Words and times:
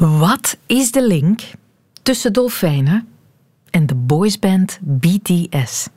Wat 0.00 0.56
is 0.66 0.90
de 0.90 1.06
link 1.06 1.40
tussen 2.02 2.32
dolfijnen 2.32 3.08
en 3.70 3.86
de 3.86 3.94
boysband 3.94 4.78
BTS? 4.82 5.88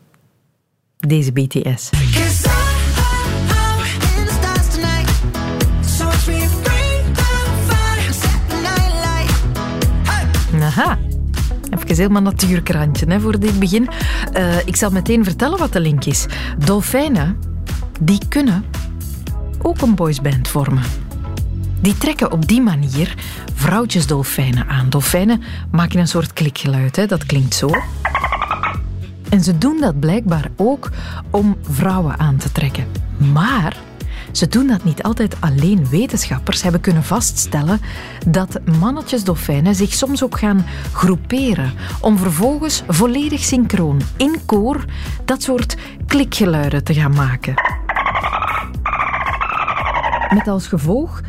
Deze 0.98 1.32
BTS. 1.32 1.90
Aha. 10.62 10.98
Even 11.70 11.96
helemaal 11.96 12.22
natuurkrantje 12.22 13.06
hè, 13.06 13.20
voor 13.20 13.40
dit 13.40 13.60
begin. 13.60 13.90
Uh, 14.38 14.68
ik 14.68 14.76
zal 14.76 14.90
meteen 14.90 15.24
vertellen 15.24 15.58
wat 15.58 15.74
de 15.74 15.80
link 15.80 16.06
is. 16.06 16.26
Dolfijnen, 16.58 17.38
die 18.02 18.20
kunnen 18.30 18.66
ook 19.62 19.82
een 19.82 19.96
boysband 19.96 20.48
vormen. 20.48 20.84
Die 21.82 21.98
trekken 21.98 22.32
op 22.32 22.48
die 22.48 22.62
manier 22.62 23.16
vrouwtjesdolfijnen 23.64 24.68
aan. 24.68 24.90
Dolfijnen 24.90 25.44
maken 25.72 26.00
een 26.00 26.08
soort 26.08 26.34
klikgeluid, 26.34 26.96
hè? 26.96 27.06
dat 27.06 27.26
klinkt 27.26 27.56
zo. 27.56 27.70
En 29.30 29.42
ze 29.42 29.58
doen 29.58 29.80
dat 29.80 30.00
blijkbaar 30.00 30.50
ook 30.56 30.90
om 31.30 31.58
vrouwen 31.70 32.20
aan 32.20 32.38
te 32.38 32.52
trekken. 32.52 32.86
Maar 33.34 33.78
ze 34.32 34.48
doen 34.48 34.68
dat 34.68 34.84
niet 34.84 35.04
altijd 35.04 35.36
alleen. 35.40 35.90
Wetenschappers 35.90 36.62
hebben 36.62 36.82
kunnen 36.82 37.04
vaststellen 37.04 37.82
dat 38.28 38.60
mannetjesdolfijnen 38.80 39.76
zich 39.76 39.94
soms 39.94 40.24
ook 40.24 40.40
gaan 40.40 40.66
groeperen 40.94 41.74
om 42.02 42.18
vervolgens 42.18 42.84
volledig 42.88 43.44
synchroon 43.44 44.02
in 44.18 44.36
koor 44.46 44.86
dat 45.26 45.42
soort 45.42 45.78
klikgeluiden 46.06 46.84
te 46.84 46.94
gaan 46.94 47.16
maken. 47.16 47.54
Met 50.34 50.48
als 50.48 50.68
gevolg 50.68 51.22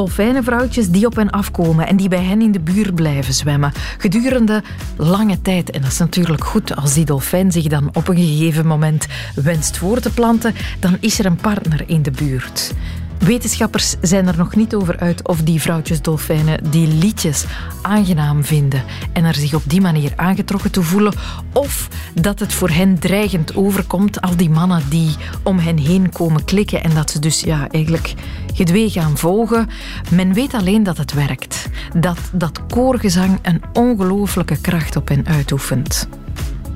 dolfijnenvrouwtjes 0.00 0.90
die 0.90 1.06
op 1.06 1.16
hen 1.16 1.30
afkomen 1.30 1.86
en 1.86 1.96
die 1.96 2.08
bij 2.08 2.24
hen 2.24 2.42
in 2.42 2.52
de 2.52 2.60
buurt 2.60 2.94
blijven 2.94 3.34
zwemmen 3.34 3.72
gedurende 3.98 4.62
lange 4.96 5.42
tijd. 5.42 5.70
En 5.70 5.80
dat 5.80 5.90
is 5.90 5.98
natuurlijk 5.98 6.44
goed 6.44 6.76
als 6.76 6.94
die 6.94 7.04
dolfijn 7.04 7.52
zich 7.52 7.66
dan 7.66 7.88
op 7.92 8.08
een 8.08 8.16
gegeven 8.16 8.66
moment 8.66 9.06
wenst 9.34 9.76
voor 9.76 10.00
te 10.00 10.10
planten, 10.10 10.54
dan 10.78 10.96
is 11.00 11.18
er 11.18 11.26
een 11.26 11.36
partner 11.36 11.82
in 11.86 12.02
de 12.02 12.10
buurt. 12.10 12.74
Wetenschappers 13.20 13.96
zijn 14.00 14.26
er 14.26 14.36
nog 14.36 14.56
niet 14.56 14.74
over 14.74 14.98
uit 14.98 15.28
of 15.28 15.42
die 15.42 15.60
vrouwtjesdolfijnen 15.60 16.70
die 16.70 16.86
liedjes 16.86 17.44
aangenaam 17.82 18.44
vinden 18.44 18.82
en 19.12 19.24
er 19.24 19.34
zich 19.34 19.54
op 19.54 19.62
die 19.66 19.80
manier 19.80 20.12
aangetrokken 20.16 20.70
toe 20.70 20.84
voelen, 20.84 21.12
of 21.52 21.88
dat 22.14 22.38
het 22.38 22.52
voor 22.52 22.70
hen 22.70 22.98
dreigend 22.98 23.56
overkomt, 23.56 24.20
al 24.20 24.36
die 24.36 24.50
mannen 24.50 24.82
die 24.88 25.16
om 25.42 25.58
hen 25.58 25.78
heen 25.78 26.10
komen 26.12 26.44
klikken 26.44 26.82
en 26.82 26.94
dat 26.94 27.10
ze 27.10 27.18
dus 27.18 27.40
ja, 27.40 27.68
eigenlijk 27.70 28.14
gedwee 28.54 28.90
gaan 28.90 29.18
volgen. 29.18 29.68
Men 30.10 30.32
weet 30.32 30.54
alleen 30.54 30.82
dat 30.82 30.96
het 30.96 31.12
werkt, 31.12 31.68
dat 31.96 32.18
dat 32.32 32.66
koorgezang 32.66 33.38
een 33.42 33.62
ongelooflijke 33.72 34.60
kracht 34.60 34.96
op 34.96 35.08
hen 35.08 35.26
uitoefent. 35.26 36.08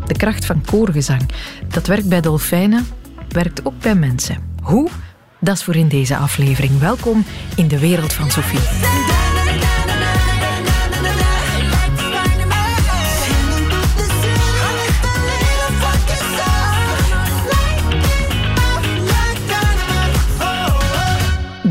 De 0.07 0.17
kracht 0.17 0.45
van 0.45 0.65
koorgezang, 0.65 1.23
dat 1.69 1.87
werkt 1.87 2.09
bij 2.09 2.21
dolfijnen, 2.21 2.87
werkt 3.29 3.65
ook 3.65 3.79
bij 3.81 3.95
mensen. 3.95 4.37
Hoe? 4.63 4.89
Dat 5.45 5.57
is 5.57 5.65
voor 5.65 5.77
in 5.77 5.89
deze 5.89 6.17
aflevering. 6.17 6.79
Welkom 6.79 7.25
in 7.57 7.69
de 7.69 7.79
wereld 7.79 8.13
van 8.13 8.31
Sophie. 8.31 8.61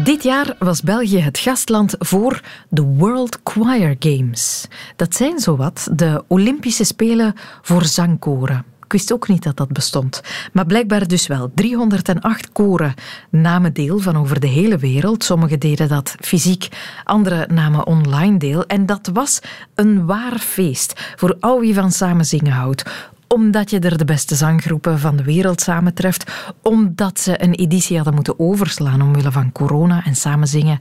Dit 0.04 0.24
jaar 0.24 0.56
was 0.60 0.82
België 0.82 1.20
het 1.20 1.40
gastland 1.40 1.96
voor 2.00 2.42
de 2.70 2.82
World 2.82 3.40
Choir 3.44 3.96
Games. 4.00 4.68
Dat 4.96 5.16
zijn 5.16 5.40
zowat 5.40 5.88
de 5.92 6.24
Olympische 6.28 6.84
Spelen 6.84 7.34
voor 7.62 7.86
zangkoren. 7.86 8.73
Wist 8.94 9.14
ook 9.14 9.28
niet 9.28 9.44
dat 9.44 9.58
dat 9.58 9.72
bestond. 9.72 10.22
Maar 10.52 10.66
blijkbaar 10.66 11.08
dus 11.08 11.28
wel. 11.28 11.52
308 11.56 12.52
koren 12.52 12.94
namen 13.30 13.74
deel 13.74 14.00
van 14.00 14.18
over 14.18 14.40
de 14.40 14.48
hele 14.48 14.78
wereld. 14.78 15.24
Sommigen 15.24 15.60
deden 15.60 15.88
dat 15.88 16.16
fysiek, 16.20 16.68
andere 17.04 17.48
namen 17.52 17.88
online 17.88 18.38
deel. 18.38 18.66
En 18.66 18.86
dat 18.86 19.10
was 19.14 19.40
een 19.76 20.06
waar 20.06 20.40
feest 20.40 21.14
voor 21.16 21.38
al 21.40 21.60
wie 21.60 21.74
van 21.74 21.92
samen 21.92 22.26
zingen 22.26 22.52
houdt 22.52 23.12
omdat 23.28 23.70
je 23.70 23.80
er 23.80 23.98
de 23.98 24.06
beste 24.06 24.36
zanggroepen 24.36 25.00
van 25.00 25.16
de 25.16 25.24
wereld 25.24 25.62
samentreft, 25.62 26.32
omdat 26.62 27.20
ze 27.20 27.44
een 27.44 27.54
editie 27.54 27.96
hadden 27.96 28.14
moeten 28.14 28.40
overslaan 28.40 29.02
omwille 29.02 29.32
van 29.32 29.52
corona 29.52 30.06
en 30.06 30.16
samen 30.16 30.48
zingen 30.48 30.80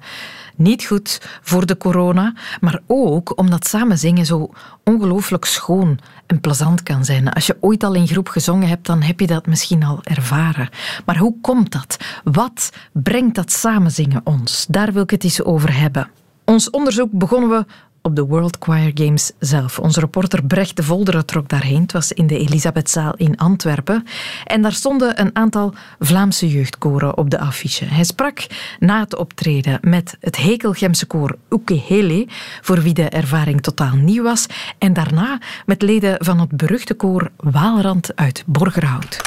niet 0.57 0.85
goed 0.85 1.21
voor 1.43 1.67
de 1.67 1.77
corona, 1.77 2.35
maar 2.61 2.81
ook 2.87 3.39
omdat 3.39 3.67
samen 3.67 3.99
zingen 3.99 4.27
zo 4.27 4.51
ongelooflijk 4.85 5.45
schoon 5.45 5.99
en 6.33 6.41
plezant 6.41 6.83
kan 6.83 7.05
zijn. 7.05 7.33
Als 7.33 7.47
je 7.47 7.57
ooit 7.61 7.85
al 7.85 7.95
in 7.95 8.09
groep 8.09 8.29
gezongen 8.29 8.69
hebt, 8.69 8.87
dan 8.87 9.03
heb 9.03 9.21
je 9.21 9.27
dat 9.27 9.47
misschien 9.47 9.85
al 9.85 10.01
ervaren. 10.03 10.69
Maar 11.05 11.17
hoe 11.17 11.35
komt 11.41 11.73
dat? 11.73 11.97
Wat 12.25 12.71
brengt 12.93 13.35
dat 13.35 13.53
samenzingen 13.53 14.21
ons? 14.25 14.67
Daar 14.69 14.93
wil 14.93 15.03
ik 15.03 15.11
het 15.11 15.25
eens 15.25 15.43
over 15.43 15.79
hebben. 15.79 16.11
Ons 16.45 16.71
onderzoek 16.71 17.09
begonnen 17.13 17.49
we 17.51 17.67
op 18.03 18.17
de 18.17 18.25
World 18.25 18.57
Choir 18.61 18.91
Games 18.95 19.33
zelf. 19.39 19.79
Onze 19.79 20.01
reporter 20.01 20.45
Brecht 20.45 20.77
de 20.77 20.83
Volderen 20.83 21.27
trok 21.27 21.49
daarheen. 21.49 21.83
Het 21.83 21.93
was 21.93 22.13
in 22.13 22.27
de 22.27 22.39
Elisabethzaal 22.39 23.15
in 23.17 23.37
Antwerpen. 23.37 24.07
En 24.45 24.63
daar 24.63 24.73
stonden 24.73 25.21
een 25.21 25.37
aantal 25.37 25.75
Vlaamse 25.99 26.49
jeugdkoren 26.49 27.17
op 27.17 27.31
de 27.31 27.39
affiche. 27.39 27.85
Hij 27.85 28.05
sprak 28.05 28.47
na 28.79 29.01
het 29.01 29.17
optreden 29.17 29.79
met 29.81 30.17
het 30.21 30.37
Hekelgemse 30.37 31.07
koor 31.07 31.37
Ukehele, 31.51 32.27
voor 32.61 32.83
wie 32.83 32.95
de 32.95 33.09
ervaring 33.09 33.63
totaal 33.63 33.97
nieuw 33.97 34.23
was. 34.23 34.47
En 34.79 34.93
daarna 34.93 35.39
met 35.67 35.83
leden 35.83 36.25
van 36.25 36.41
het 36.41 36.57
beruchte 36.57 36.95
koor 36.95 37.31
Waalrand 37.37 38.17
uit 38.17 38.43
Borgerhout. 38.47 39.21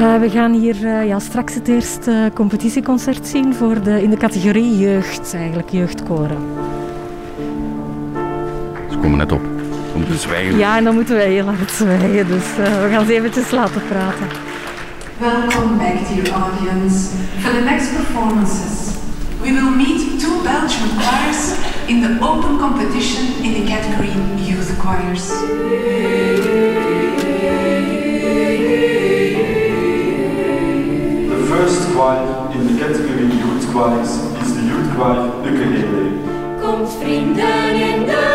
We 0.00 0.30
gaan 0.30 0.52
hier 0.52 0.76
uh, 0.82 1.06
ja, 1.06 1.18
straks 1.18 1.54
het 1.54 1.68
eerste 1.68 2.30
competitieconcert 2.34 3.26
zien 3.26 3.54
voor 3.54 3.82
de, 3.82 4.02
in 4.02 4.10
de 4.10 4.16
categorie 4.16 4.78
jeugd, 4.78 5.34
eigenlijk 5.34 5.70
jeugdkoren. 5.70 6.38
Ze 8.90 8.96
komen 8.96 9.18
net 9.18 9.32
op. 9.32 9.42
We 9.92 9.98
moeten 9.98 10.18
zwijgen. 10.18 10.58
Ja, 10.58 10.76
en 10.76 10.84
dan 10.84 10.94
moeten 10.94 11.14
wij 11.14 11.30
heel 11.32 11.44
hard 11.44 11.70
zwijgen. 11.70 12.26
Dus 12.26 12.44
uh, 12.58 12.82
we 12.82 12.88
gaan 12.90 13.06
ze 13.06 13.14
eventjes 13.14 13.50
laten 13.50 13.82
praten. 13.88 14.26
Welcome 15.18 15.76
back, 15.76 15.96
dear 16.08 16.42
audience. 16.42 16.96
For 17.38 17.52
the 17.52 17.64
next 17.64 17.94
performances, 17.94 18.94
we 19.40 19.52
will 19.52 19.70
meet 19.76 20.20
two 20.20 20.42
Belgian 20.42 20.88
choirs 20.98 21.54
in 21.86 22.00
the 22.00 22.16
open 22.20 22.58
competition 22.58 23.24
in 23.42 23.52
the 23.52 23.72
category 23.72 24.10
Youth 24.46 24.70
Choirs. 24.78 25.28
First 31.60 31.92
choir 31.92 32.50
in 32.52 32.66
the 32.68 32.80
category 32.80 33.24
Youth 33.24 33.70
Choirs 33.70 34.12
is 34.40 34.54
the 34.56 34.62
Youth 34.62 34.94
Choir 34.96 35.26
Ukulele. 35.44 36.06
Komt 36.62 36.90
vrienden 36.98 37.74
in 37.74 38.06
de 38.06 38.29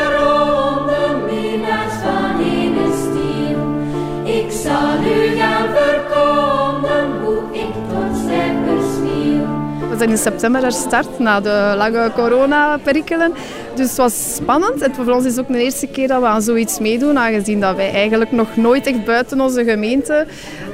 in 10.16 10.22
september 10.22 10.62
gestart 10.62 11.20
na 11.20 11.40
de 11.40 11.74
lange 11.78 12.12
corona-perikelen. 12.14 13.34
Dus 13.76 13.88
het 13.88 13.98
was 13.98 14.36
spannend. 14.36 14.82
En 14.82 14.96
voor 14.96 15.14
ons 15.14 15.26
is 15.26 15.36
het 15.36 15.46
ook 15.46 15.54
de 15.54 15.64
eerste 15.64 15.88
keer 15.88 16.08
dat 16.08 16.20
we 16.22 16.28
aan 16.28 16.42
zoiets 16.42 16.80
meedoen, 16.80 17.20
aangezien 17.20 17.60
dat 17.60 17.76
wij 17.76 17.92
eigenlijk 17.92 18.32
nog 18.32 18.56
nooit 18.56 18.88
echt 18.88 19.06
buiten 19.06 19.42
onze 19.42 19.64
gemeente 19.64 20.26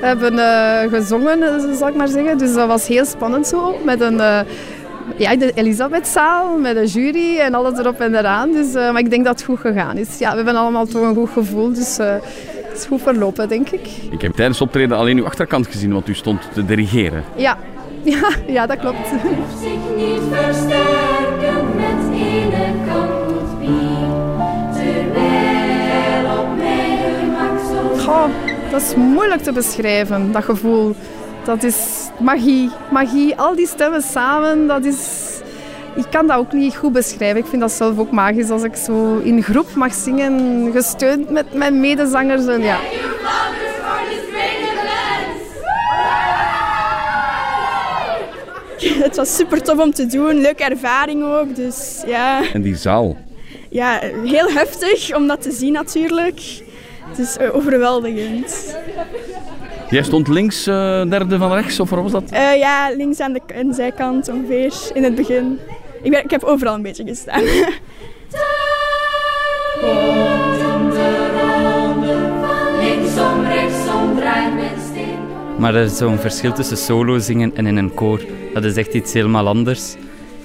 hebben 0.01 0.33
uh, 0.33 0.79
gezongen, 0.97 1.43
eh, 1.43 1.77
zal 1.77 1.87
ik 1.87 1.95
maar 1.95 2.07
zeggen. 2.07 2.37
Dus 2.37 2.53
dat 2.53 2.67
was 2.67 2.87
heel 2.87 3.05
spannend 3.05 3.47
zo, 3.47 3.75
met 3.83 4.01
een... 4.01 4.13
Uh, 4.13 4.39
ja, 5.17 5.35
de 5.35 5.51
Elisabethzaal 5.53 6.57
met 6.57 6.75
de 6.75 6.85
jury 6.85 7.37
en 7.37 7.53
alles 7.53 7.79
erop 7.79 7.99
en 7.99 8.15
eraan. 8.15 8.51
Dus, 8.51 8.75
uh, 8.75 8.91
maar 8.91 9.01
ik 9.01 9.09
denk 9.09 9.25
dat 9.25 9.35
het 9.35 9.43
goed 9.43 9.59
gegaan 9.59 9.97
is. 9.97 10.19
Ja, 10.19 10.29
we 10.29 10.35
hebben 10.35 10.55
allemaal 10.55 10.85
toch 10.85 11.01
een 11.01 11.15
goed 11.15 11.29
gevoel, 11.29 11.73
dus 11.73 11.99
uh, 11.99 12.05
het 12.71 12.77
is 12.77 12.85
goed 12.85 13.01
verlopen, 13.01 13.49
denk 13.49 13.69
ik. 13.69 13.87
Ik 14.11 14.21
heb 14.21 14.33
tijdens 14.33 14.59
het 14.59 14.67
optreden 14.67 14.97
alleen 14.97 15.17
uw 15.17 15.25
achterkant 15.25 15.67
gezien, 15.67 15.93
want 15.93 16.07
u 16.07 16.13
stond 16.13 16.41
te 16.53 16.65
dirigeren. 16.65 17.23
Ja, 17.35 17.57
ja, 18.03 18.29
ja 18.47 18.65
dat 18.65 18.79
klopt. 18.79 19.07
zich 19.59 19.95
niet 19.95 20.21
versterken 20.31 21.65
met 21.75 22.13
ene 22.13 22.73
kan 22.87 23.09
bier, 23.59 24.09
terwijl 24.73 26.39
op 26.39 26.57
mij 26.57 26.97
gemak 27.19 27.59
zo... 27.59 28.11
Goh, 28.11 28.29
dat 28.71 28.81
is 28.81 28.95
moeilijk 28.95 29.41
te 29.41 29.51
beschrijven, 29.51 30.31
dat 30.31 30.43
gevoel. 30.43 30.95
Dat 31.43 31.63
is 31.63 32.09
magie. 32.19 32.69
Magie, 32.91 33.35
al 33.35 33.55
die 33.55 33.67
stemmen 33.67 34.01
samen, 34.01 34.67
dat 34.67 34.85
is... 34.85 35.29
Ik 35.95 36.05
kan 36.09 36.27
dat 36.27 36.37
ook 36.37 36.53
niet 36.53 36.75
goed 36.75 36.91
beschrijven. 36.91 37.39
Ik 37.39 37.45
vind 37.45 37.61
dat 37.61 37.71
zelf 37.71 37.97
ook 37.99 38.11
magisch 38.11 38.49
als 38.49 38.63
ik 38.63 38.75
zo 38.75 39.17
in 39.17 39.43
groep 39.43 39.73
mag 39.75 39.93
zingen, 39.93 40.69
gesteund 40.73 41.29
met 41.29 41.53
mijn 41.53 41.79
medezangers. 41.79 42.45
En 42.45 42.61
ja. 42.61 42.77
Het 49.05 49.15
was 49.15 49.35
super 49.35 49.61
tof 49.61 49.79
om 49.79 49.93
te 49.93 50.05
doen, 50.05 50.41
leuke 50.41 50.63
ervaring 50.63 51.23
ook. 51.23 51.55
Dus 51.55 52.03
ja. 52.05 52.51
En 52.53 52.61
die 52.61 52.75
zaal? 52.75 53.17
Ja, 53.69 53.99
heel 54.25 54.49
heftig 54.49 55.15
om 55.15 55.27
dat 55.27 55.41
te 55.41 55.51
zien 55.51 55.73
natuurlijk. 55.73 56.41
Het 57.09 57.19
is 57.19 57.39
overweldigend. 57.39 58.75
Jij 59.89 60.03
stond 60.03 60.27
links, 60.27 60.67
uh, 60.67 61.09
derde 61.09 61.37
van 61.37 61.53
rechts, 61.53 61.79
of 61.79 61.89
waar 61.89 62.03
was 62.03 62.11
dat? 62.11 62.31
Uh, 62.33 62.57
ja, 62.57 62.91
links 62.95 63.19
aan 63.19 63.33
de, 63.33 63.41
aan 63.55 63.67
de 63.67 63.73
zijkant 63.73 64.29
ongeveer, 64.29 64.73
in 64.93 65.03
het 65.03 65.15
begin. 65.15 65.59
Ik, 66.01 66.11
ben, 66.11 66.23
ik 66.23 66.31
heb 66.31 66.43
overal 66.43 66.73
een 66.73 66.81
beetje 66.81 67.03
gestaan. 67.05 67.43
Maar 75.57 75.75
er 75.75 75.83
is 75.83 75.97
zo'n 75.97 76.17
verschil 76.17 76.53
tussen 76.53 76.77
solo 76.77 77.19
zingen 77.19 77.55
en 77.55 77.65
in 77.65 77.77
een 77.77 77.93
koor. 77.93 78.21
Dat 78.53 78.63
is 78.63 78.75
echt 78.75 78.93
iets 78.93 79.13
helemaal 79.13 79.47
anders. 79.47 79.95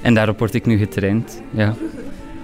En 0.03 0.14
daarop 0.14 0.38
word 0.38 0.55
ik 0.55 0.67
nu 0.67 0.79
getraind. 0.79 1.43
Ja. 1.50 1.75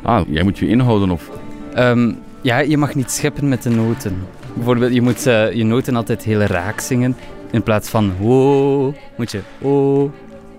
Ah, 0.03 0.26
jij 0.29 0.43
moet 0.43 0.59
je 0.59 0.69
inhouden 0.69 1.11
of? 1.11 1.31
Um, 1.76 2.19
ja, 2.41 2.59
je 2.59 2.76
mag 2.76 2.94
niet 2.94 3.11
scheppen 3.11 3.49
met 3.49 3.62
de 3.62 3.70
noten. 3.70 4.26
Bijvoorbeeld, 4.55 4.94
je 4.94 5.03
moet 5.03 5.26
uh, 5.26 5.53
je 5.53 5.64
noten 5.64 5.97
altijd 5.97 6.23
heel 6.23 6.41
raak 6.41 6.81
zingen. 6.81 7.17
In 7.50 7.62
plaats 7.62 7.88
van 7.88 8.12
ho, 8.20 8.94
moet 9.17 9.31
je 9.31 9.41
ho. 9.61 10.11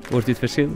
Hoort 0.10 0.28
u 0.28 0.30
het 0.30 0.40
verschil? 0.40 0.70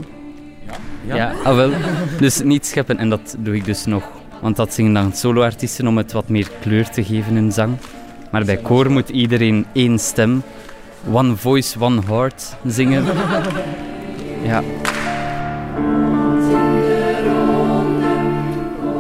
Ja. 0.66 0.74
Ja, 1.08 1.16
ja 1.16 1.34
ah, 1.44 1.56
wel. 1.56 1.72
Dus 2.20 2.42
niet 2.42 2.66
scheppen 2.66 2.98
en 2.98 3.10
dat 3.10 3.36
doe 3.40 3.56
ik 3.56 3.66
dus 3.66 3.86
nog. 3.86 4.04
Want 4.42 4.56
dat 4.56 4.74
zingen 4.74 4.94
dan 4.94 5.14
soloartiesten 5.14 5.88
om 5.88 5.98
het 5.98 6.12
wat 6.12 6.30
meer 6.30 6.50
kleur 6.62 6.90
te 6.90 7.04
geven 7.04 7.38
in 7.38 7.52
zang. 7.52 7.78
Maar 8.32 8.46
bij 8.46 8.58
koor 8.58 8.92
moet 8.92 9.10
iedereen 9.10 9.66
één 9.74 10.00
stem, 10.00 10.44
one 11.12 11.36
voice, 11.36 11.80
one 11.80 12.02
heart 12.08 12.56
zingen. 12.66 13.06
Ja. 14.44 14.62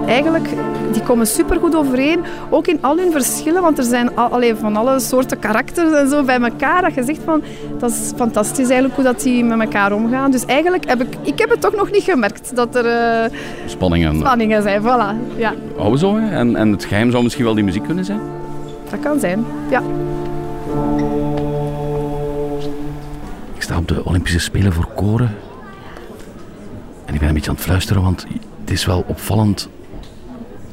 Eigenlijk, 0.08 0.48
die 0.92 1.02
komen 1.02 1.28
supergoed 1.28 1.76
overeen. 1.76 2.20
Ook 2.50 2.68
in 2.68 2.78
al 2.82 2.98
hun 2.98 3.12
verschillen, 3.12 3.62
want 3.62 3.78
er 3.78 3.84
zijn 3.84 4.16
al, 4.16 4.42
van 4.56 4.76
alle 4.76 5.00
soorten 5.00 5.40
karakters 5.40 5.94
en 5.94 6.10
zo 6.10 6.24
bij 6.24 6.40
elkaar. 6.40 6.82
Dat 6.82 6.94
je 6.94 7.04
zegt 7.04 7.20
van, 7.26 7.42
dat 7.80 7.90
is 7.90 8.12
fantastisch 8.16 8.66
eigenlijk 8.66 8.96
hoe 8.96 9.04
dat 9.04 9.22
die 9.22 9.44
met 9.44 9.60
elkaar 9.60 9.92
omgaan. 9.92 10.32
Dus 10.32 10.46
eigenlijk 10.46 10.88
heb 10.88 11.02
ik, 11.02 11.16
ik 11.22 11.40
heb 11.40 11.50
het 11.50 11.62
toch 11.62 11.76
nog 11.76 11.92
niet 11.92 12.04
gemerkt 12.04 12.56
dat 12.56 12.76
er 12.76 12.86
uh, 12.86 13.38
spanningen, 13.66 14.16
spanningen 14.16 14.62
zijn. 14.62 14.82
Voilà, 14.82 15.38
ja. 15.38 15.54
Oh 15.78 15.96
zo, 15.96 16.16
hè? 16.16 16.36
En, 16.36 16.56
en 16.56 16.72
het 16.72 16.86
geheim 16.86 17.12
zou 17.12 17.24
misschien 17.24 17.46
wel 17.46 17.56
die 17.56 17.64
muziek 17.64 17.84
kunnen 17.84 18.06
zijn? 18.06 18.20
Dat 18.90 19.00
kan 19.00 19.20
zijn, 19.20 19.46
ja. 19.70 19.82
Sta 23.68 23.78
op 23.78 23.88
de 23.88 24.06
Olympische 24.06 24.40
Spelen 24.40 24.74
voor 24.74 24.88
koren. 24.96 25.36
En 27.06 27.14
ik 27.14 27.20
ben 27.20 27.28
een 27.28 27.34
beetje 27.34 27.50
aan 27.50 27.56
het 27.56 27.66
fluisteren, 27.66 28.02
want 28.02 28.26
het 28.60 28.72
is 28.72 28.86
wel 28.86 29.04
opvallend 29.08 29.70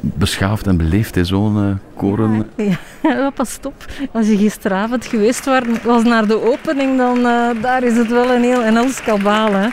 beschaafd 0.00 0.67
en 0.67 0.76
beleefd, 0.76 1.19
zo'n 1.23 1.56
uh, 1.56 1.75
koren. 1.96 2.50
Ja, 3.02 3.31
pas 3.31 3.58
op. 3.62 3.85
Als 4.12 4.26
je 4.26 4.37
gisteravond 4.37 5.06
geweest 5.06 5.44
was 5.82 6.02
naar 6.02 6.26
de 6.26 6.43
opening, 6.43 6.99
dan 6.99 7.19
uh, 7.19 7.49
daar 7.62 7.82
is 7.82 7.96
het 7.96 8.08
wel 8.08 8.31
een 8.31 8.43
heel 8.43 8.62
heel 8.62 9.02
kabaal. 9.05 9.52
Hè. 9.52 9.69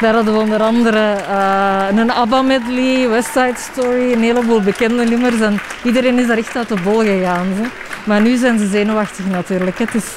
Daar 0.00 0.14
hadden 0.14 0.34
we 0.34 0.40
onder 0.40 0.62
andere 0.62 1.16
uh, 1.30 1.98
een 1.98 2.10
ABBA 2.10 2.42
medley, 2.42 3.08
West 3.08 3.30
Side 3.32 3.56
Story, 3.72 4.12
een 4.12 4.22
heleboel 4.22 4.60
bekende 4.60 5.04
nummers. 5.04 5.40
En 5.40 5.58
iedereen 5.84 6.18
is 6.18 6.26
daar 6.26 6.38
echt 6.38 6.56
uit 6.56 6.68
de 6.68 6.80
bol 6.84 7.00
gegaan. 7.00 7.46
Maar 8.04 8.20
nu 8.20 8.36
zijn 8.36 8.58
ze 8.58 8.66
zenuwachtig 8.66 9.26
natuurlijk. 9.26 9.78
Het 9.78 9.94
is 9.94 10.12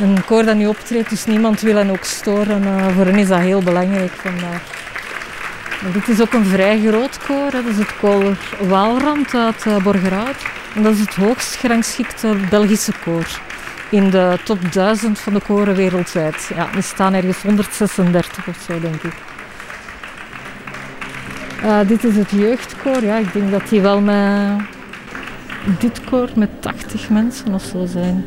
een 0.00 0.24
koor 0.24 0.44
dat 0.44 0.56
nu 0.56 0.66
optreedt, 0.66 1.10
dus 1.10 1.24
niemand 1.24 1.60
wil 1.60 1.76
hen 1.76 1.90
ook 1.90 2.04
storen. 2.04 2.62
voor 2.94 3.04
hen 3.04 3.18
is 3.18 3.28
dat 3.28 3.40
heel 3.40 3.62
belangrijk 3.62 4.12
vandaag 4.12 4.78
dit 5.92 6.08
is 6.08 6.20
ook 6.20 6.32
een 6.32 6.44
vrij 6.44 6.80
groot 6.80 7.18
koor. 7.18 7.50
Dat 7.50 7.64
is 7.64 7.76
het 7.76 7.96
koor 7.98 8.36
Waalrand 8.68 9.34
uit 9.34 9.64
uh, 9.64 9.82
Borgerhout. 9.82 10.36
En 10.74 10.82
dat 10.82 10.92
is 10.92 11.00
het 11.00 11.14
hoogst 11.14 11.54
gerangschikte 11.54 12.36
Belgische 12.50 12.92
koor. 13.04 13.40
In 13.90 14.10
de 14.10 14.38
top 14.44 14.72
1000 14.72 15.18
van 15.18 15.32
de 15.32 15.40
koren 15.40 15.74
wereldwijd. 15.74 16.50
Ja, 16.54 16.68
die 16.72 16.82
staan 16.82 17.14
ergens 17.14 17.42
136 17.42 18.46
of 18.46 18.56
zo, 18.66 18.80
denk 18.80 19.02
ik. 19.02 19.14
Uh, 21.64 21.78
dit 21.86 22.04
is 22.04 22.16
het 22.16 22.30
jeugdkoor. 22.30 23.02
Ja, 23.02 23.16
ik 23.16 23.32
denk 23.32 23.50
dat 23.50 23.68
die 23.68 23.80
wel 23.80 24.00
met 24.00 24.60
dit 25.78 26.00
koor 26.04 26.28
met 26.34 26.50
80 26.60 27.10
mensen 27.10 27.54
of 27.54 27.62
zo 27.62 27.86
zijn. 27.86 28.24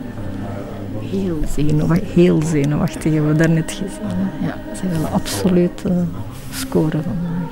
Heel 1.13 1.39
zenuwachtig, 1.55 2.13
heel 2.13 2.41
zenuwachtig 2.41 3.13
hebben 3.13 3.31
we 3.31 3.37
daarnet 3.37 3.71
gezien. 3.71 4.07
Ja, 4.41 4.75
ze 4.75 4.87
willen 4.87 5.11
absoluut 5.11 5.83
scoren 6.51 7.03
vandaag. 7.03 7.42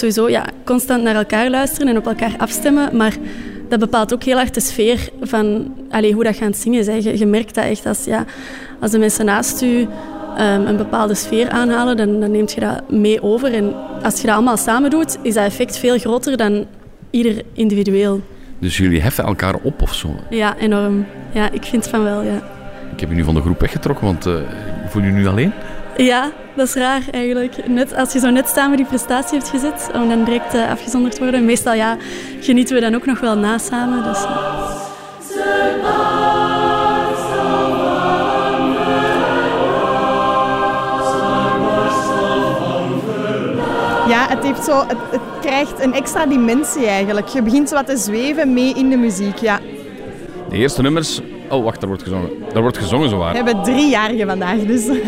Sowieso 0.00 0.28
ja, 0.28 0.46
constant 0.64 1.02
naar 1.02 1.14
elkaar 1.14 1.50
luisteren 1.50 1.88
en 1.88 1.96
op 1.96 2.06
elkaar 2.06 2.34
afstemmen, 2.38 2.96
maar 2.96 3.16
dat 3.68 3.78
bepaalt 3.78 4.14
ook 4.14 4.22
heel 4.22 4.38
erg 4.38 4.50
de 4.50 4.60
sfeer 4.60 5.08
van 5.20 5.74
allez, 5.90 6.12
hoe 6.12 6.24
dat 6.24 6.36
gaat 6.36 6.56
zingen 6.56 6.88
is. 6.88 7.04
Je, 7.04 7.18
je, 7.18 7.26
merkt 7.26 7.54
dat 7.54 7.64
echt 7.64 7.86
als, 7.86 8.04
ja, 8.04 8.24
als 8.80 8.90
de 8.90 8.98
mensen 8.98 9.24
naast 9.24 9.62
u 9.62 9.66
um, 10.38 10.66
een 10.66 10.76
bepaalde 10.76 11.14
sfeer 11.14 11.48
aanhalen, 11.48 11.96
dan, 11.96 12.20
dan 12.20 12.30
neemt 12.30 12.52
je 12.52 12.60
dat 12.60 12.90
mee 12.90 13.22
over. 13.22 13.54
En 13.54 13.74
als 14.02 14.20
je 14.20 14.26
dat 14.26 14.34
allemaal 14.34 14.56
samen 14.56 14.90
doet, 14.90 15.18
is 15.22 15.34
dat 15.34 15.44
effect 15.44 15.78
veel 15.78 15.98
groter 15.98 16.36
dan 16.36 16.66
ieder 17.10 17.42
individueel. 17.52 18.20
Dus 18.58 18.76
jullie 18.76 19.00
heffen 19.00 19.24
elkaar 19.24 19.54
op 19.62 19.82
of 19.82 19.94
zo? 19.94 20.14
Ja, 20.30 20.56
enorm. 20.56 21.06
Ja, 21.32 21.50
ik 21.50 21.64
vind 21.64 21.88
van 21.88 22.04
wel, 22.04 22.22
ja. 22.22 22.42
Ik 22.92 23.00
heb 23.00 23.08
je 23.08 23.14
nu 23.14 23.24
van 23.24 23.34
de 23.34 23.40
groep 23.40 23.60
weggetrokken, 23.60 24.04
want 24.04 24.26
uh, 24.26 24.34
voel 24.88 25.02
je 25.02 25.10
nu 25.10 25.26
alleen? 25.26 25.52
Ja, 26.04 26.32
dat 26.54 26.66
is 26.66 26.74
raar 26.74 27.02
eigenlijk. 27.10 27.68
Net, 27.68 27.94
als 27.94 28.12
je 28.12 28.18
zo 28.18 28.30
net 28.30 28.48
samen 28.48 28.76
die 28.76 28.86
prestatie 28.86 29.38
hebt 29.38 29.50
gezet, 29.50 29.90
om 29.94 30.08
dan 30.08 30.24
direct 30.24 30.54
uh, 30.54 30.70
afgezonderd 30.70 31.14
te 31.14 31.20
worden. 31.20 31.44
Meestal 31.44 31.74
ja, 31.74 31.96
genieten 32.40 32.74
we 32.74 32.80
dan 32.80 32.94
ook 32.94 33.06
nog 33.06 33.20
wel 33.20 33.36
na 33.36 33.58
samen. 33.58 34.02
Dus, 34.02 34.26
Ja, 44.08 44.26
het, 44.28 44.42
heeft 44.42 44.64
zo, 44.64 44.78
het, 44.86 44.98
het, 45.10 45.20
krijgt 45.40 45.82
een 45.82 45.94
extra 45.94 46.26
dimensie 46.26 46.86
eigenlijk. 46.86 47.28
Je 47.28 47.42
begint 47.42 47.68
zo 47.68 47.74
wat 47.74 47.86
te 47.86 47.96
zweven 47.96 48.52
mee 48.52 48.74
in 48.74 48.90
de 48.90 48.96
muziek, 48.96 49.36
ja. 49.36 49.60
De 50.48 50.56
eerste 50.56 50.82
nummers... 50.82 51.20
Oh, 51.48 51.64
wacht, 51.64 51.80
daar 51.80 51.88
wordt 51.88 52.02
gezongen. 52.02 52.30
Daar 52.52 52.62
wordt 52.62 52.78
gezongen 52.78 53.08
zo 53.08 53.16
waar. 53.16 53.30
We 53.30 53.36
hebben 53.36 53.62
driejarigen 53.62 54.26
vandaag, 54.26 54.58
dus... 54.58 54.88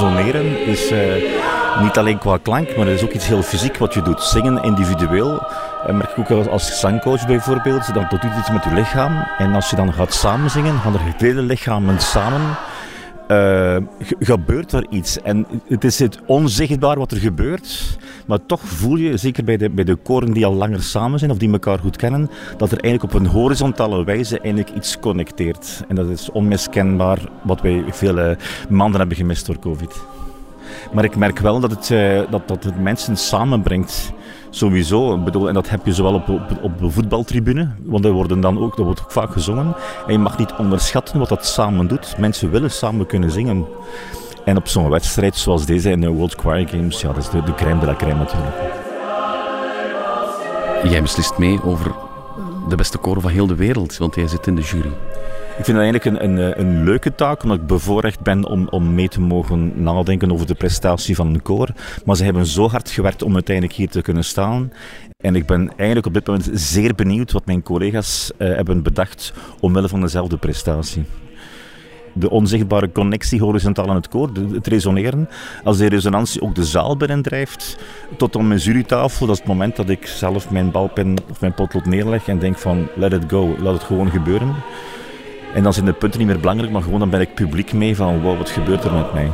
resoneren 0.00 0.66
is 0.66 0.92
uh, 0.92 1.82
niet 1.82 1.98
alleen 1.98 2.18
qua 2.18 2.38
klank, 2.42 2.76
maar 2.76 2.86
het 2.86 2.96
is 2.96 3.04
ook 3.04 3.12
iets 3.12 3.26
heel 3.26 3.42
fysiek 3.42 3.76
wat 3.76 3.94
je 3.94 4.02
doet. 4.02 4.22
Zingen 4.22 4.62
individueel. 4.62 5.42
En 5.86 5.96
merk 5.96 6.16
ik 6.16 6.30
ook 6.30 6.46
als 6.46 6.80
zangcoach 6.80 7.26
bijvoorbeeld, 7.26 7.94
dan 7.94 8.06
doet 8.08 8.22
iets 8.38 8.50
met 8.50 8.64
je 8.64 8.72
lichaam. 8.74 9.26
En 9.38 9.54
als 9.54 9.70
je 9.70 9.76
dan 9.76 9.92
gaat 9.92 10.14
samen 10.14 10.50
zingen, 10.50 10.78
gaan 10.78 10.94
er 10.94 11.14
vele 11.18 11.42
lichamen 11.42 12.00
samen 12.00 12.40
uh, 13.28 13.76
gebeurt 14.18 14.72
er 14.72 14.86
iets. 14.88 15.22
En 15.22 15.46
het 15.68 15.84
is 15.84 15.98
het 15.98 16.18
onzichtbaar 16.26 16.98
wat 16.98 17.10
er 17.10 17.18
gebeurt, 17.18 17.98
maar 18.26 18.46
toch 18.46 18.60
voel 18.60 18.96
je, 18.96 19.16
zeker 19.16 19.44
bij 19.44 19.56
de, 19.56 19.70
bij 19.70 19.84
de 19.84 19.94
koren 19.94 20.32
die 20.32 20.46
al 20.46 20.54
langer 20.54 20.82
samen 20.82 21.18
zijn 21.18 21.30
of 21.30 21.38
die 21.38 21.52
elkaar 21.52 21.78
goed 21.78 21.96
kennen, 21.96 22.30
dat 22.56 22.72
er 22.72 22.78
eigenlijk 22.78 23.14
op 23.14 23.20
een 23.20 23.26
horizontale 23.26 24.04
wijze 24.04 24.38
eigenlijk 24.38 24.76
iets 24.76 24.98
connecteert. 24.98 25.84
En 25.88 25.94
dat 25.94 26.08
is 26.08 26.30
onmiskenbaar 26.30 27.18
wat 27.42 27.60
wij 27.60 27.84
vele 27.88 28.38
maanden 28.68 28.98
hebben 28.98 29.16
gemist 29.16 29.46
door 29.46 29.58
COVID. 29.58 30.00
Maar 30.92 31.04
ik 31.04 31.16
merk 31.16 31.38
wel 31.38 31.60
dat 31.60 31.70
het, 31.70 31.90
uh, 31.90 32.20
dat, 32.30 32.48
dat 32.48 32.64
het 32.64 32.80
mensen 32.80 33.16
samenbrengt. 33.16 34.12
Sowieso. 34.50 35.14
Ik 35.14 35.24
bedoel, 35.24 35.48
en 35.48 35.54
dat 35.54 35.68
heb 35.68 35.86
je 35.86 35.92
zowel 35.92 36.14
op, 36.14 36.28
op, 36.28 36.58
op 36.62 36.78
de 36.78 36.90
voetbaltribune, 36.90 37.68
want 37.84 38.04
er 38.04 38.10
worden 38.10 38.40
dan 38.40 38.58
ook, 38.58 38.76
dat 38.76 38.84
wordt 38.84 39.00
ook 39.02 39.10
vaak 39.10 39.32
gezongen. 39.32 39.74
En 40.06 40.12
je 40.12 40.18
mag 40.18 40.38
niet 40.38 40.54
onderschatten 40.58 41.18
wat 41.18 41.28
dat 41.28 41.46
samen 41.46 41.86
doet. 41.86 42.14
Mensen 42.18 42.50
willen 42.50 42.70
samen 42.70 43.06
kunnen 43.06 43.30
zingen. 43.30 43.66
En 44.44 44.56
op 44.56 44.68
zo'n 44.68 44.90
wedstrijd 44.90 45.36
zoals 45.36 45.66
deze 45.66 45.90
in 45.90 46.00
de 46.00 46.08
World 46.08 46.34
Choir 46.34 46.68
Games, 46.68 47.00
ja, 47.00 47.12
dat 47.12 47.22
is 47.22 47.30
de, 47.30 47.42
de 47.42 47.54
crème 47.54 47.80
de 47.80 47.86
la 47.86 47.94
crème 47.94 48.18
natuurlijk. 48.18 48.56
Jij 50.82 51.02
beslist 51.02 51.38
mee 51.38 51.62
over 51.62 51.92
de 52.68 52.76
beste 52.76 52.98
koren 52.98 53.22
van 53.22 53.30
heel 53.30 53.46
de 53.46 53.54
wereld, 53.54 53.96
want 53.96 54.14
jij 54.14 54.28
zit 54.28 54.46
in 54.46 54.54
de 54.54 54.62
jury. 54.62 54.92
Ik 55.58 55.66
vind 55.66 55.78
het 55.78 55.86
eigenlijk 55.86 56.04
een, 56.04 56.24
een, 56.24 56.52
eh, 56.52 56.64
een, 56.64 56.84
leuke 56.84 57.14
taak, 57.14 57.42
omdat 57.42 57.58
ik 57.58 57.66
bevoorrecht 57.66 58.20
ben 58.20 58.44
om, 58.44 58.68
om 58.68 58.94
mee 58.94 59.08
te 59.08 59.20
mogen 59.20 59.82
nadenken 59.82 60.32
over 60.32 60.46
de 60.46 60.54
prestatie 60.54 61.14
van 61.14 61.26
een 61.26 61.42
koor. 61.42 61.68
Maar 62.04 62.16
ze 62.16 62.24
hebben 62.24 62.46
zo 62.46 62.68
hard 62.68 62.90
gewerkt 62.90 63.22
om 63.22 63.34
uiteindelijk 63.34 63.76
hier 63.76 63.88
te 63.88 64.02
kunnen 64.02 64.24
staan. 64.24 64.72
En 65.16 65.34
ik 65.34 65.46
ben 65.46 65.70
eigenlijk 65.76 66.06
op 66.06 66.14
dit 66.14 66.26
moment 66.26 66.50
zeer 66.52 66.94
benieuwd 66.94 67.32
wat 67.32 67.46
mijn 67.46 67.62
collega's 67.62 68.30
uh, 68.38 68.54
hebben 68.54 68.82
bedacht 68.82 69.32
omwille 69.60 69.88
van 69.88 70.00
dezelfde 70.00 70.36
prestatie 70.36 71.04
de 72.12 72.30
onzichtbare 72.30 72.92
connectie 72.92 73.40
horizontaal 73.40 73.88
aan 73.88 73.96
het 73.96 74.08
koor, 74.08 74.30
het 74.52 74.66
resoneren. 74.66 75.28
Als 75.64 75.78
die 75.78 75.88
resonantie 75.88 76.42
ook 76.42 76.54
de 76.54 76.64
zaal 76.64 76.96
binnendrijft, 76.96 77.78
tot 78.16 78.36
aan 78.36 78.48
mijn 78.48 78.60
jurytafel, 78.60 79.26
dat 79.26 79.34
is 79.34 79.40
het 79.40 79.50
moment 79.50 79.76
dat 79.76 79.88
ik 79.88 80.06
zelf 80.06 80.50
mijn 80.50 80.70
balpen 80.70 81.16
of 81.30 81.40
mijn 81.40 81.54
potlood 81.54 81.86
neerleg 81.86 82.28
en 82.28 82.38
denk 82.38 82.58
van 82.58 82.88
let 82.94 83.12
it 83.12 83.24
go, 83.28 83.56
laat 83.58 83.72
het 83.72 83.82
gewoon 83.82 84.10
gebeuren. 84.10 84.54
En 85.54 85.62
dan 85.62 85.72
zijn 85.72 85.86
de 85.86 85.92
punten 85.92 86.18
niet 86.18 86.28
meer 86.28 86.40
belangrijk, 86.40 86.72
maar 86.72 86.82
gewoon 86.82 86.98
dan 86.98 87.10
ben 87.10 87.20
ik 87.20 87.34
publiek 87.34 87.72
mee 87.72 87.96
van 87.96 88.20
wow, 88.20 88.38
wat 88.38 88.50
gebeurt 88.50 88.84
er 88.84 88.92
met 88.92 89.12
mij. 89.12 89.30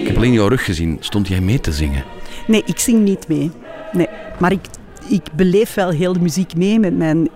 Ik 0.00 0.06
heb 0.06 0.16
alleen 0.16 0.32
jouw 0.32 0.48
rug 0.48 0.64
gezien. 0.64 0.96
Stond 1.00 1.28
jij 1.28 1.40
mee 1.40 1.60
te 1.60 1.72
zingen? 1.72 2.04
Nee, 2.46 2.62
ik 2.66 2.78
zing 2.78 3.02
niet 3.04 3.28
mee. 3.28 3.50
Nee. 3.92 4.08
Maar 4.38 4.52
ik, 4.52 4.60
ik 5.08 5.22
beleef 5.32 5.74
wel 5.74 5.90
heel 5.90 6.12
de 6.12 6.20
muziek 6.20 6.56
mee 6.56 6.78
met 6.78 6.96
mijn, 6.96 7.28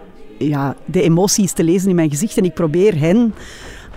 ja, 0.48 0.76
de 0.84 1.02
emoties 1.02 1.52
te 1.52 1.64
lezen 1.64 1.88
in 1.88 1.94
mijn 1.94 2.10
gezicht. 2.10 2.36
En 2.36 2.44
ik 2.44 2.54
probeer 2.54 2.98
hen 2.98 3.34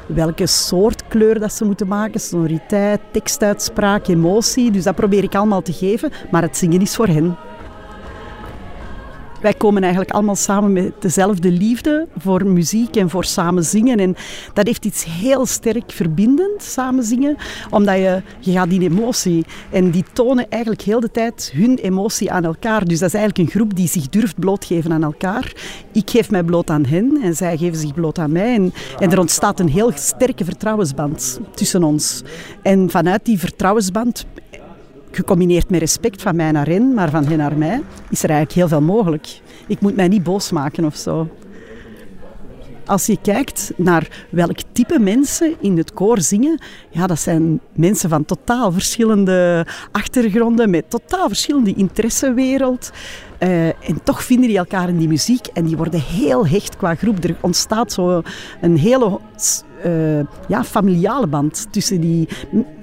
welke 0.06 0.48
soort 0.48 1.08
kleur 1.08 1.40
dat 1.40 1.54
ze 1.54 1.66
moeten 1.66 1.88
maken, 1.88 2.20
sonoriteit, 2.20 3.00
tekstuitspraak, 3.12 4.08
emotie. 4.08 4.72
Dus 4.72 4.84
dat 4.84 4.96
probeer 4.96 5.24
ik 5.24 5.36
allemaal 5.36 5.62
te 5.62 5.74
geven. 5.74 6.12
Maar 6.32 6.42
het 6.42 6.58
zingen 6.58 6.82
is 6.82 6.96
voor 6.96 7.08
hen 7.08 7.36
wij 9.42 9.54
komen 9.54 9.82
eigenlijk 9.82 10.12
allemaal 10.12 10.36
samen 10.36 10.74
met 10.74 10.92
dezelfde 11.00 11.52
liefde 11.52 12.08
voor 12.18 12.46
muziek 12.46 12.96
en 12.96 13.10
voor 13.10 13.26
samen 13.26 13.64
zingen. 13.64 14.00
En 14.00 14.16
dat 14.54 14.66
heeft 14.66 14.86
iets 14.86 15.06
heel 15.06 15.46
sterk 15.46 15.92
verbindend, 15.92 16.64
samen 16.64 17.04
zingen. 17.04 17.36
Omdat 17.70 17.96
je, 17.96 18.22
je 18.40 18.52
gaat 18.52 18.68
in 18.68 18.82
emotie. 18.82 19.46
En 19.72 19.92
die 19.92 20.06
tonen 20.14 20.50
eigenlijk 20.50 20.82
heel 20.82 21.00
de 21.00 21.12
tijd 21.12 21.52
hun 21.56 21.78
emotie 21.78 22.32
aan 22.32 22.44
elkaar. 22.44 22.86
Dus 22.86 23.00
dat 23.00 23.08
is 23.08 23.16
eigenlijk 23.16 23.38
een 23.38 23.60
groep 23.60 23.76
die 23.76 23.88
zich 23.88 24.10
durft 24.10 24.40
blootgeven 24.40 24.94
aan 24.94 25.04
elkaar. 25.04 25.54
Ik 25.92 26.10
geef 26.10 26.32
mij 26.32 26.44
bloot 26.44 26.70
aan 26.70 26.86
hen 26.86 27.20
en 27.24 27.36
zij 27.36 27.58
geven 27.58 27.80
zich 27.80 27.94
bloot 27.94 28.20
aan 28.20 28.32
mij. 28.32 28.54
En, 28.54 28.74
en 29.00 29.12
er 29.12 29.20
ontstaat 29.20 29.60
een 29.60 29.70
heel 29.70 29.92
sterke 29.96 30.46
vertrouwensband 30.46 31.40
tussen 31.54 31.84
ons. 31.84 32.24
En 32.62 32.90
vanuit 32.90 33.26
die 33.26 33.40
vertrouwensband 33.40 34.26
gecombineerd 35.12 35.70
met 35.70 35.80
respect 35.80 36.22
van 36.22 36.36
mij 36.36 36.52
naar 36.52 36.68
hen, 36.68 36.94
maar 36.94 37.10
van 37.10 37.26
hen 37.26 37.38
naar 37.38 37.58
mij, 37.58 37.82
is 38.10 38.24
er 38.24 38.30
eigenlijk 38.30 38.60
heel 38.60 38.68
veel 38.68 38.88
mogelijk. 38.88 39.40
Ik 39.68 39.80
moet 39.80 39.96
mij 39.96 40.08
niet 40.08 40.24
boos 40.24 40.52
maken 40.52 40.86
of 40.86 40.96
zo. 40.96 41.28
Als 42.86 43.06
je 43.06 43.18
kijkt 43.22 43.72
naar 43.76 44.26
welk 44.30 44.58
type 44.72 45.00
mensen 45.00 45.56
in 45.60 45.78
het 45.78 45.94
koor 45.94 46.22
zingen, 46.22 46.60
ja, 46.90 47.08
dat 47.08 47.20
zijn 47.20 47.60
mensen 47.74 48.10
van 48.10 48.26
totaal 48.26 48.72
verschillende 48.72 49.66
achtergronden, 49.92 50.70
met 50.70 50.90
totaal 50.90 51.28
verschillende 51.28 51.74
interessewereld. 51.74 52.92
Uh, 53.40 53.68
en 53.68 54.04
toch 54.04 54.24
vinden 54.24 54.48
die 54.48 54.58
elkaar 54.58 54.90
in 54.90 54.98
die 54.98 55.08
muziek 55.08 55.48
en 55.48 55.66
die 55.66 55.78
worden 55.78 56.02
heel 56.02 56.48
hecht 56.48 56.78
qua 56.78 56.96
groep. 56.96 57.24
Er 57.24 57.36
ontstaat 57.42 57.92
zo 57.92 58.22
een 58.62 58.78
hele 58.78 59.20
uh, 59.86 60.20
ja, 60.48 60.64
familiale 60.64 61.28
band 61.28 61.68
tussen 61.72 62.02
die 62.02 62.28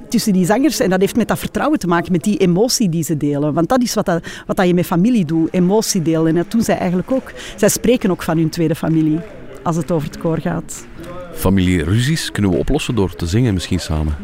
tussen 0.09 0.33
die 0.33 0.47
zangers. 0.47 0.81
En 0.81 0.91
dat 0.91 1.01
heeft 1.01 1.17
met 1.17 1.29
dat 1.29 1.39
vertrouwen 1.39 1.79
te 1.79 1.87
maken, 1.87 2.13
met 2.13 2.23
die 2.23 2.37
emotie 2.37 2.89
die 2.89 3.05
ze 3.05 3.17
delen. 3.17 3.55
Want 3.55 3.69
dat 3.69 3.83
is 3.83 3.95
wat, 3.95 4.07
dat, 4.07 4.27
wat 4.47 4.57
dat 4.57 4.67
je 4.67 4.75
met 4.75 4.87
familie 4.87 5.25
doet, 5.25 5.53
emotie 5.53 6.03
delen. 6.03 6.27
En 6.27 6.35
dat 6.35 6.51
doen 6.51 6.63
zij 6.63 6.79
eigenlijk 6.79 7.11
ook. 7.11 7.33
Zij 7.57 7.69
spreken 7.69 8.11
ook 8.11 8.23
van 8.23 8.37
hun 8.37 8.49
tweede 8.49 8.75
familie, 8.75 9.21
als 9.63 9.77
het 9.77 9.91
over 9.91 10.09
het 10.09 10.19
koor 10.19 10.39
gaat. 10.39 10.87
Familieruzies 11.35 12.31
kunnen 12.31 12.51
we 12.51 12.57
oplossen 12.57 12.95
door 12.95 13.15
te 13.15 13.27
zingen 13.27 13.55
misschien 13.55 13.81
samen? 13.81 14.17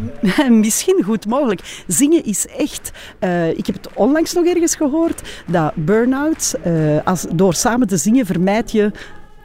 misschien 0.61 1.03
goed 1.05 1.27
mogelijk. 1.27 1.83
Zingen 1.87 2.25
is 2.25 2.47
echt... 2.47 2.91
Uh, 3.21 3.49
ik 3.49 3.67
heb 3.67 3.75
het 3.75 3.89
onlangs 3.95 4.33
nog 4.33 4.47
ergens 4.47 4.75
gehoord, 4.75 5.23
dat 5.47 5.73
burn-out, 5.75 6.55
uh, 6.67 6.99
als, 7.05 7.27
door 7.35 7.55
samen 7.55 7.87
te 7.87 7.97
zingen 7.97 8.27
vermijd 8.27 8.73
je 8.73 8.91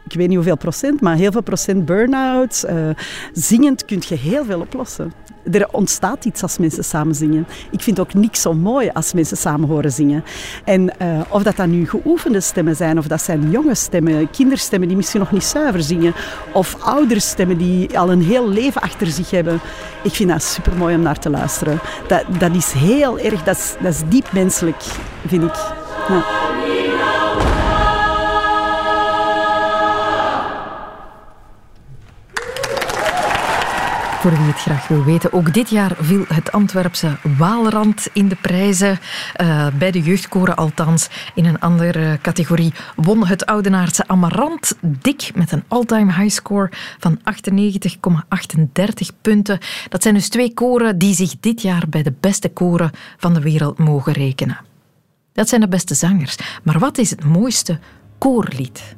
ik 0.08 0.13
weet 0.13 0.27
niet 0.27 0.36
hoeveel 0.36 0.58
procent, 0.58 1.01
maar 1.01 1.15
heel 1.15 1.32
veel 1.32 1.44
procent 1.44 1.86
burn-outs. 1.86 2.63
Uh, 2.63 2.89
zingend 3.34 3.86
kun 3.86 4.01
je 4.08 4.15
heel 4.15 4.46
veel 4.46 4.60
oplossen 4.60 5.13
er 5.51 5.67
ontstaat 5.71 6.25
iets 6.25 6.41
als 6.41 6.57
mensen 6.57 6.83
samen 6.83 7.15
zingen. 7.15 7.47
Ik 7.71 7.81
vind 7.81 7.99
ook 7.99 8.13
niks 8.13 8.41
zo 8.41 8.53
mooi 8.53 8.89
als 8.93 9.13
mensen 9.13 9.37
samen 9.37 9.67
horen 9.67 9.91
zingen. 9.91 10.23
En 10.63 10.81
uh, 11.01 11.19
of 11.29 11.43
dat 11.43 11.55
dan 11.55 11.69
nu 11.69 11.87
geoefende 11.87 12.41
stemmen 12.41 12.75
zijn, 12.75 12.97
of 12.97 13.07
dat 13.07 13.21
zijn 13.21 13.49
jonge 13.49 13.75
stemmen, 13.75 14.29
kinderstemmen 14.29 14.87
die 14.87 14.97
misschien 14.97 15.19
nog 15.19 15.31
niet 15.31 15.43
zuiver 15.43 15.81
zingen, 15.81 16.13
of 16.53 16.83
oudere 16.83 17.19
stemmen 17.19 17.57
die 17.57 17.99
al 17.99 18.11
een 18.11 18.23
heel 18.23 18.49
leven 18.49 18.81
achter 18.81 19.07
zich 19.07 19.29
hebben. 19.29 19.59
Ik 20.03 20.11
vind 20.11 20.29
dat 20.29 20.43
super 20.43 20.77
mooi 20.77 20.95
om 20.95 21.01
naar 21.01 21.19
te 21.19 21.29
luisteren. 21.29 21.79
Dat, 22.07 22.23
dat 22.39 22.55
is 22.55 22.71
heel 22.71 23.19
erg, 23.19 23.43
dat 23.43 23.57
is, 23.57 23.75
dat 23.81 23.93
is 23.93 24.01
diep 24.09 24.31
menselijk, 24.31 24.83
vind 25.27 25.43
ik. 25.43 25.55
Voor 34.25 34.38
het 34.38 34.55
graag 34.55 34.88
wil 34.88 35.03
weten, 35.03 35.34
ook 35.34 35.53
dit 35.53 35.70
jaar 35.70 35.96
viel 36.00 36.25
het 36.27 36.51
Antwerpse 36.51 37.17
Waalrand 37.38 38.08
in 38.13 38.27
de 38.27 38.36
prijzen. 38.36 39.00
Uh, 39.41 39.67
bij 39.77 39.91
de 39.91 40.01
jeugdkoren 40.01 40.55
althans. 40.55 41.10
In 41.36 41.46
een 41.46 41.60
andere 41.60 42.20
categorie 42.22 42.74
won 42.96 43.27
het 43.27 43.46
Oudenaardse 43.46 44.08
Amarant 44.08 44.77
dik 44.82 45.32
met 45.36 45.51
een 45.51 45.63
all-time 45.67 46.13
highscore 46.13 46.72
van 47.00 47.20
98,38 47.20 47.24
punten. 49.22 49.60
Dat 49.89 50.03
zijn 50.03 50.13
dus 50.13 50.29
twee 50.29 50.53
koren 50.53 50.98
die 50.98 51.15
zich 51.15 51.36
dit 51.39 51.62
jaar 51.62 51.84
bij 51.89 52.03
de 52.03 52.13
beste 52.20 52.50
koren 52.50 52.91
van 53.17 53.34
de 53.34 53.41
wereld 53.41 53.77
mogen 53.77 54.13
rekenen. 54.13 54.58
Dat 55.34 55.50
zijn 55.50 55.62
de 55.62 55.67
beste 55.67 55.94
zangers. 55.94 56.38
Maar 56.63 56.79
wat 56.79 56.98
is 56.98 57.10
het 57.10 57.24
mooiste 57.24 57.79
koorlied? 58.17 58.96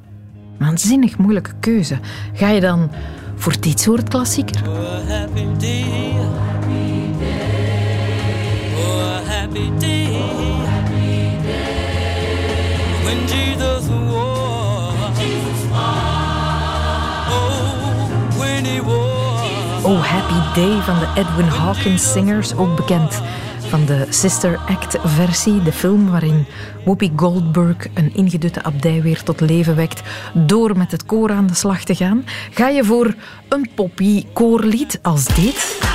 Waanzinnig 0.60 1.18
moeilijke 1.18 1.54
keuze. 1.60 2.00
Ga 2.34 2.50
je 2.50 2.62
dan 2.62 2.90
voor 3.38 3.60
dit 3.60 3.80
soort 3.80 4.10
klassieker. 4.10 4.62
Oh, 19.84 20.04
Happy 20.04 20.56
Day. 20.56 20.82
Van 20.82 21.00
de 21.00 21.08
Edwin 21.16 21.48
Hawkins 21.48 22.12
Singers, 22.12 22.56
ook 22.56 22.76
bekend 22.76 23.22
van 23.70 23.86
de 23.86 24.06
Sister 24.10 24.60
Act-versie, 24.68 25.64
de 25.64 25.72
film 25.72 26.10
waarin 26.10 26.46
Whoopi 26.84 27.12
Goldberg 27.16 27.88
een 27.94 28.16
ingedutte 28.16 28.64
abdij 28.64 29.02
weer 29.02 29.24
tot 29.24 29.42
leven 29.42 29.76
wekt 29.76 30.02
door 30.34 30.78
met 30.78 30.92
het 30.92 31.06
koor 31.06 31.32
aan 31.32 31.48
de 31.48 31.54
slag 31.54 31.84
te 31.84 31.96
gaan. 31.96 32.26
Ga 32.52 32.68
je 32.68 32.84
voor 32.84 33.16
een 33.50 33.70
poppy 33.76 34.26
koorlied 34.34 35.00
als 35.02 35.26
dit? 35.26 35.87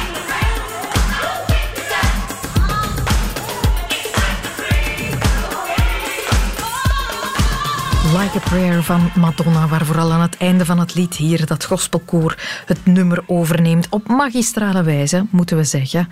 Like 8.13 8.37
a 8.37 8.41
Prayer 8.41 8.83
van 8.83 9.11
Madonna, 9.15 9.69
waar 9.69 9.85
vooral 9.85 10.13
aan 10.13 10.21
het 10.21 10.37
einde 10.37 10.65
van 10.65 10.79
het 10.79 10.95
lied 10.95 11.17
hier 11.17 11.47
dat 11.47 11.65
gospelkoor 11.65 12.37
het 12.67 12.87
nummer 12.87 13.25
overneemt. 13.27 13.87
Op 13.91 14.09
magistrale 14.09 14.83
wijze, 14.83 15.27
moeten 15.31 15.57
we 15.57 15.65
zeggen. 15.65 16.09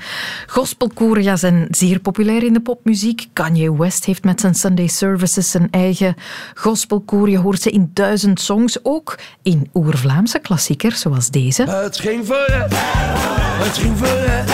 Gospelkoren 0.46 1.38
zijn 1.38 1.66
zeer 1.70 1.98
populair 1.98 2.42
in 2.42 2.52
de 2.52 2.60
popmuziek. 2.60 3.28
Kanye 3.32 3.76
West 3.76 4.04
heeft 4.04 4.24
met 4.24 4.40
zijn 4.40 4.54
Sunday 4.54 4.86
Services 4.86 5.50
zijn 5.50 5.68
eigen 5.70 6.14
gospelkoor. 6.54 7.30
Je 7.30 7.38
hoort 7.38 7.62
ze 7.62 7.70
in 7.70 7.90
duizend 7.94 8.40
songs, 8.40 8.78
ook 8.82 9.18
in 9.42 9.70
oer-Vlaamse 9.74 10.38
klassiekers 10.38 11.00
zoals 11.00 11.30
deze. 11.30 11.62
Het 11.62 11.96
ging 11.96 12.26
vooruit, 12.26 12.72
het 12.72 13.78
ging 13.78 13.98
vooruit, 13.98 14.50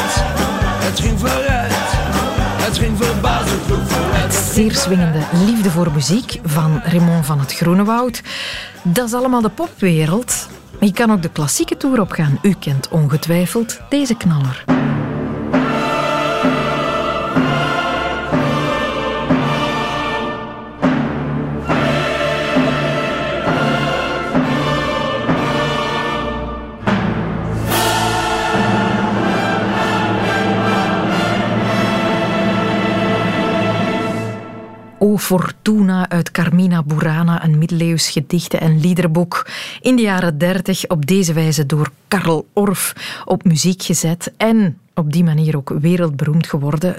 het 0.85 1.01
ging 1.01 1.19
vooruit, 1.19 1.73
het 2.67 2.79
ging 2.79 2.97
vooruit 2.97 3.46
zeer 4.57 4.75
swingende 4.75 5.19
liefde 5.47 5.71
voor 5.71 5.93
muziek 5.93 6.41
van 6.45 6.81
Raymond 6.85 7.27
van 7.27 7.41
het 7.41 7.55
Groenewoud. 7.55 8.23
Dat 8.83 9.07
is 9.07 9.15
allemaal 9.15 9.41
de 9.41 9.49
popwereld. 9.49 10.49
Maar 10.71 10.89
je 10.89 10.93
kan 10.93 11.11
ook 11.11 11.23
de 11.23 11.29
klassieke 11.29 11.77
tour 11.77 12.01
opgaan. 12.01 12.39
U 12.43 12.55
kent 12.59 12.89
ongetwijfeld 12.89 13.81
deze 13.89 14.17
knaller. 14.17 14.65
O 34.99 35.17
Fortuna 35.17 36.09
uit 36.09 36.31
Carmina 36.31 36.83
Burana, 36.83 37.45
een 37.45 37.59
middeleeuws 37.59 38.11
gedichten- 38.11 38.61
en 38.61 38.81
liederboek. 38.81 39.47
In 39.81 39.97
de 39.97 40.03
jaren 40.03 40.39
dertig 40.39 40.89
op 40.89 41.07
deze 41.07 41.33
wijze 41.33 41.67
door 41.67 41.91
Karl 42.09 42.47
Orff 42.53 42.93
op 43.25 43.45
muziek 43.45 43.83
gezet 43.83 44.33
en 44.37 44.79
op 44.95 45.13
die 45.13 45.25
manier 45.25 45.57
ook 45.57 45.75
wereldberoemd 45.81 46.47
geworden. 46.47 46.97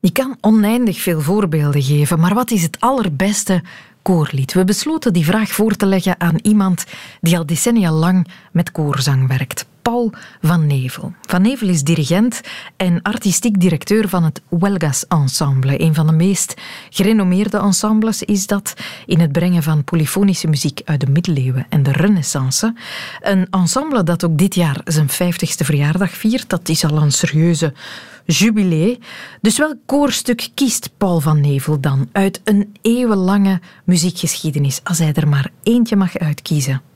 Je 0.00 0.12
kan 0.12 0.36
oneindig 0.40 1.00
veel 1.00 1.20
voorbeelden 1.20 1.82
geven, 1.82 2.20
maar 2.20 2.34
wat 2.34 2.50
is 2.50 2.62
het 2.62 2.80
allerbeste 2.80 3.62
koorlied? 4.02 4.52
We 4.52 4.64
besloten 4.64 5.12
die 5.12 5.24
vraag 5.24 5.48
voor 5.48 5.76
te 5.76 5.86
leggen 5.86 6.20
aan 6.20 6.38
iemand 6.42 6.84
die 7.20 7.38
al 7.38 7.46
decennia 7.46 7.92
lang 7.92 8.26
met 8.52 8.72
koorzang 8.72 9.28
werkt. 9.28 9.66
Paul 9.82 10.12
van 10.40 10.66
Nevel. 10.66 11.12
Van 11.20 11.42
Nevel 11.42 11.68
is 11.68 11.82
dirigent 11.82 12.40
en 12.76 13.02
artistiek 13.02 13.60
directeur 13.60 14.08
van 14.08 14.24
het 14.24 14.40
Welgas 14.48 15.06
Ensemble. 15.08 15.80
Een 15.80 15.94
van 15.94 16.06
de 16.06 16.12
meest 16.12 16.54
gerenommeerde 16.90 17.58
ensembles 17.58 18.22
is 18.22 18.46
dat 18.46 18.74
in 19.06 19.20
het 19.20 19.32
brengen 19.32 19.62
van 19.62 19.84
polyfonische 19.84 20.46
muziek 20.46 20.80
uit 20.84 21.00
de 21.00 21.10
middeleeuwen 21.10 21.66
en 21.68 21.82
de 21.82 21.92
renaissance. 21.92 22.74
Een 23.20 23.46
ensemble 23.50 24.02
dat 24.02 24.24
ook 24.24 24.38
dit 24.38 24.54
jaar 24.54 24.80
zijn 24.84 25.10
50ste 25.10 25.64
verjaardag 25.64 26.10
viert. 26.10 26.48
Dat 26.48 26.68
is 26.68 26.84
al 26.84 26.96
een 27.02 27.12
serieuze 27.12 27.72
jubilee. 28.26 28.98
Dus 29.40 29.58
welk 29.58 29.76
koorstuk 29.86 30.48
kiest 30.54 30.90
Paul 30.96 31.20
van 31.20 31.40
Nevel 31.40 31.80
dan 31.80 32.08
uit 32.12 32.40
een 32.44 32.76
eeuwenlange 32.82 33.60
muziekgeschiedenis, 33.84 34.80
als 34.84 34.98
hij 34.98 35.12
er 35.12 35.28
maar 35.28 35.50
eentje 35.62 35.96
mag 35.96 36.18
uitkiezen? 36.18 36.89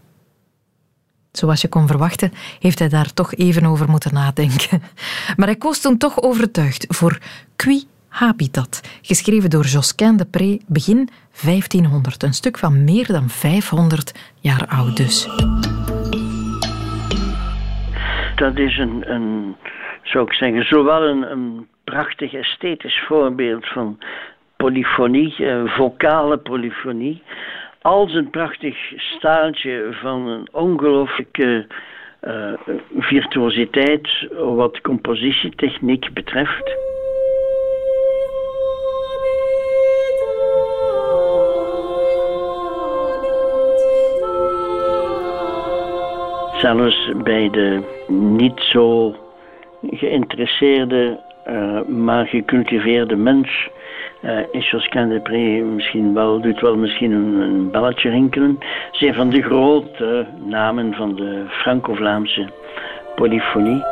Zoals 1.37 1.61
je 1.61 1.69
kon 1.69 1.87
verwachten, 1.87 2.33
heeft 2.59 2.79
hij 2.79 2.88
daar 2.88 3.12
toch 3.12 3.35
even 3.35 3.67
over 3.67 3.88
moeten 3.88 4.14
nadenken. 4.14 4.83
Maar 5.37 5.47
hij 5.47 5.57
koos 5.57 5.81
toen 5.81 5.99
toch 5.99 6.23
overtuigd 6.23 6.87
voor 6.88 7.19
Qui 7.57 7.85
Habitat, 8.09 8.99
geschreven 9.03 9.50
door 9.50 9.64
Josquin 9.64 10.17
de 10.17 10.25
Pré 10.25 10.59
begin 10.67 11.09
1500. 11.45 12.23
Een 12.23 12.33
stuk 12.33 12.59
van 12.59 12.85
meer 12.85 13.07
dan 13.07 13.29
500 13.29 14.33
jaar 14.41 14.67
oud 14.67 14.97
dus. 14.97 15.29
Dat 18.37 18.59
is 18.59 18.79
een, 18.79 19.12
een 19.12 19.57
zou 20.03 20.25
ik 20.25 20.33
zeggen, 20.33 20.67
zowel 20.67 21.03
een, 21.03 21.31
een 21.31 21.67
prachtig 21.85 22.33
esthetisch 22.33 23.05
voorbeeld 23.07 23.69
van 23.69 23.99
polyfonie, 24.57 25.35
eh, 25.37 25.76
vocale 25.76 26.37
polyfonie, 26.37 27.23
als 27.85 28.14
een 28.14 28.31
prachtig 28.31 28.76
staaltje 28.97 29.88
van 29.93 30.26
een 30.26 30.49
ongelooflijke 30.53 31.67
uh, 32.23 32.53
virtuositeit 32.99 34.09
wat 34.38 34.81
compositietechniek 34.81 36.12
betreft. 36.12 36.76
Zelfs 46.61 47.12
bij 47.23 47.50
de 47.50 47.83
niet 48.09 48.61
zo 48.61 49.14
geïnteresseerde, 49.83 51.21
uh, 51.49 51.83
maar 51.83 52.26
gecultiveerde 52.26 53.17
mens 53.17 53.69
uh, 54.25 54.38
is 54.50 54.71
Josquin 54.71 55.09
de 55.09 55.21
Pré 55.21 55.62
misschien 55.62 56.14
wel, 56.14 56.40
doet 56.40 56.61
wel 56.61 56.76
misschien 56.76 57.12
een, 57.12 57.40
een 57.40 57.71
belletje 57.71 58.11
rinkelen. 58.11 58.59
Ze 58.90 59.14
van 59.14 59.31
de 59.31 59.43
grote 59.43 60.26
namen 60.45 60.95
van 60.95 61.14
de 61.14 61.45
Franco-Vlaamse 61.49 62.49
polyfonie. 63.14 63.83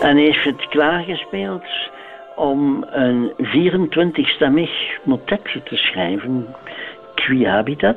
En 0.00 0.16
heeft 0.16 0.44
het 0.44 0.68
klaargespeeld 0.68 1.64
om 2.36 2.84
een 2.90 3.32
24-stemmig 3.38 4.70
motetje 5.02 5.62
te 5.62 5.76
schrijven, 5.76 6.46
Qui 7.14 7.46
Habitat. 7.46 7.96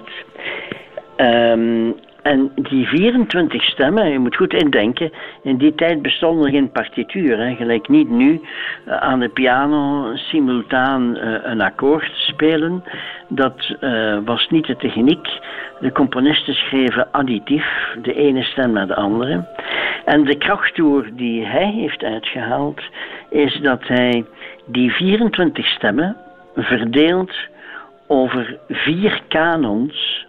Um, 1.17 1.95
en 2.25 2.51
die 2.55 2.87
24 2.87 3.63
stemmen, 3.63 4.09
je 4.09 4.19
moet 4.19 4.35
goed 4.35 4.53
indenken, 4.53 5.11
in 5.43 5.57
die 5.57 5.75
tijd 5.75 6.01
bestond 6.01 6.45
er 6.45 6.51
geen 6.51 6.71
partituur. 6.71 7.37
Hè. 7.37 7.55
Gelijk 7.55 7.87
niet 7.87 8.09
nu 8.09 8.41
uh, 8.87 8.97
aan 8.97 9.19
de 9.19 9.29
piano 9.29 10.11
simultaan 10.15 11.17
uh, 11.17 11.37
een 11.43 11.61
akkoord 11.61 12.11
spelen. 12.13 12.83
Dat 13.27 13.75
uh, 13.81 14.17
was 14.25 14.49
niet 14.49 14.65
de 14.65 14.75
techniek. 14.75 15.27
De 15.79 15.91
componisten 15.91 16.53
schreven 16.53 17.11
additief, 17.11 17.65
de 18.01 18.13
ene 18.13 18.43
stem 18.43 18.71
naar 18.71 18.87
de 18.87 18.95
andere. 18.95 19.45
En 20.05 20.23
de 20.23 20.37
krachttoer 20.37 21.09
die 21.13 21.45
hij 21.45 21.71
heeft 21.71 22.03
uitgehaald, 22.03 22.81
is 23.29 23.59
dat 23.61 23.87
hij 23.87 24.25
die 24.65 24.91
24 24.91 25.65
stemmen 25.65 26.17
verdeelt 26.55 27.33
over 28.07 28.57
vier 28.69 29.21
kanons 29.27 30.25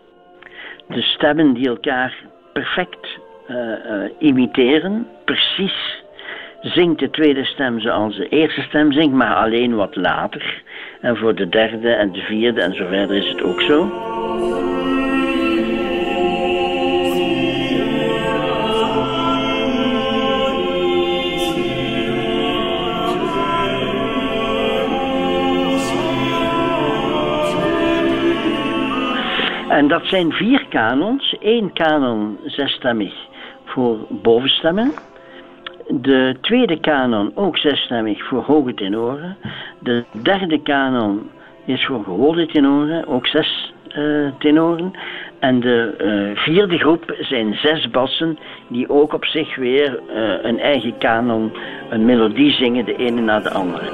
de 0.89 1.03
stemmen 1.03 1.55
die 1.55 1.69
elkaar 1.69 2.15
perfect 2.53 3.19
uh, 3.49 3.57
uh, 3.57 4.11
imiteren, 4.19 5.07
precies 5.25 6.05
zingt 6.61 6.99
de 6.99 7.11
tweede 7.11 7.45
stem 7.45 7.81
zoals 7.81 8.17
de 8.17 8.29
eerste 8.29 8.61
stem 8.63 8.93
zingt, 8.93 9.15
maar 9.15 9.35
alleen 9.35 9.75
wat 9.75 9.97
later. 9.97 10.63
En 11.01 11.17
voor 11.17 11.35
de 11.35 11.49
derde 11.49 11.91
en 11.91 12.13
de 12.13 12.21
vierde 12.21 12.61
en 12.61 12.75
zo 12.75 12.87
verder 12.87 13.17
is 13.17 13.29
het 13.29 13.43
ook 13.43 13.61
zo. 13.61 13.91
En 29.69 29.89
dat 29.89 30.07
zijn 30.07 30.33
vier 30.33 30.66
kanons. 30.69 31.37
Eén 31.41 31.73
kanon 31.73 32.39
zesstemmig 32.45 33.15
voor 33.65 33.99
bovenstemmen. 34.09 34.93
De 35.89 36.37
tweede 36.41 36.81
kanon 36.81 37.33
ook 37.35 37.59
zesstemmig 37.59 38.25
voor 38.25 38.43
hoge 38.43 38.75
tenoren. 38.75 39.37
De 39.79 40.05
derde 40.23 40.63
kanon 40.63 41.31
is 41.65 41.87
voor 41.87 42.05
gewone 42.05 42.47
tenoren, 42.47 43.07
ook 43.07 43.27
zes 43.27 43.73
uh, 43.99 44.29
tenoren. 44.39 44.93
En 45.39 45.61
de 45.61 45.95
uh, 45.99 46.39
vierde 46.39 46.79
groep 46.79 47.17
zijn 47.19 47.55
zes 47.55 47.91
bassen 47.91 48.39
die 48.69 48.89
ook 48.89 49.13
op 49.13 49.25
zich 49.25 49.57
weer 49.57 50.01
uh, 50.09 50.45
een 50.45 50.61
eigen 50.61 50.99
kanon, 50.99 51.53
een 51.91 52.05
melodie 52.05 52.53
zingen, 52.53 52.85
de 52.85 52.97
ene 52.97 53.21
na 53.21 53.41
de 53.41 53.51
andere. 53.51 53.85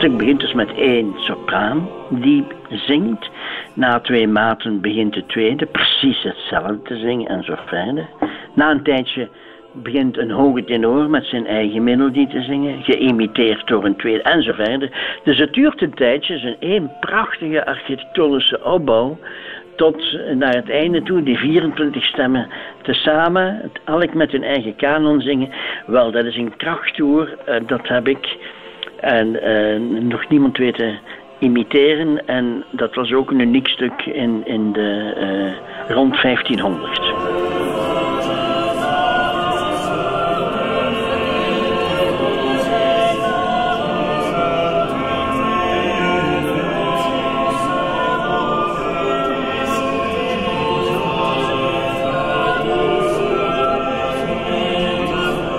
Stuk 0.00 0.16
begint 0.16 0.40
dus 0.40 0.52
met 0.52 0.74
één 0.74 1.12
sopraan 1.16 1.88
die 2.10 2.44
zingt. 2.68 3.30
Na 3.74 4.00
twee 4.00 4.28
maten 4.28 4.80
begint 4.80 5.14
de 5.14 5.26
tweede 5.26 5.66
precies 5.66 6.22
hetzelfde 6.22 6.82
te 6.82 6.96
zingen 6.96 7.28
en 7.28 7.44
zo 7.44 7.54
verder. 7.66 8.08
Na 8.54 8.70
een 8.70 8.82
tijdje 8.82 9.28
begint 9.72 10.18
een 10.18 10.30
hoge 10.30 10.64
tenor 10.64 11.10
met 11.10 11.24
zijn 11.24 11.46
eigen 11.46 11.84
melodie 11.84 12.26
te 12.26 12.42
zingen, 12.42 12.82
geïmiteerd 12.82 13.66
door 13.66 13.84
een 13.84 13.96
tweede 13.96 14.22
en 14.22 14.42
zo 14.42 14.52
verder. 14.52 15.18
Dus 15.24 15.38
het 15.38 15.52
duurt 15.52 15.82
een 15.82 15.94
tijdje, 15.94 16.34
het 16.34 16.42
is 16.42 16.48
een 16.48 16.68
één 16.68 16.92
prachtige 17.00 17.66
architectonische 17.66 18.64
opbouw, 18.64 19.18
tot 19.76 20.18
naar 20.34 20.54
het 20.54 20.70
einde 20.70 21.02
toe 21.02 21.22
die 21.22 21.38
24 21.38 22.04
stemmen 22.04 22.48
tezamen, 22.82 23.70
elk 23.84 24.14
met 24.14 24.32
hun 24.32 24.44
eigen 24.44 24.76
kanon 24.76 25.20
zingen. 25.20 25.50
Wel, 25.86 26.10
dat 26.10 26.24
is 26.24 26.36
een 26.36 26.56
krachttoer, 26.56 27.36
dat 27.66 27.88
heb 27.88 28.08
ik 28.08 28.38
en 29.00 29.48
uh, 29.48 30.00
nog 30.00 30.28
niemand 30.28 30.56
weten 30.56 30.98
imiteren. 31.38 32.26
En 32.26 32.64
dat 32.70 32.94
was 32.94 33.12
ook 33.12 33.30
een 33.30 33.40
uniek 33.40 33.68
stuk 33.68 34.06
in, 34.06 34.46
in 34.46 34.72
de 34.72 35.14
uh, 35.88 35.94
rond 35.96 36.22
1500. 36.22 37.68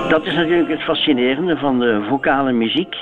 Dat 0.09 0.25
is 0.25 0.33
natuurlijk 0.33 0.69
het 0.69 0.81
fascinerende 0.81 1.57
van 1.57 1.79
de 1.79 2.05
vocale 2.09 2.51
muziek 2.51 2.95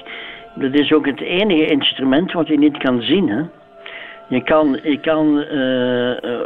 dat 0.56 0.74
is 0.74 0.94
ook 0.94 1.06
het 1.06 1.22
enige 1.22 1.66
instrument 1.66 2.32
wat 2.32 2.48
je 2.48 2.58
niet 2.58 2.78
kan 2.78 3.02
zien. 3.02 3.30
Hè? 3.30 3.42
Je 4.28 4.44
kan, 4.44 4.80
je 4.84 5.00
kan 5.00 5.46
uh, 5.52 6.46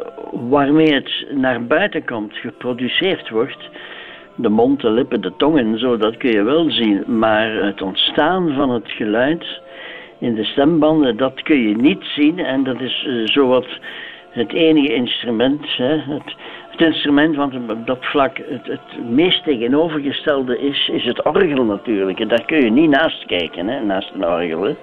waarmee 0.50 0.94
het 0.94 1.26
naar 1.32 1.66
buiten 1.66 2.06
komt, 2.06 2.38
geproduceerd 2.38 3.30
wordt, 3.30 3.70
de 4.36 4.50
mond, 4.50 4.82
de 4.82 4.90
lippen, 4.90 5.22
de 5.22 5.34
tong 5.38 5.58
en 5.58 5.80
zo, 5.80 5.98
dat 5.98 6.18
kun 6.18 6.32
je 6.32 6.44
wel 6.44 6.72
zien. 6.72 7.04
Maar 7.20 7.52
het 7.52 7.82
ontstaan 7.82 8.54
van 8.54 8.70
het 8.70 8.92
geluid 8.92 9.62
in 10.20 10.36
de 10.36 10.44
stembanden, 10.44 11.18
dat 11.18 11.42
kun 11.42 11.70
je 11.70 11.76
niet 11.76 12.04
zien. 12.04 12.40
En 12.40 12.64
dat 12.64 12.82
is 12.82 13.06
uh, 13.08 13.26
zowat 13.26 13.68
het 14.30 14.54
enige 14.54 14.94
instrument, 14.94 15.76
hè, 15.78 15.98
het, 15.98 16.36
het 16.74 16.82
instrument 16.82 17.36
wat 17.36 17.54
op 17.54 17.88
dat 17.88 17.98
vlak 18.02 18.38
het, 18.38 18.68
het 18.68 19.10
meest 19.10 19.44
tegenovergestelde 19.44 20.60
is, 20.60 20.90
is 20.90 21.06
het 21.06 21.24
orgel 21.24 21.64
natuurlijk. 21.64 22.20
En 22.20 22.28
daar 22.28 22.46
kun 22.46 22.64
je 22.64 22.72
niet 22.72 22.90
naast 22.90 23.26
kijken, 23.26 23.68
hè, 23.68 23.80
naast 23.80 24.12
een 24.14 24.26
orgel. 24.26 24.76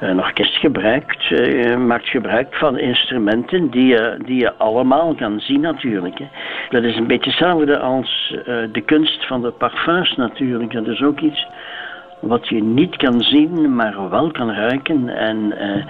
Een 0.00 0.18
orkest 0.18 0.56
gebruikt, 0.56 1.30
uh, 1.30 1.76
maakt 1.76 2.08
gebruik 2.08 2.54
van 2.54 2.78
instrumenten 2.78 3.70
die 3.70 3.86
je, 3.86 4.16
die 4.24 4.40
je 4.40 4.54
allemaal 4.54 5.14
kan 5.14 5.40
zien 5.40 5.60
natuurlijk. 5.60 6.18
Hè. 6.18 6.26
Dat 6.70 6.82
is 6.82 6.96
een 6.96 7.06
beetje 7.06 7.30
hetzelfde 7.30 7.78
als 7.78 8.34
uh, 8.38 8.44
de 8.72 8.82
kunst 8.84 9.26
van 9.26 9.42
de 9.42 9.50
parfums 9.50 10.16
natuurlijk. 10.16 10.72
Dat 10.72 10.86
is 10.86 11.02
ook 11.02 11.20
iets 11.20 11.46
wat 12.20 12.48
je 12.48 12.62
niet 12.62 12.96
kan 12.96 13.20
zien, 13.20 13.74
maar 13.74 14.10
wel 14.10 14.30
kan 14.30 14.52
ruiken. 14.52 15.08
En 15.08 15.54
uh, 15.60 15.84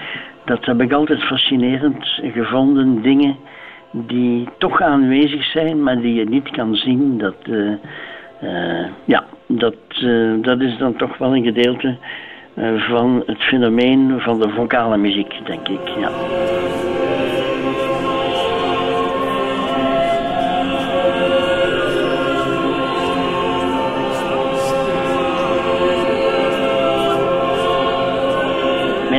dat 0.44 0.64
heb 0.64 0.80
ik 0.80 0.92
altijd 0.92 1.22
fascinerend 1.22 2.20
gevonden. 2.22 3.02
Dingen 3.02 3.36
die 4.06 4.48
toch 4.58 4.80
aanwezig 4.80 5.44
zijn, 5.44 5.82
maar 5.82 6.00
die 6.00 6.14
je 6.14 6.24
niet 6.24 6.50
kan 6.50 6.74
zien. 6.74 7.18
Dat, 7.18 7.36
uh, 7.48 7.72
uh, 8.42 8.86
ja, 9.04 9.24
dat, 9.46 9.76
dat 10.40 10.60
is 10.60 10.78
dan 10.78 10.96
toch 10.96 11.18
wel 11.18 11.36
een 11.36 11.44
gedeelte 11.44 11.96
van 12.76 13.22
het 13.26 13.42
fenomeen 13.42 14.20
van 14.20 14.40
de 14.40 14.48
vocale 14.48 14.96
muziek, 14.96 15.34
denk 15.44 15.68
ik. 15.68 15.88
Ja. 15.98 16.10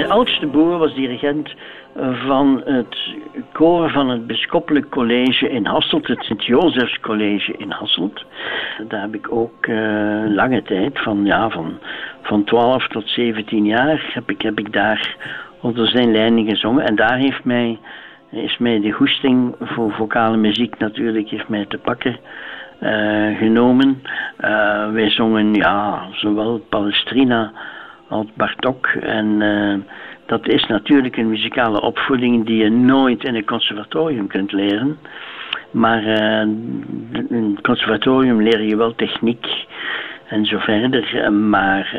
Mijn 0.08 0.20
oudste 0.20 0.48
broer 0.48 0.78
was 0.78 0.94
dirigent 0.94 1.56
van 2.26 2.62
het 2.66 2.98
koor 3.52 3.92
van 3.92 4.10
het 4.10 4.28
Bisschoppelijk 4.28 4.90
College 4.90 5.50
in 5.50 5.66
Hasselt, 5.66 6.08
het 6.08 6.24
Sint-Jozefs 6.24 7.00
College 7.00 7.54
in 7.58 7.72
Hasselt. 7.72 8.26
Daar 8.88 9.02
heb 9.02 9.16
ik 9.16 9.32
ook 9.32 9.68
uh, 9.68 9.78
lange 10.28 10.62
tijd, 10.64 11.00
van, 11.00 11.26
ja, 11.26 11.50
van, 11.50 11.80
van 12.22 12.44
12 12.44 12.88
tot 12.88 13.10
17 13.10 13.66
jaar, 13.66 14.10
heb 14.14 14.30
ik, 14.30 14.42
heb 14.42 14.60
ik 14.60 14.74
daar 14.74 15.16
onder 15.62 15.88
zijn 15.88 16.12
leiding 16.12 16.50
gezongen. 16.50 16.86
En 16.86 16.96
daar 16.96 17.18
heeft 17.18 17.44
mij, 17.44 17.80
is 18.32 18.58
mij 18.58 18.80
de 18.80 18.92
goesting 18.92 19.56
voor 19.60 19.92
vocale 19.92 20.38
muziek 20.38 20.78
natuurlijk 20.78 21.30
heeft 21.30 21.50
mij 21.50 21.66
te 21.66 21.78
pakken. 21.78 22.18
Uh, 22.82 23.38
genomen. 23.38 24.02
Uh, 24.40 24.92
wij 24.92 25.10
zongen 25.10 25.54
ja, 25.54 26.08
zowel 26.12 26.60
Palestrina 26.70 27.52
als 28.08 28.26
Bartok. 28.34 28.88
En 28.88 29.26
uh, 29.42 29.76
dat 30.26 30.48
is 30.48 30.66
natuurlijk 30.66 31.18
een 31.18 31.30
muzikale 31.30 31.82
opvoeding 31.82 32.46
die 32.46 32.64
je 32.64 32.70
nooit 32.70 33.24
in 33.24 33.36
een 33.36 33.46
conservatorium 33.46 34.28
kunt 34.28 34.52
leren. 34.52 34.98
Maar 35.72 36.04
in 36.04 37.26
een 37.30 37.60
conservatorium 37.62 38.42
leer 38.42 38.62
je 38.62 38.76
wel 38.76 38.96
techniek 38.96 39.48
en 40.28 40.46
zo 40.46 40.58
verder. 40.58 41.32
Maar 41.34 41.90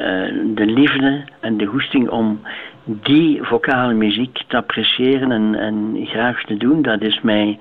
de 0.55 0.67
liefde 0.67 1.25
en 1.41 1.57
de 1.57 1.67
goesting 1.67 2.09
om 2.09 2.41
die 2.85 3.43
vocale 3.43 3.95
muziek 3.95 4.43
te 4.47 4.57
appreciëren 4.57 5.33
en, 5.33 5.55
en 5.55 6.07
graag 6.07 6.43
te 6.45 6.57
doen, 6.57 6.83
dat 6.83 7.01
is 7.01 7.21
mij 7.21 7.59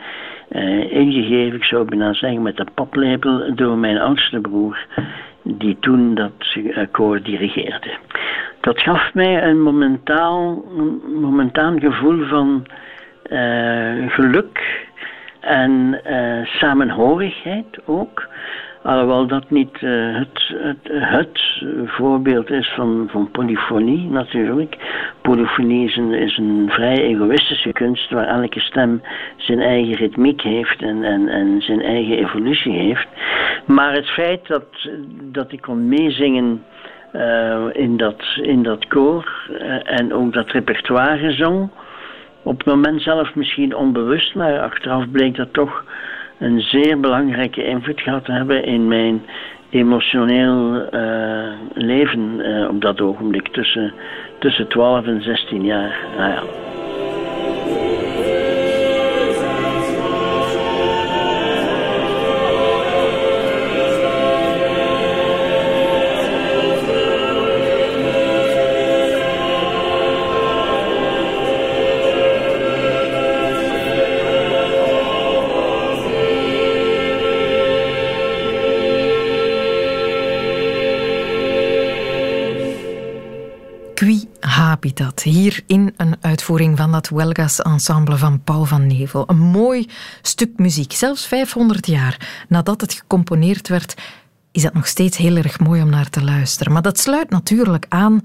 ingegeven, 0.89 1.57
ik 1.57 1.63
zou 1.63 1.85
bijna 1.85 2.13
zeggen, 2.13 2.41
met 2.41 2.57
de 2.57 2.65
paplepel 2.73 3.55
door 3.55 3.77
mijn 3.77 3.97
oudste 3.97 4.39
broer, 4.39 4.85
die 5.47 5.77
toen 5.79 6.15
dat 6.15 6.57
koor 6.91 7.21
dirigeerde. 7.21 7.97
Dat 8.61 8.81
gaf 8.81 9.13
mij 9.13 9.43
een 9.43 9.61
momentaal, 9.61 10.65
momentaan 11.21 11.79
gevoel 11.79 12.25
van 12.25 12.65
uh, 13.31 14.11
geluk 14.11 14.85
en 15.39 16.01
samenhorigheid 16.43 17.79
ook. 17.85 18.27
Alhoewel 18.87 19.27
dat 19.27 19.49
niet 19.49 19.81
uh, 19.81 20.17
het, 20.17 20.53
het, 20.53 20.77
het, 20.83 21.41
voorbeeld 21.85 22.49
is 22.49 22.73
van, 22.75 23.07
van 23.11 23.31
polyfonie 23.31 24.09
natuurlijk. 24.09 24.77
Polyfonie 25.21 25.85
is 25.85 26.37
een, 26.37 26.69
vrij 26.69 26.97
egoïstische 27.03 27.71
kunst 27.71 28.09
waar 28.09 28.27
elke 28.27 28.59
stem 28.59 29.01
zijn 29.37 29.59
eigen 29.59 29.93
ritmiek 29.93 30.41
heeft 30.41 30.81
en, 30.81 31.03
en, 31.03 31.27
en 31.27 31.61
zijn 31.61 31.81
eigen 31.81 32.17
evolutie 32.17 32.73
heeft. 32.73 33.07
Maar 33.65 33.93
het 33.93 34.09
feit 34.09 34.47
dat, 34.47 34.89
dat 35.21 35.51
ik 35.51 35.61
kon 35.61 35.87
meezingen 35.87 36.63
uh, 37.13 37.65
in, 37.71 37.97
dat, 37.97 38.23
in 38.41 38.63
dat 38.63 38.87
koor 38.87 39.49
uh, 39.49 39.99
en 39.99 40.13
ook 40.13 40.33
dat 40.33 40.51
repertoire 40.51 41.31
zong, 41.31 41.69
op 42.43 42.57
het 42.57 42.67
moment 42.67 43.01
zelf 43.01 43.35
misschien 43.35 43.75
onbewust, 43.75 44.35
maar 44.35 44.59
achteraf 44.59 45.09
bleek 45.11 45.35
dat 45.35 45.53
toch 45.53 45.83
een 46.39 46.61
zeer 46.61 46.99
belangrijke 46.99 47.63
invloed 47.63 48.01
gehad 48.01 48.27
hebben 48.27 48.63
in 48.63 48.87
mijn 48.87 49.21
emotioneel 49.69 50.87
uh, 50.93 51.53
leven 51.73 52.39
uh, 52.39 52.67
op 52.69 52.81
dat 52.81 53.01
ogenblik 53.01 53.47
tussen, 53.47 53.93
tussen 54.39 54.67
12 54.67 55.05
en 55.05 55.21
16 55.21 55.65
jaar. 55.65 55.97
Nou 56.17 56.31
ja. 56.31 56.43
Hier 85.47 85.63
in 85.65 85.93
een 85.97 86.15
uitvoering 86.21 86.77
van 86.77 86.91
dat 86.91 87.09
Welgas 87.09 87.61
ensemble 87.61 88.17
van 88.17 88.41
Paul 88.43 88.65
van 88.65 88.87
Nevel. 88.87 89.23
Een 89.27 89.39
mooi 89.39 89.89
stuk 90.21 90.49
muziek. 90.55 90.91
Zelfs 90.91 91.25
500 91.27 91.87
jaar 91.87 92.45
nadat 92.47 92.81
het 92.81 92.93
gecomponeerd 92.93 93.67
werd, 93.67 93.95
is 94.51 94.61
dat 94.61 94.73
nog 94.73 94.87
steeds 94.87 95.17
heel 95.17 95.35
erg 95.35 95.59
mooi 95.59 95.81
om 95.81 95.89
naar 95.89 96.09
te 96.09 96.23
luisteren. 96.23 96.73
Maar 96.73 96.81
dat 96.81 96.99
sluit 96.99 97.29
natuurlijk 97.29 97.85
aan 97.89 98.21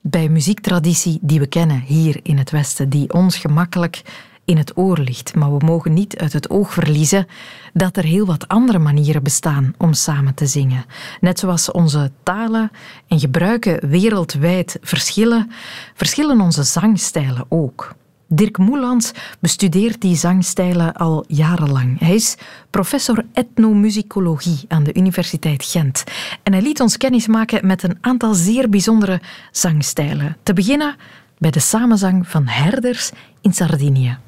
bij 0.00 0.28
muziektraditie 0.28 1.18
die 1.22 1.40
we 1.40 1.46
kennen 1.46 1.80
hier 1.80 2.20
in 2.22 2.38
het 2.38 2.50
Westen, 2.50 2.88
die 2.88 3.12
ons 3.12 3.36
gemakkelijk 3.36 4.02
in 4.50 4.56
het 4.56 4.76
oor 4.76 4.98
ligt. 4.98 5.34
Maar 5.34 5.56
we 5.56 5.64
mogen 5.64 5.92
niet 5.92 6.16
uit 6.16 6.32
het 6.32 6.50
oog 6.50 6.72
verliezen 6.72 7.26
dat 7.72 7.96
er 7.96 8.04
heel 8.04 8.26
wat 8.26 8.48
andere 8.48 8.78
manieren 8.78 9.22
bestaan 9.22 9.74
om 9.78 9.92
samen 9.92 10.34
te 10.34 10.46
zingen. 10.46 10.84
Net 11.20 11.38
zoals 11.38 11.70
onze 11.70 12.10
talen 12.22 12.70
en 13.08 13.20
gebruiken 13.20 13.88
wereldwijd 13.88 14.78
verschillen, 14.80 15.50
verschillen 15.94 16.40
onze 16.40 16.62
zangstijlen 16.62 17.44
ook. 17.48 17.94
Dirk 18.28 18.58
Moelans 18.58 19.12
bestudeert 19.40 20.00
die 20.00 20.16
zangstijlen 20.16 20.92
al 20.92 21.24
jarenlang. 21.26 21.98
Hij 21.98 22.14
is 22.14 22.36
professor 22.70 23.24
etnomusicologie 23.32 24.64
aan 24.68 24.84
de 24.84 24.94
Universiteit 24.94 25.64
Gent. 25.64 26.04
En 26.42 26.52
hij 26.52 26.62
liet 26.62 26.80
ons 26.80 26.96
kennis 26.96 27.26
maken 27.26 27.66
met 27.66 27.82
een 27.82 27.98
aantal 28.00 28.34
zeer 28.34 28.68
bijzondere 28.68 29.20
zangstijlen. 29.50 30.36
Te 30.42 30.52
beginnen 30.52 30.96
bij 31.38 31.50
de 31.50 31.60
samenzang 31.60 32.28
van 32.28 32.46
herders 32.46 33.10
in 33.40 33.52
Sardinië. 33.52 34.18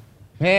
Ja, 0.43 0.51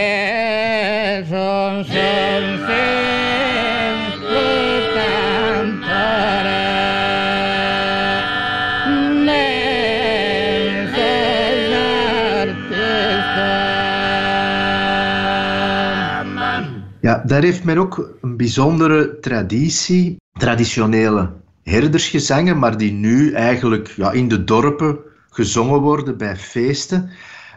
daar 17.26 17.42
heeft 17.42 17.64
men 17.64 17.78
ook 17.78 18.16
een 18.20 18.36
bijzondere 18.36 19.18
traditie, 19.20 20.16
traditionele 20.32 21.30
herdersgezangen, 21.62 22.58
maar 22.58 22.76
die 22.76 22.92
nu 22.92 23.32
eigenlijk 23.32 23.88
ja, 23.88 24.12
in 24.12 24.28
de 24.28 24.44
dorpen 24.44 24.98
gezongen 25.30 25.80
worden 25.80 26.16
bij 26.16 26.36
feesten 26.36 27.10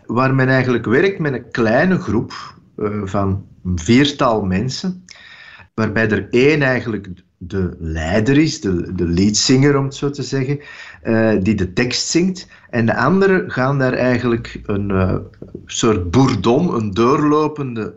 waar 0.08 0.36
men 0.36 0.48
eigenlijk 0.48 0.86
werkt 0.86 1.20
met 1.20 1.34
een 1.34 1.52
kleine 1.52 1.98
groep 1.98 2.56
uh, 2.78 3.02
van 3.04 3.46
een 3.64 3.80
viertal 3.80 4.46
mensen, 4.46 5.06
waarbij 5.74 6.10
er 6.10 6.28
één 6.30 6.62
eigenlijk 6.62 7.08
de 7.38 7.76
leider 7.80 8.38
is, 8.38 8.62
de, 8.62 8.94
de 8.96 9.08
leadzanger 9.08 9.78
om 9.78 9.84
het 9.84 9.96
zo 9.96 10.10
te 10.10 10.24
zeggen, 10.24 10.60
uh, 11.04 11.32
die 11.42 11.56
de 11.56 11.74
tekst 11.74 12.08
zingt. 12.08 12.48
En 12.70 12.86
de 12.86 12.96
anderen 12.96 13.52
gaan 13.52 13.80
daar 13.80 13.94
eigenlijk 13.94 14.62
een 14.66 14.90
uh, 14.90 15.16
soort 15.66 16.12
bourdon, 16.12 16.76
een 16.76 16.94
doorlopende 16.94 17.96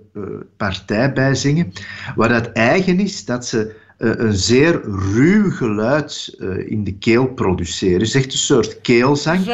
partij 0.56 1.12
bij 1.12 1.34
zingen, 1.34 1.72
waar 2.16 2.34
het 2.34 2.52
eigen 2.52 3.00
is 3.00 3.24
dat 3.24 3.46
ze 3.46 3.66
eh, 3.66 3.74
een 4.00 4.36
zeer 4.36 4.80
ruw 5.14 5.50
geluid 5.50 6.34
uh, 6.38 6.70
in 6.70 6.84
de 6.84 6.98
keel 6.98 7.26
produceren. 7.26 7.98
Het 7.98 8.08
is 8.08 8.14
echt 8.14 8.32
een 8.32 8.38
soort 8.38 8.80
keelzang. 8.80 9.44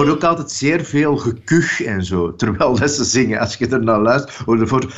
hoort 0.00 0.08
ook 0.08 0.24
altijd 0.24 0.50
zeer 0.50 0.84
veel 0.84 1.16
gekuch 1.16 1.82
en 1.82 2.04
zo, 2.04 2.34
terwijl 2.34 2.78
dat 2.78 2.90
ze 2.90 3.04
zingen. 3.04 3.40
Als 3.40 3.56
je 3.56 3.68
er 3.68 3.84
naar 3.84 4.00
luistert, 4.00 4.36
hoor 4.36 4.58
je 4.58 4.66
voor... 4.66 4.92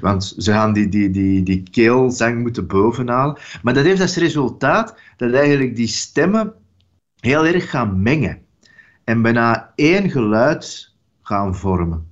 Want 0.00 0.34
ze 0.38 0.52
gaan 0.52 0.72
die, 0.72 0.88
die, 0.88 1.10
die, 1.10 1.42
die 1.42 1.62
keelzang 1.70 2.40
moeten 2.40 2.66
bovenhalen. 2.66 3.38
Maar 3.62 3.74
dat 3.74 3.84
heeft 3.84 4.00
als 4.00 4.16
resultaat 4.16 4.94
dat 5.16 5.32
eigenlijk 5.32 5.76
die 5.76 5.86
stemmen 5.86 6.52
heel 7.20 7.46
erg 7.46 7.70
gaan 7.70 8.02
mengen. 8.02 8.38
En 9.04 9.22
bijna 9.22 9.72
één 9.74 10.10
geluid 10.10 10.94
gaan 11.22 11.56
vormen. 11.56 12.08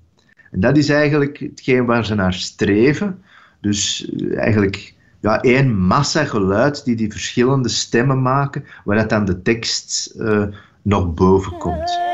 En 0.51 0.61
dat 0.61 0.77
is 0.77 0.89
eigenlijk 0.89 1.39
hetgeen 1.39 1.85
waar 1.85 2.05
ze 2.05 2.15
naar 2.15 2.35
streven. 2.35 3.23
Dus 3.61 4.11
eh, 4.11 4.39
eigenlijk 4.39 4.95
ja, 5.21 5.41
één 5.41 5.79
massa 5.79 6.25
geluid 6.25 6.85
die 6.85 6.97
die 6.97 7.11
verschillende 7.11 7.69
stemmen 7.69 8.23
maken, 8.23 8.65
waar 8.85 8.97
dat 8.97 9.09
dan 9.09 9.25
de 9.25 9.43
tekst 9.43 10.15
uh, 10.17 10.47
nog 10.83 11.15
boven 11.15 11.59
komt. 11.59 12.08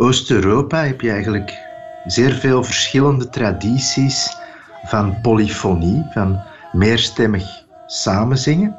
Oost-Europa 0.00 0.84
heb 0.84 1.00
je 1.00 1.10
eigenlijk 1.10 1.58
zeer 2.06 2.32
veel 2.32 2.64
verschillende 2.64 3.28
tradities 3.28 4.36
van 4.84 5.20
polyfonie, 5.22 6.06
van 6.10 6.40
meerstemmig 6.72 7.64
samenzingen. 7.86 8.76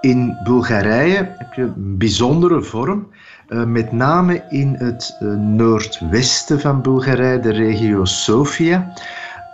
In 0.00 0.38
Bulgarije 0.44 1.34
heb 1.36 1.52
je 1.52 1.62
een 1.62 1.98
bijzondere 1.98 2.62
vorm 2.62 3.08
eh, 3.48 3.64
met 3.64 3.92
name 3.92 4.44
in 4.48 4.74
het 4.78 5.16
uh, 5.22 5.34
noordwesten 5.36 6.60
van 6.60 6.82
Bulgarije, 6.82 7.40
de 7.40 7.52
regio 7.52 8.04
Sofia. 8.04 8.92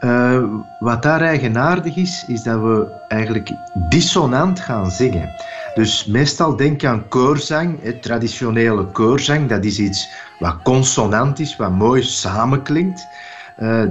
Uh, 0.00 0.42
wat 0.78 1.02
daar 1.02 1.20
eigenaardig 1.20 1.96
is, 1.96 2.24
is 2.26 2.42
dat 2.42 2.60
we 2.60 2.86
eigenlijk 3.08 3.50
dissonant 3.88 4.60
gaan 4.60 4.90
zingen. 4.90 5.30
Dus 5.78 6.06
meestal 6.06 6.56
denk 6.56 6.80
je 6.80 6.88
aan 6.88 7.08
koorzang, 7.08 7.82
het 7.82 8.02
traditionele 8.02 8.84
koorzang. 8.84 9.48
Dat 9.48 9.64
is 9.64 9.78
iets 9.78 10.08
wat 10.38 10.62
consonant 10.62 11.38
is, 11.38 11.56
wat 11.56 11.70
mooi 11.70 12.02
samenklinkt. 12.02 13.06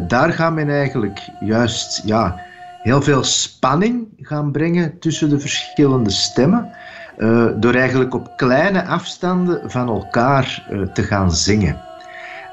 daar 0.08 0.34
gaat 0.34 0.54
men 0.54 0.69
eigenlijk 0.69 1.30
juist 1.39 2.02
ja, 2.06 2.39
heel 2.82 3.02
veel 3.02 3.23
spanning 3.23 4.08
gaan 4.21 4.52
brengen 4.52 5.00
tussen 5.00 5.30
de 5.30 5.39
verschillende 5.39 6.10
stemmen. 6.10 6.69
Uh, 7.17 7.45
door 7.56 7.73
eigenlijk 7.73 8.13
op 8.13 8.38
kleine 8.38 8.86
afstanden 8.86 9.71
van 9.71 9.88
elkaar 9.88 10.67
uh, 10.71 10.82
te 10.82 11.04
gaan 11.04 11.32
zingen. 11.32 11.82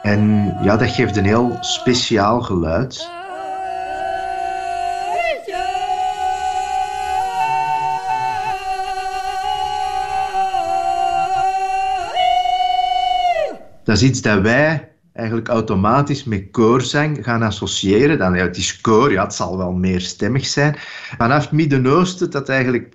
En 0.02 0.54
ja, 0.62 0.76
dat 0.76 0.90
geeft 0.90 1.16
een 1.16 1.24
heel 1.24 1.56
speciaal 1.60 2.40
geluid. 2.40 3.08
Dat 13.94 14.02
is 14.02 14.08
iets 14.08 14.22
dat 14.22 14.40
wij 14.40 14.92
eigenlijk 15.12 15.48
automatisch 15.48 16.24
met 16.24 16.50
koorzang 16.50 17.24
gaan 17.24 17.42
associëren. 17.42 18.18
Dan, 18.18 18.34
ja, 18.34 18.42
het 18.42 18.56
is 18.56 18.80
koor, 18.80 19.12
ja, 19.12 19.22
het 19.22 19.34
zal 19.34 19.56
wel 19.56 19.72
meer 19.72 20.00
stemmig 20.00 20.46
zijn. 20.46 20.76
Vanaf 21.18 21.42
het 21.42 21.52
Midden-Oosten, 21.52 22.30
dat 22.30 22.48
eigenlijk 22.48 22.94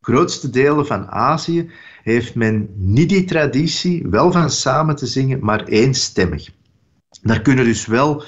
grootste 0.00 0.50
delen 0.50 0.86
van 0.86 1.10
Azië 1.10 1.70
heeft 2.02 2.34
men 2.34 2.68
niet 2.74 3.08
die 3.08 3.24
traditie, 3.24 4.06
wel 4.10 4.32
van 4.32 4.50
samen 4.50 4.96
te 4.96 5.06
zingen, 5.06 5.44
maar 5.44 5.64
eenstemmig. 5.64 6.48
Daar 7.22 7.40
kunnen 7.40 7.64
dus 7.64 7.86
wel 7.86 8.24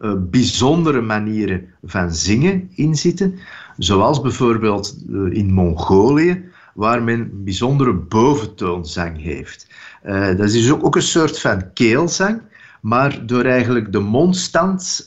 uh, 0.00 0.12
bijzondere 0.18 1.00
manieren 1.00 1.74
van 1.82 2.12
zingen 2.12 2.70
in 2.74 2.94
zitten, 2.94 3.38
zoals 3.76 4.20
bijvoorbeeld 4.20 4.98
uh, 5.08 5.32
in 5.32 5.52
Mongolië, 5.52 6.47
waar 6.78 7.02
men 7.02 7.20
een 7.20 7.44
bijzondere 7.44 7.92
boventoonzang 7.92 9.22
heeft. 9.22 9.66
Uh, 10.06 10.36
dat 10.36 10.50
is 10.50 10.70
ook, 10.70 10.84
ook, 10.84 10.96
een 10.96 11.02
soort 11.02 11.40
van 11.40 11.72
keelzang, 11.72 12.42
maar 12.80 13.26
door 13.26 13.44
eigenlijk 13.44 13.92
de 13.92 13.98
mondstand 13.98 15.04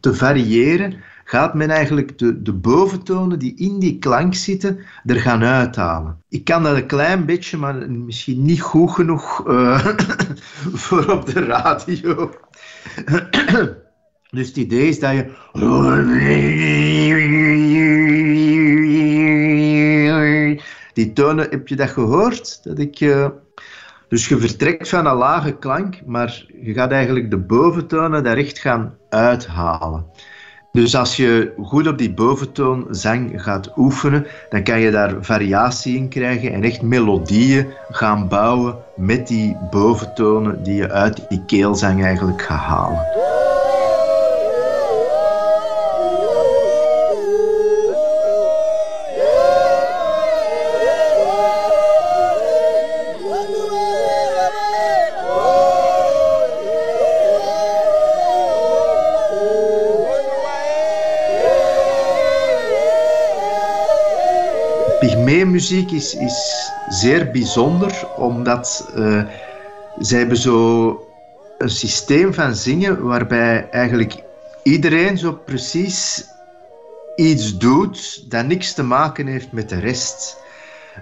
te 0.00 0.14
variëren, 0.14 0.94
gaat 1.24 1.54
men 1.54 1.70
eigenlijk 1.70 2.18
de, 2.18 2.42
de 2.42 2.52
boventonen 2.52 3.38
die 3.38 3.56
in 3.56 3.78
die 3.78 3.98
klank 3.98 4.34
zitten, 4.34 4.78
er 5.04 5.20
gaan 5.20 5.42
uithalen. 5.42 6.22
Ik 6.28 6.44
kan 6.44 6.62
dat 6.62 6.76
een 6.76 6.86
klein 6.86 7.24
beetje, 7.24 7.56
maar 7.56 7.90
misschien 7.90 8.42
niet 8.42 8.60
goed 8.60 8.90
genoeg 8.90 9.48
uh, 9.48 9.86
voor 10.84 11.10
op 11.10 11.26
de 11.26 11.44
radio. 11.44 12.30
dus 14.36 14.48
het 14.48 14.56
idee 14.56 14.88
is 14.88 15.00
dat 15.00 15.12
je... 15.12 15.30
Die 20.96 21.12
tonen, 21.12 21.46
heb 21.50 21.68
je 21.68 21.76
dat 21.76 21.90
gehoord? 21.90 22.64
Dat 22.64 22.78
ik... 22.78 23.00
Uh... 23.00 23.26
Dus 24.08 24.28
je 24.28 24.38
vertrekt 24.38 24.88
van 24.88 25.06
een 25.06 25.14
lage 25.14 25.52
klank, 25.52 26.00
maar 26.06 26.46
je 26.62 26.72
gaat 26.72 26.90
eigenlijk 26.90 27.30
de 27.30 27.36
boventonen 27.36 28.24
daar 28.24 28.36
echt 28.36 28.58
gaan 28.58 28.94
uithalen. 29.08 30.06
Dus 30.72 30.96
als 30.96 31.16
je 31.16 31.52
goed 31.62 31.86
op 31.86 31.98
die 31.98 32.14
boventoon 32.14 32.86
zang 32.90 33.42
gaat 33.42 33.72
oefenen, 33.76 34.26
dan 34.50 34.62
kan 34.62 34.80
je 34.80 34.90
daar 34.90 35.14
variatie 35.20 35.96
in 35.96 36.08
krijgen 36.08 36.52
en 36.52 36.62
echt 36.62 36.82
melodieën 36.82 37.66
gaan 37.90 38.28
bouwen 38.28 38.76
met 38.96 39.26
die 39.28 39.56
boventonen 39.70 40.62
die 40.62 40.74
je 40.74 40.90
uit 40.90 41.28
die 41.28 41.44
keelzang 41.46 42.04
eigenlijk 42.04 42.42
gaat 42.42 42.58
halen. 42.58 43.06
Muziek 65.56 65.90
is, 65.90 66.14
is 66.14 66.70
zeer 66.88 67.30
bijzonder, 67.30 68.08
omdat 68.16 68.92
uh, 68.96 69.22
zij 69.98 70.18
hebben 70.18 70.36
zo 70.36 70.58
een 71.58 71.70
systeem 71.70 72.34
van 72.34 72.54
zingen 72.54 73.02
waarbij 73.02 73.68
eigenlijk 73.70 74.22
iedereen 74.62 75.18
zo 75.18 75.32
precies 75.32 76.24
iets 77.14 77.58
doet 77.58 78.30
dat 78.30 78.46
niks 78.46 78.72
te 78.72 78.82
maken 78.82 79.26
heeft 79.26 79.52
met 79.52 79.68
de 79.68 79.78
rest. 79.78 80.36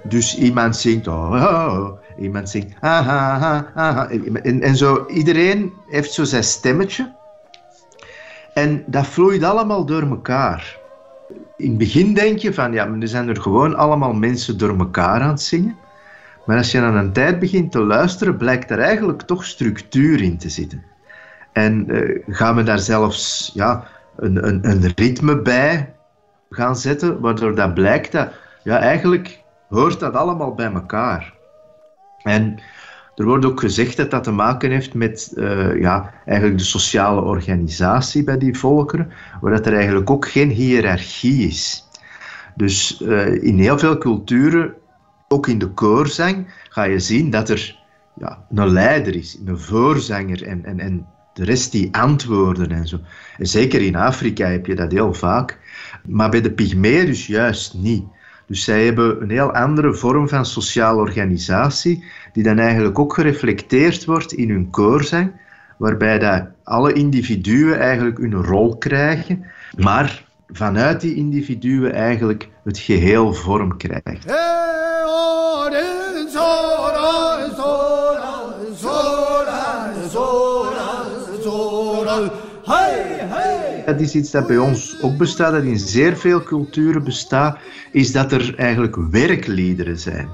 Dus 0.03 0.37
iemand 0.37 0.77
zingt, 0.77 1.07
oh, 1.07 1.31
oh, 1.31 1.79
oh. 1.79 1.99
iemand 2.19 2.51
zingt, 2.51 2.75
ah, 2.81 3.09
ah, 3.09 3.63
ah, 3.75 4.11
en, 4.43 4.63
en 4.63 4.77
zo, 4.77 5.07
iedereen 5.07 5.73
heeft 5.89 6.13
zo 6.13 6.25
zijn 6.25 6.45
stemmetje. 6.45 7.13
En 8.55 8.85
dat 8.87 9.07
vloeit 9.07 9.43
allemaal 9.43 9.85
door 9.85 10.03
elkaar 10.03 10.83
in 11.57 11.69
het 11.69 11.79
begin 11.79 12.15
denk 12.15 12.39
je 12.39 12.55
van, 12.55 12.73
ja, 12.73 12.89
er 13.01 13.09
zijn 13.09 13.29
er 13.29 13.41
gewoon 13.41 13.77
allemaal 13.77 14.13
mensen 14.13 14.59
door 14.59 14.79
elkaar 14.79 15.21
aan 15.21 15.29
het 15.29 15.43
zingen. 15.43 15.77
Maar 16.47 16.57
als 16.57 16.71
je 16.71 16.81
aan 16.81 16.97
een 16.97 17.13
tijd 17.13 17.39
begint 17.39 17.73
te 17.73 17.81
luisteren, 17.81 18.37
blijkt 18.37 18.71
er 18.71 18.79
eigenlijk 18.79 19.23
toch 19.23 19.45
structuur 19.45 20.23
in 20.23 20.39
te 20.39 20.49
zitten. 20.49 20.85
En 21.53 21.85
uh, 21.89 22.23
gaan 22.27 22.57
we 22.57 22.63
daar 22.63 22.79
zelfs 22.79 23.51
ja, 23.55 23.87
een, 24.17 24.49
een, 24.49 24.69
een 24.71 24.93
ritme 24.95 25.43
bij 25.43 25.95
gaan 26.51 26.77
zetten, 26.77 27.21
waardoor 27.21 27.55
dat 27.55 27.75
blijkt 27.75 28.13
dat, 28.13 28.33
ja, 28.63 28.79
eigenlijk 28.79 29.43
hoort 29.69 30.01
dat 30.01 30.15
allemaal 30.15 30.55
bij 30.55 30.73
elkaar. 30.73 31.35
En 32.23 32.59
er 33.17 33.25
wordt 33.25 33.45
ook 33.45 33.61
gezegd 33.61 33.97
dat 33.97 34.11
dat 34.11 34.25
te 34.25 34.31
maken 34.31 34.71
heeft 34.71 34.95
met 34.95 35.33
uh, 35.35 35.81
ja, 35.81 36.13
eigenlijk 36.27 36.59
de 36.59 36.65
sociale 36.65 37.21
organisatie 37.21 38.25
bij 38.25 38.39
die 38.39 38.59
volkeren, 38.59 39.13
waar 39.41 39.53
dat 39.53 39.67
er 39.67 39.75
eigenlijk 39.75 40.11
ook 40.11 40.29
geen 40.29 40.51
hiërarchie 40.51 41.47
is. 41.47 41.89
Dus 42.55 43.01
uh, 43.03 43.43
in 43.43 43.59
heel 43.59 43.79
veel 43.79 43.99
culturen, 43.99 44.75
ook 45.29 45.47
in 45.47 45.59
de 45.59 45.69
koorzang, 45.69 46.47
ga 46.69 46.83
je 46.83 46.99
zien 46.99 47.31
dat 47.31 47.49
er 47.49 47.79
ja, 48.15 48.45
een 48.55 48.69
leider 48.69 49.15
is, 49.15 49.39
een 49.45 49.59
voorzanger 49.59 50.47
en, 50.47 50.65
en, 50.65 50.81
en 50.81 51.07
de 51.35 51.45
rest 51.45 51.73
die 51.73 51.89
antwoorden 51.95 52.71
en 52.71 52.89
zo. 52.89 52.99
En 53.39 53.47
zeker 53.47 53.81
in 53.81 53.97
Afrika 53.97 54.47
heb 54.47 54.67
je 54.67 54.75
dat 54.75 54.93
heel 54.93 55.15
vaak. 55.15 55.59
Maar 56.05 56.31
bij 56.31 56.41
de 56.41 56.53
Pygmeeën 56.53 57.07
dus 57.07 57.27
juist 57.27 57.75
niet. 57.75 58.05
Dus 58.47 58.65
zij 58.65 58.85
hebben 58.85 59.23
een 59.23 59.31
heel 59.31 59.53
andere 59.53 59.95
vorm 59.95 60.29
van 60.29 60.47
sociale 60.47 61.01
organisatie, 61.01 62.05
die 62.33 62.43
dan 62.43 62.59
eigenlijk 62.59 62.99
ook 62.99 63.15
gereflecteerd 63.15 64.05
wordt 64.05 64.33
in 64.33 64.51
hun 64.51 64.71
koorzang, 64.71 65.33
waarbij 65.79 66.19
dat 66.19 66.45
alle 66.63 66.93
individuen 66.93 67.79
eigenlijk 67.79 68.19
hun 68.19 68.35
rol 68.35 68.77
krijgen, 68.77 69.45
maar 69.77 70.25
vanuit 70.49 71.01
die 71.01 71.15
individuen 71.15 71.93
eigenlijk 71.93 72.49
het 72.65 72.79
geheel 72.79 73.35
vorm 73.35 73.77
krijgt. 73.77 74.27
Dat 83.87 84.01
is 84.01 84.15
iets 84.15 84.31
dat 84.31 84.47
bij 84.47 84.59
ons 84.59 85.03
ook 85.03 85.17
bestaat, 85.17 85.53
dat 85.53 85.63
in 85.63 85.79
zeer 85.79 86.17
veel 86.17 86.43
culturen 86.43 87.05
bestaat, 87.05 87.59
is 87.93 88.13
dat 88.13 88.33
er 88.33 88.55
eigenlijk 88.57 88.97
werkliederen 89.11 89.99
zijn. 89.99 90.29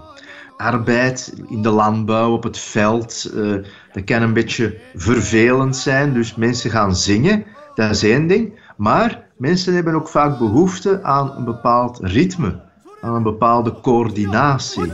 Arbeid 0.57 1.35
in 1.49 1.63
de 1.63 1.71
landbouw, 1.71 2.33
op 2.33 2.43
het 2.43 2.59
veld, 2.59 3.31
uh, 3.35 3.55
dat 3.93 4.05
kan 4.05 4.23
een 4.23 4.33
beetje 4.33 4.77
vervelend 4.95 5.77
zijn. 5.77 6.15
Dus 6.15 6.35
mensen 6.35 6.71
gaan 6.71 6.97
zingen, 6.97 7.45
dat 7.75 7.91
is 7.91 8.03
één 8.03 8.27
ding. 8.27 8.59
Maar 8.77 9.23
mensen 9.37 9.75
hebben 9.75 9.95
ook 9.95 10.09
vaak 10.09 10.39
behoefte 10.39 11.03
aan 11.03 11.37
een 11.37 11.45
bepaald 11.45 11.99
ritme, 12.03 12.61
aan 13.01 13.15
een 13.15 13.23
bepaalde 13.23 13.75
coördinatie. 13.81 14.93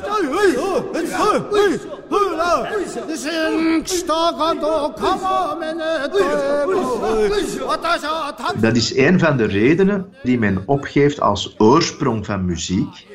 Dat 8.60 8.76
is 8.76 8.96
een 8.96 9.18
van 9.18 9.36
de 9.36 9.44
redenen 9.44 10.14
die 10.22 10.38
men 10.38 10.62
opgeeft 10.66 11.20
als 11.20 11.54
oorsprong 11.58 12.26
van 12.26 12.44
muziek. 12.44 13.06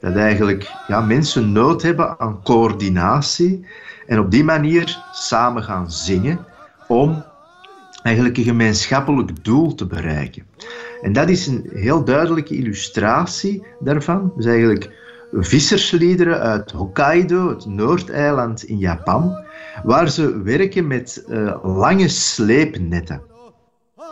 Dat 0.00 0.16
eigenlijk 0.16 0.70
ja, 0.86 1.00
mensen 1.00 1.52
nood 1.52 1.82
hebben 1.82 2.20
aan 2.20 2.40
coördinatie 2.42 3.66
en 4.06 4.18
op 4.18 4.30
die 4.30 4.44
manier 4.44 4.98
samen 5.12 5.62
gaan 5.62 5.90
zingen 5.90 6.46
om 6.88 7.24
eigenlijk 8.02 8.36
een 8.36 8.44
gemeenschappelijk 8.44 9.44
doel 9.44 9.74
te 9.74 9.86
bereiken. 9.86 10.46
En 11.02 11.12
dat 11.12 11.28
is 11.28 11.46
een 11.46 11.70
heel 11.74 12.04
duidelijke 12.04 12.56
illustratie 12.56 13.66
daarvan. 13.78 14.32
Dus 14.36 14.46
eigenlijk 14.46 14.90
vissersliederen 15.32 16.40
uit 16.40 16.70
Hokkaido, 16.70 17.48
het 17.48 17.66
Noordeiland 17.66 18.62
in 18.62 18.78
Japan, 18.78 19.44
waar 19.84 20.08
ze 20.08 20.42
werken 20.42 20.86
met 20.86 21.24
uh, 21.28 21.56
lange 21.62 22.08
sleepnetten. 22.08 23.22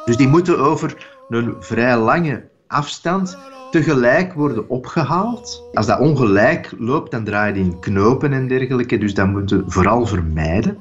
Dus 0.05 0.17
die 0.17 0.29
moeten 0.29 0.59
over 0.59 1.17
een 1.29 1.55
vrij 1.59 1.99
lange 1.99 2.49
afstand 2.67 3.39
tegelijk 3.71 4.33
worden 4.33 4.69
opgehaald. 4.69 5.63
Als 5.73 5.87
dat 5.87 5.99
ongelijk 5.99 6.75
loopt, 6.79 7.11
dan 7.11 7.25
draai 7.25 7.55
je 7.55 7.61
in 7.61 7.79
knopen 7.79 8.33
en 8.33 8.49
dergelijke, 8.49 8.99
dus 8.99 9.15
dat 9.15 9.27
moeten 9.27 9.65
we 9.65 9.71
vooral 9.71 10.07
vermijden. 10.07 10.79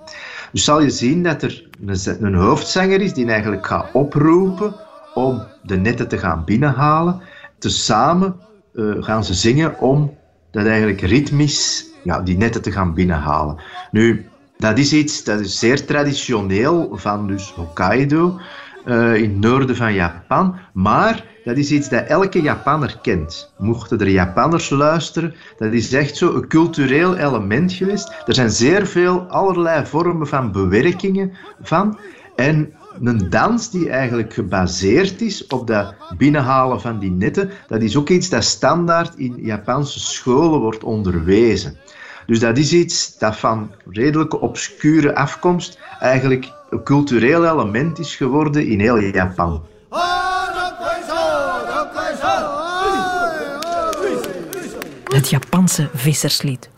Dus 0.52 0.64
zal 0.64 0.82
je 0.82 0.90
zien 0.90 1.24
dat 1.24 1.42
er 1.42 1.70
een, 1.86 2.26
een 2.26 2.34
hoofdzanger 2.34 3.02
is 3.02 3.14
die 3.14 3.28
eigenlijk 3.28 3.68
gaat 3.68 3.90
oproepen 3.94 4.76
om 5.14 5.44
de 5.64 5.78
netten 5.78 6.08
te 6.08 6.18
gaan 6.18 6.44
binnenhalen. 6.46 7.22
Tezamen 7.58 8.36
uh, 8.74 9.04
gaan 9.04 9.24
ze 9.24 9.34
zingen 9.34 9.80
om 9.80 10.17
dat 10.52 10.66
eigenlijk 10.66 11.02
ritmisch 11.02 11.86
ja, 12.04 12.22
die 12.22 12.38
netten 12.38 12.62
te 12.62 12.72
gaan 12.72 12.94
binnenhalen. 12.94 13.58
Nu, 13.92 14.30
dat 14.58 14.78
is 14.78 14.94
iets 14.94 15.24
dat 15.24 15.40
is 15.40 15.60
zeer 15.60 15.86
traditioneel 15.86 16.90
van 16.94 17.28
dus 17.28 17.52
Hokkaido, 17.52 18.40
uh, 18.86 19.16
in 19.16 19.30
het 19.30 19.40
noorden 19.40 19.76
van 19.76 19.94
Japan. 19.94 20.56
Maar 20.74 21.26
dat 21.44 21.58
is 21.58 21.72
iets 21.72 21.90
dat 21.90 22.06
elke 22.06 22.42
Japanner 22.42 23.00
kent. 23.02 23.54
Mochten 23.58 24.00
er 24.00 24.10
Japanners 24.10 24.70
luisteren, 24.70 25.34
dat 25.58 25.74
is 25.74 25.94
echt 25.94 26.18
zo 26.18 26.34
een 26.34 26.48
cultureel 26.48 27.16
element 27.16 27.74
geweest. 27.74 28.14
Er 28.26 28.34
zijn 28.34 28.50
zeer 28.50 28.88
veel 28.88 29.20
allerlei 29.20 29.86
vormen 29.86 30.28
van 30.28 30.52
bewerkingen 30.52 31.38
van. 31.62 32.00
En 32.36 32.74
een 33.04 33.30
dans 33.30 33.70
die 33.70 33.90
eigenlijk 33.90 34.34
gebaseerd 34.34 35.22
is 35.22 35.48
op 35.48 35.68
dat 35.68 35.94
binnenhalen 36.18 36.82
van 36.82 37.00
die 37.00 37.12
netten, 37.12 37.52
dat 37.68 37.82
is 37.82 37.96
ook 37.96 38.10
iets 38.10 38.30
dat 38.30 38.44
standaard 38.44 39.16
in 39.16 39.36
Japanse 39.42 40.00
scholen 40.00 40.60
wordt 40.60 40.84
onderwezen. 40.84 41.78
Dus 42.26 42.40
dat 42.40 42.58
is 42.58 42.74
iets 42.74 43.18
dat 43.18 43.36
van 43.36 43.72
redelijke 43.90 44.40
obscure 44.40 45.16
afkomst 45.16 45.80
eigenlijk 46.00 46.52
een 46.70 46.84
cultureel 46.84 47.46
element 47.46 48.00
is 48.00 48.16
geworden 48.16 48.68
in 48.68 48.80
heel 48.80 49.00
Japan. 49.00 49.66
Het 55.04 55.30
Japanse 55.30 55.90
visserslied. 55.94 56.70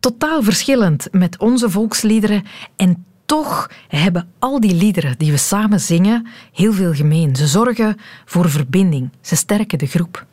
Totaal 0.00 0.42
verschillend 0.42 1.08
met 1.12 1.38
onze 1.38 1.70
volksliederen 1.70 2.44
en 2.76 3.06
toch 3.28 3.70
hebben 3.88 4.32
al 4.38 4.60
die 4.60 4.74
liederen 4.74 5.18
die 5.18 5.30
we 5.30 5.36
samen 5.36 5.80
zingen 5.80 6.26
heel 6.52 6.72
veel 6.72 6.94
gemeen. 6.94 7.36
Ze 7.36 7.46
zorgen 7.46 7.96
voor 8.24 8.50
verbinding, 8.50 9.10
ze 9.20 9.36
sterken 9.36 9.78
de 9.78 9.86
groep. 9.86 10.26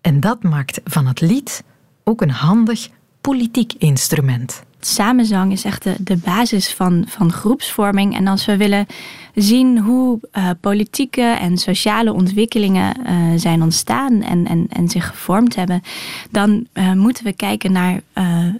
En 0.00 0.20
dat 0.20 0.42
maakt 0.42 0.80
van 0.84 1.06
het 1.06 1.20
lied 1.20 1.64
ook 2.02 2.20
een 2.20 2.30
handig 2.30 2.88
politiek 3.20 3.72
instrument. 3.72 4.62
Samenzang 4.86 5.52
is 5.52 5.64
echt 5.64 5.82
de, 5.82 5.94
de 5.98 6.16
basis 6.16 6.72
van, 6.72 7.04
van 7.08 7.32
groepsvorming. 7.32 8.16
En 8.16 8.26
als 8.26 8.44
we 8.44 8.56
willen 8.56 8.86
zien 9.34 9.78
hoe 9.78 10.18
uh, 10.32 10.50
politieke 10.60 11.22
en 11.22 11.58
sociale 11.58 12.12
ontwikkelingen 12.12 12.96
uh, 13.00 13.12
zijn 13.36 13.62
ontstaan 13.62 14.22
en, 14.22 14.46
en, 14.46 14.66
en 14.68 14.88
zich 14.88 15.06
gevormd 15.06 15.56
hebben, 15.56 15.82
dan 16.30 16.66
uh, 16.74 16.92
moeten 16.92 17.24
we 17.24 17.32
kijken 17.32 17.72
naar 17.72 18.02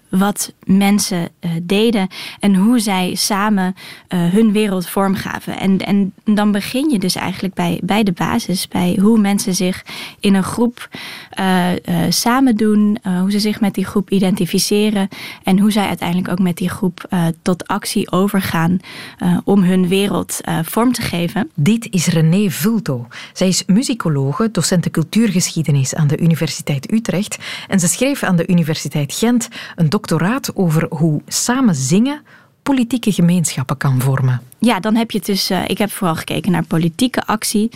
wat 0.08 0.52
mensen 0.64 1.28
deden 1.62 2.08
en 2.40 2.54
hoe 2.54 2.78
zij 2.78 3.14
samen 3.14 3.74
hun 4.08 4.52
wereld 4.52 4.88
vormgaven. 4.88 5.58
En, 5.58 5.78
en 5.78 6.12
dan 6.24 6.52
begin 6.52 6.90
je 6.90 6.98
dus 6.98 7.14
eigenlijk 7.14 7.54
bij, 7.54 7.80
bij 7.82 8.02
de 8.02 8.12
basis, 8.12 8.68
bij 8.68 8.98
hoe 9.00 9.18
mensen 9.18 9.54
zich 9.54 9.84
in 10.20 10.34
een 10.34 10.42
groep 10.42 10.88
samen 12.08 12.56
doen, 12.56 12.98
hoe 13.20 13.30
ze 13.30 13.40
zich 13.40 13.60
met 13.60 13.74
die 13.74 13.84
groep 13.84 14.10
identificeren 14.10 15.08
en 15.42 15.58
hoe 15.58 15.72
zij 15.72 15.86
uiteindelijk 15.86 16.13
ook 16.30 16.38
met 16.38 16.56
die 16.56 16.68
groep 16.68 17.08
tot 17.42 17.66
actie 17.66 18.10
overgaan 18.10 18.80
om 19.44 19.62
hun 19.62 19.88
wereld 19.88 20.40
vorm 20.62 20.92
te 20.92 21.02
geven. 21.02 21.50
Dit 21.54 21.88
is 21.90 22.06
René 22.06 22.50
Vulto. 22.50 23.06
Zij 23.32 23.48
is 23.48 23.64
muzikologe, 23.66 24.50
docent 24.50 24.90
cultuurgeschiedenis 24.90 25.94
aan 25.94 26.06
de 26.06 26.18
Universiteit 26.18 26.92
Utrecht 26.92 27.38
en 27.68 27.80
ze 27.80 27.88
schreef 27.88 28.22
aan 28.22 28.36
de 28.36 28.46
Universiteit 28.46 29.12
Gent 29.12 29.48
een 29.76 29.88
doctoraat 29.88 30.56
over 30.56 30.86
hoe 30.88 31.22
samen 31.26 31.74
zingen 31.74 32.22
politieke 32.62 33.12
gemeenschappen 33.12 33.76
kan 33.76 34.00
vormen. 34.00 34.40
Ja, 34.64 34.80
dan 34.80 34.94
heb 34.94 35.10
je 35.10 35.20
dus. 35.20 35.50
Uh, 35.50 35.62
ik 35.66 35.78
heb 35.78 35.92
vooral 35.92 36.16
gekeken 36.16 36.52
naar 36.52 36.64
politieke 36.64 37.26
actie. 37.26 37.70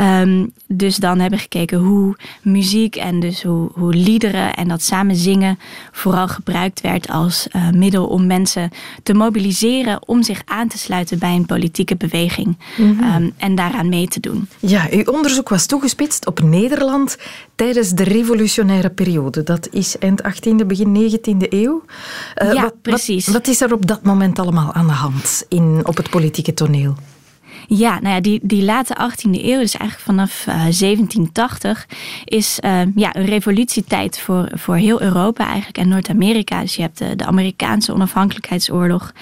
Um, 0.00 0.52
dus 0.66 0.96
dan 0.96 1.18
hebben 1.18 1.38
we 1.38 1.44
gekeken 1.44 1.78
hoe 1.78 2.16
muziek 2.42 2.96
en 2.96 3.20
dus 3.20 3.42
hoe, 3.42 3.70
hoe 3.72 3.94
liederen 3.94 4.54
en 4.54 4.68
dat 4.68 4.82
samen 4.82 5.16
zingen 5.16 5.58
vooral 5.92 6.28
gebruikt 6.28 6.80
werd 6.80 7.08
als 7.08 7.46
uh, 7.56 7.70
middel 7.70 8.06
om 8.06 8.26
mensen 8.26 8.70
te 9.02 9.14
mobiliseren 9.14 10.08
om 10.08 10.22
zich 10.22 10.42
aan 10.44 10.68
te 10.68 10.78
sluiten 10.78 11.18
bij 11.18 11.34
een 11.34 11.46
politieke 11.46 11.96
beweging 11.96 12.56
mm 12.76 12.98
-hmm. 12.98 13.22
um, 13.22 13.32
en 13.36 13.54
daaraan 13.54 13.88
mee 13.88 14.08
te 14.08 14.20
doen. 14.20 14.48
Ja, 14.58 14.86
uw 14.90 15.04
onderzoek 15.04 15.48
was 15.48 15.66
toegespitst 15.66 16.26
op 16.26 16.42
Nederland 16.42 17.16
tijdens 17.54 17.90
de 17.90 18.04
revolutionaire 18.04 18.90
periode. 18.90 19.42
Dat 19.42 19.68
is 19.70 19.98
eind 19.98 20.22
18e, 20.22 20.66
begin 20.66 21.10
19e 21.10 21.48
eeuw. 21.48 21.82
Uh, 22.42 22.52
ja, 22.52 22.62
wat, 22.62 22.82
precies. 22.82 23.26
Wat, 23.26 23.34
wat, 23.34 23.46
is 23.46 23.60
er 23.60 23.72
op 23.72 23.86
dat 23.86 24.02
moment 24.02 24.38
allemaal 24.38 24.72
aan 24.72 24.86
de 24.86 24.92
hand 24.92 25.44
in, 25.48 25.80
op 25.82 25.96
het 25.96 26.10
politieke 26.10 26.32
politieke 26.34 26.64
toneel? 26.64 26.94
Ja, 27.66 28.00
nou 28.00 28.14
ja, 28.14 28.20
die, 28.20 28.40
die 28.42 28.62
late 28.62 28.94
18e 28.94 29.30
eeuw, 29.30 29.58
dus 29.58 29.76
eigenlijk 29.76 30.00
vanaf 30.00 30.46
uh, 30.48 30.54
1780, 30.54 31.86
is 32.24 32.58
uh, 32.64 32.80
ja, 32.94 33.16
een 33.16 33.24
revolutietijd 33.24 34.18
voor, 34.18 34.48
voor 34.52 34.76
heel 34.76 35.02
Europa 35.02 35.46
eigenlijk 35.46 35.78
en 35.78 35.88
Noord-Amerika. 35.88 36.60
Dus 36.60 36.76
je 36.76 36.82
hebt 36.82 36.98
de, 36.98 37.24
Amerikaanse 37.24 37.92
onafhankelijkheidsoorlog. 37.92 39.12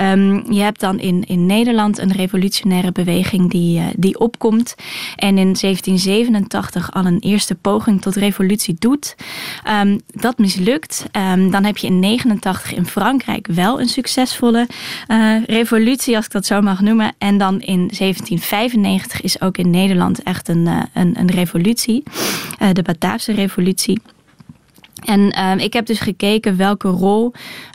Um, 0.00 0.52
je 0.52 0.60
hebt 0.60 0.80
dan 0.80 0.98
in, 0.98 1.24
in 1.26 1.46
Nederland 1.46 1.98
een 1.98 2.12
revolutionaire 2.12 2.92
beweging 2.92 3.50
die, 3.50 3.78
uh, 3.78 3.84
die 3.96 4.18
opkomt. 4.18 4.74
En 5.16 5.38
in 5.38 5.56
1787 5.60 6.92
al 6.92 7.06
een 7.06 7.18
eerste 7.18 7.54
poging 7.54 8.02
tot 8.02 8.14
revolutie 8.16 8.76
doet. 8.78 9.16
Um, 9.82 10.00
dat 10.06 10.38
mislukt. 10.38 11.04
Dan 11.50 11.64
heb 11.64 11.76
je 11.76 11.86
in 11.86 11.98
89 11.98 12.74
in 12.74 12.86
Frankrijk 12.86 13.46
wel 13.46 13.80
een 13.80 13.88
succesvolle 13.88 14.66
uh, 15.08 15.44
revolutie, 15.46 16.16
als 16.16 16.24
ik 16.24 16.30
dat 16.30 16.46
zo 16.46 16.60
mag 16.60 16.80
noemen. 16.80 17.12
En 17.18 17.38
dan 17.38 17.60
in 17.60 17.81
1795 17.86 19.20
is 19.20 19.40
ook 19.40 19.56
in 19.56 19.70
Nederland 19.70 20.22
echt 20.22 20.48
een, 20.48 20.66
uh, 20.66 20.82
een, 20.94 21.18
een 21.18 21.30
revolutie. 21.30 22.02
Uh, 22.62 22.68
de 22.72 22.82
Bataafse 22.82 23.32
revolutie. 23.32 24.00
En 25.04 25.20
uh, 25.20 25.64
ik 25.64 25.72
heb 25.72 25.86
dus 25.86 26.00
gekeken 26.00 26.56
welke 26.56 26.88
rol 26.88 27.32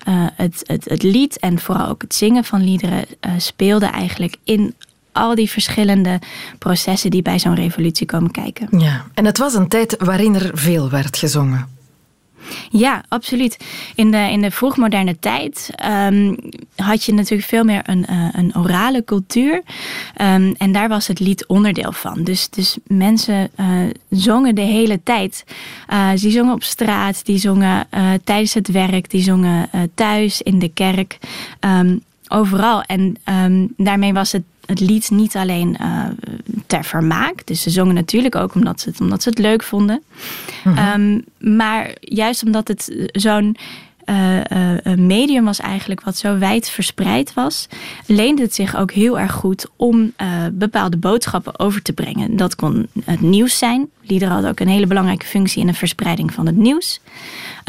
uh, 0.07 0.25
het, 0.33 0.63
het, 0.65 0.85
het 0.85 1.03
lied 1.03 1.39
en 1.39 1.59
vooral 1.59 1.87
ook 1.87 2.01
het 2.01 2.15
zingen 2.15 2.43
van 2.43 2.63
liederen 2.63 3.05
uh, 3.25 3.31
speelde 3.37 3.85
eigenlijk 3.85 4.35
in 4.43 4.73
al 5.11 5.35
die 5.35 5.49
verschillende 5.49 6.19
processen 6.57 7.11
die 7.11 7.21
bij 7.21 7.39
zo'n 7.39 7.55
revolutie 7.55 8.05
komen 8.05 8.31
kijken. 8.31 8.79
Ja, 8.79 9.05
en 9.13 9.25
het 9.25 9.37
was 9.37 9.53
een 9.53 9.67
tijd 9.67 9.95
waarin 9.99 10.35
er 10.35 10.51
veel 10.53 10.89
werd 10.89 11.17
gezongen. 11.17 11.76
Ja, 12.69 13.03
absoluut. 13.07 13.57
In 13.95 14.11
de, 14.11 14.17
in 14.17 14.41
de 14.41 14.51
vroegmoderne 14.51 15.19
tijd 15.19 15.69
um, 16.09 16.37
had 16.75 17.03
je 17.03 17.13
natuurlijk 17.13 17.47
veel 17.47 17.63
meer 17.63 17.81
een, 17.83 18.05
uh, 18.09 18.29
een 18.31 18.55
orale 18.55 19.03
cultuur. 19.03 19.53
Um, 20.21 20.55
en 20.57 20.71
daar 20.71 20.89
was 20.89 21.07
het 21.07 21.19
lied 21.19 21.47
onderdeel 21.47 21.91
van. 21.91 22.23
Dus, 22.23 22.49
dus 22.49 22.77
mensen 22.87 23.49
uh, 23.59 23.67
zongen 24.09 24.55
de 24.55 24.61
hele 24.61 25.03
tijd. 25.03 25.43
Uh, 25.89 26.09
die 26.15 26.31
zongen 26.31 26.53
op 26.53 26.63
straat, 26.63 27.25
die 27.25 27.37
zongen 27.37 27.87
tijdens 28.23 28.53
het 28.53 28.71
werk, 28.71 29.09
die 29.09 29.21
zongen 29.21 29.69
thuis, 29.95 30.41
in 30.41 30.59
de 30.59 30.69
kerk. 30.69 31.17
Um, 31.59 32.03
overal. 32.27 32.81
En 32.81 33.17
daarmee 33.77 34.13
was 34.13 34.31
het 34.31 34.43
het 34.67 34.79
lied 34.79 35.09
niet 35.09 35.35
alleen 35.35 35.77
uh, 35.81 36.03
ter 36.65 36.83
vermaak. 36.83 37.45
Dus 37.45 37.61
ze 37.61 37.69
zongen 37.69 37.95
natuurlijk 37.95 38.35
ook 38.35 38.55
omdat 38.55 38.79
ze 38.81 38.89
het, 38.89 39.01
omdat 39.01 39.23
ze 39.23 39.29
het 39.29 39.39
leuk 39.39 39.63
vonden. 39.63 40.03
Mm 40.63 40.73
-hmm. 40.73 41.01
um, 41.01 41.23
maar 41.57 41.95
juist 41.99 42.43
omdat 42.43 42.67
het 42.67 43.07
zo'n 43.11 43.57
uh, 44.05 44.35
uh, 44.35 44.95
medium 44.95 45.45
was 45.45 45.59
eigenlijk 45.59 46.01
wat 46.01 46.17
zo 46.17 46.37
wijd 46.37 46.69
verspreid 46.69 47.33
was, 47.33 47.67
leende 48.05 48.41
het 48.41 48.55
zich 48.55 48.75
ook 48.77 48.91
heel 48.91 49.19
erg 49.19 49.31
goed 49.31 49.67
om 49.75 50.13
bepaalde 50.51 50.97
boodschappen 50.97 51.59
over 51.59 51.81
te 51.81 51.93
brengen. 51.93 52.35
Dat 52.35 52.55
kon 52.55 52.87
het 53.03 53.21
nieuws 53.21 53.57
zijn. 53.57 53.89
Liederen 54.01 54.33
hadden 54.33 54.51
ook 54.51 54.59
een 54.59 54.67
hele 54.67 54.87
belangrijke 54.87 55.25
functie 55.25 55.61
in 55.61 55.67
de 55.67 55.73
verspreiding 55.73 56.33
van 56.33 56.45
het 56.45 56.55
nieuws. 56.55 56.99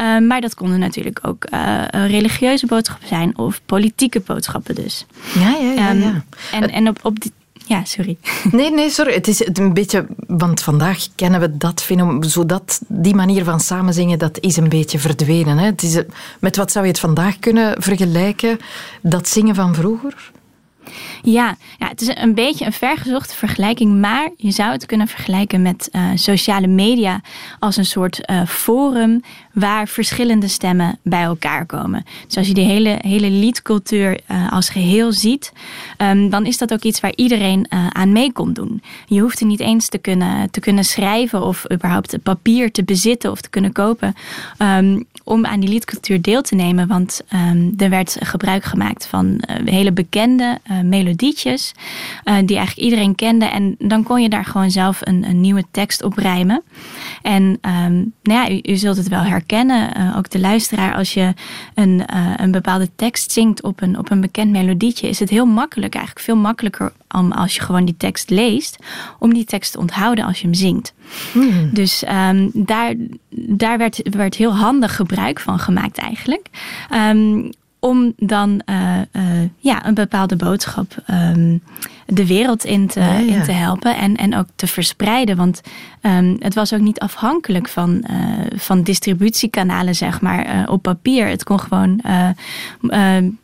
Uh, 0.01 0.19
maar 0.19 0.41
dat 0.41 0.53
konden 0.53 0.79
natuurlijk 0.79 1.19
ook 1.21 1.45
uh, 1.53 1.83
religieuze 1.91 2.65
boodschappen 2.65 3.07
zijn 3.07 3.37
of 3.37 3.61
politieke 3.65 4.19
boodschappen 4.19 4.75
dus. 4.75 5.05
Ja, 5.33 5.57
ja, 5.61 5.71
ja. 5.71 5.91
Um, 5.91 6.01
ja. 6.01 6.23
En, 6.51 6.69
en 6.69 6.87
op, 6.87 6.99
op 7.03 7.19
die, 7.19 7.31
ja, 7.69 7.85
sorry. 7.85 8.17
Nee, 8.51 8.71
nee, 8.71 8.89
sorry. 8.89 9.13
Het 9.13 9.27
is 9.27 9.47
een 9.53 9.73
beetje, 9.73 10.05
want 10.27 10.61
vandaag 10.61 11.07
kennen 11.15 11.39
we 11.39 11.57
dat 11.57 11.81
fenomeen, 11.81 12.23
zodat 12.23 12.81
die 12.87 13.15
manier 13.15 13.43
van 13.43 13.59
samenzingen, 13.59 14.19
dat 14.19 14.39
is 14.39 14.57
een 14.57 14.69
beetje 14.69 14.99
verdwenen. 14.99 15.57
Hè? 15.57 15.65
Het 15.65 15.83
is, 15.83 16.01
met 16.39 16.55
wat 16.55 16.71
zou 16.71 16.85
je 16.85 16.91
het 16.91 16.99
vandaag 16.99 17.39
kunnen 17.39 17.81
vergelijken, 17.81 18.59
dat 19.01 19.27
zingen 19.27 19.55
van 19.55 19.75
vroeger? 19.75 20.31
Ja, 21.21 21.57
ja, 21.79 21.87
het 21.87 22.01
is 22.01 22.11
een 22.13 22.33
beetje 22.33 22.65
een 22.65 22.73
vergezochte 22.73 23.35
vergelijking, 23.35 23.99
maar 23.99 24.29
je 24.37 24.51
zou 24.51 24.71
het 24.71 24.85
kunnen 24.85 25.07
vergelijken 25.07 25.61
met 25.61 25.89
uh, 25.91 26.01
sociale 26.15 26.67
media 26.67 27.21
als 27.59 27.77
een 27.77 27.85
soort 27.85 28.29
uh, 28.29 28.45
forum 28.45 29.21
waar 29.53 29.87
verschillende 29.87 30.47
stemmen 30.47 30.97
bij 31.01 31.23
elkaar 31.23 31.65
komen. 31.65 32.05
Dus 32.27 32.37
als 32.37 32.47
je 32.47 32.53
die 32.53 32.65
hele, 32.65 32.97
hele 33.01 33.29
liedcultuur 33.29 34.19
uh, 34.31 34.51
als 34.51 34.69
geheel 34.69 35.11
ziet, 35.11 35.53
um, 35.97 36.29
dan 36.29 36.45
is 36.45 36.57
dat 36.57 36.73
ook 36.73 36.83
iets 36.83 36.99
waar 36.99 37.13
iedereen 37.15 37.67
aan 37.89 38.11
mee 38.11 38.31
kon 38.31 38.53
doen. 38.53 38.81
Je 39.05 39.21
hoeft 39.21 39.39
er 39.39 39.45
niet 39.45 39.59
eens 39.59 39.87
te 39.89 39.97
kunnen, 39.97 40.51
te 40.51 40.59
kunnen 40.59 40.83
schrijven 40.83 41.43
of 41.43 41.65
überhaupt 41.71 42.23
papier 42.23 42.71
te 42.71 42.83
bezitten 42.83 43.31
of 43.31 43.41
te 43.41 43.49
kunnen 43.49 43.71
kopen 43.71 44.15
um, 44.59 45.05
om 45.29 45.45
aan 45.45 45.59
die 45.59 45.69
liedcultuur 45.69 46.21
deel 46.21 46.41
te 46.41 46.55
nemen, 46.55 46.87
want 46.87 47.21
um, 47.33 47.73
er 47.77 47.89
werd 47.89 48.17
gebruik 48.19 48.63
gemaakt 48.63 49.07
van 49.07 49.41
hele 49.65 49.91
bekende 49.91 50.57
melodietjes 50.83 51.71
uh, 52.25 52.35
die 52.45 52.57
eigenlijk 52.57 52.87
iedereen 52.87 53.15
kende. 53.15 53.45
En 53.45 53.75
dan 53.77 54.03
kon 54.03 54.21
je 54.21 54.29
daar 54.29 54.45
gewoon 54.45 54.71
zelf 54.71 55.01
een, 55.03 55.23
een 55.23 55.41
nieuwe 55.41 55.63
tekst 55.71 56.03
op 56.03 56.17
rijmen. 56.17 56.63
En 57.21 57.43
um, 57.43 58.13
nou 58.23 58.51
ja, 58.51 58.51
u, 58.51 58.59
u, 58.71 58.75
zult 58.75 58.97
het 58.97 59.07
wel 59.07 59.21
herkennen, 59.21 59.97
uh, 59.97 60.17
ook 60.17 60.29
de 60.29 60.39
luisteraar, 60.39 60.95
als 60.95 61.13
je 61.13 61.33
een, 61.73 62.03
uh, 62.13 62.33
een 62.37 62.51
bepaalde 62.51 62.89
tekst 62.95 63.31
zingt 63.31 63.63
op 63.63 63.81
een, 63.81 63.97
op 63.97 64.11
een 64.11 64.21
bekend 64.21 64.51
melodietje, 64.51 65.09
is 65.09 65.19
het 65.19 65.29
heel 65.29 65.45
makkelijk, 65.45 65.95
eigenlijk 65.95 66.25
veel 66.25 66.35
makkelijker 66.35 66.91
om 67.15 67.31
als 67.31 67.55
je 67.55 67.61
gewoon 67.61 67.85
die 67.85 67.97
tekst 67.97 68.29
leest, 68.29 68.77
om 69.19 69.33
die 69.33 69.45
tekst 69.45 69.71
te 69.71 69.79
onthouden 69.79 70.25
als 70.25 70.37
je 70.39 70.43
hem 70.43 70.53
zingt. 70.53 70.93
Hmm. 71.31 71.69
Dus 71.73 72.03
um, 72.07 72.51
daar, 72.53 72.93
daar 73.29 73.77
werd, 73.77 74.01
werd 74.03 74.35
heel 74.35 74.55
handig 74.55 74.95
gebruik 74.95 75.39
van 75.39 75.59
gemaakt 75.59 75.97
eigenlijk. 75.97 76.47
Um, 76.93 77.49
om 77.79 78.13
dan 78.17 78.61
uh, 78.65 78.97
uh, 79.11 79.49
ja, 79.57 79.85
een 79.85 79.93
bepaalde 79.93 80.35
boodschap 80.35 80.95
um, 81.07 81.61
de 82.05 82.27
wereld 82.27 82.65
in 82.65 82.87
te, 82.87 82.99
ja, 82.99 83.17
ja. 83.17 83.35
in 83.35 83.43
te 83.43 83.51
helpen 83.51 83.95
en, 83.95 84.15
en 84.15 84.35
ook 84.35 84.45
te 84.55 84.67
verspreiden. 84.67 85.35
Want 85.35 85.61
um, 86.01 86.35
het 86.39 86.53
was 86.53 86.73
ook 86.73 86.79
niet 86.79 86.99
afhankelijk 86.99 87.67
van, 87.67 88.03
uh, 88.09 88.17
van 88.55 88.83
distributiekanalen, 88.83 89.95
zeg 89.95 90.21
maar, 90.21 90.69
op 90.69 90.81
papier. 90.81 91.27
Het 91.27 91.43
kon 91.43 91.59
gewoon 91.59 92.01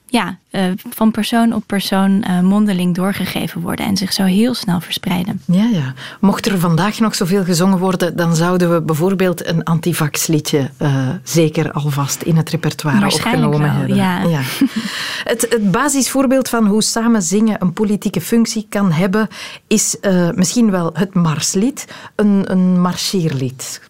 ja, 0.08 0.38
uh, 0.52 0.64
van 0.90 1.12
persoon 1.12 1.54
op 1.54 1.64
persoon 1.66 2.26
uh, 2.28 2.40
mondeling 2.40 2.96
doorgegeven 2.96 3.62
worden 3.62 3.86
en 3.86 3.98
zich 3.98 4.14
zo 4.14 4.24
heel 4.24 4.54
snel 4.54 4.80
verspreiden. 4.80 5.42
Ja, 5.46 5.64
ja. 5.64 5.94
Mocht 6.20 6.46
er 6.46 6.60
vandaag 6.60 7.00
nog 7.00 7.16
zoveel 7.16 7.44
gezongen 7.44 7.78
worden, 7.78 8.16
dan 8.16 8.36
zouden 8.36 8.74
we 8.74 8.82
bijvoorbeeld 8.82 9.48
een 9.48 9.64
antivaxliedje 9.64 10.70
uh, 10.82 11.10
zeker 11.24 11.72
alvast 11.72 12.22
in 12.22 12.38
het 12.38 12.50
repertoire 12.50 13.06
opgenomen 13.06 13.60
wel, 13.60 13.70
hebben. 13.70 13.96
Ja. 13.96 14.22
ja. 14.22 14.42
het, 15.32 15.42
het, 15.50 15.72
basisvoorbeeld 15.72 16.50
van 16.50 16.68
hoe 16.68 16.84
samen 16.84 17.22
zingen 17.22 17.62
een 17.62 17.74
politieke 17.74 18.22
functie 18.22 18.66
kan 18.70 18.92
hebben, 18.92 19.28
is 19.68 19.98
misschien 20.36 20.72
wel 20.72 20.90
het 20.94 21.14
Marslied, 21.14 21.88
een, 22.16 22.52
een 22.52 22.82
marcheerlied. 22.82 23.82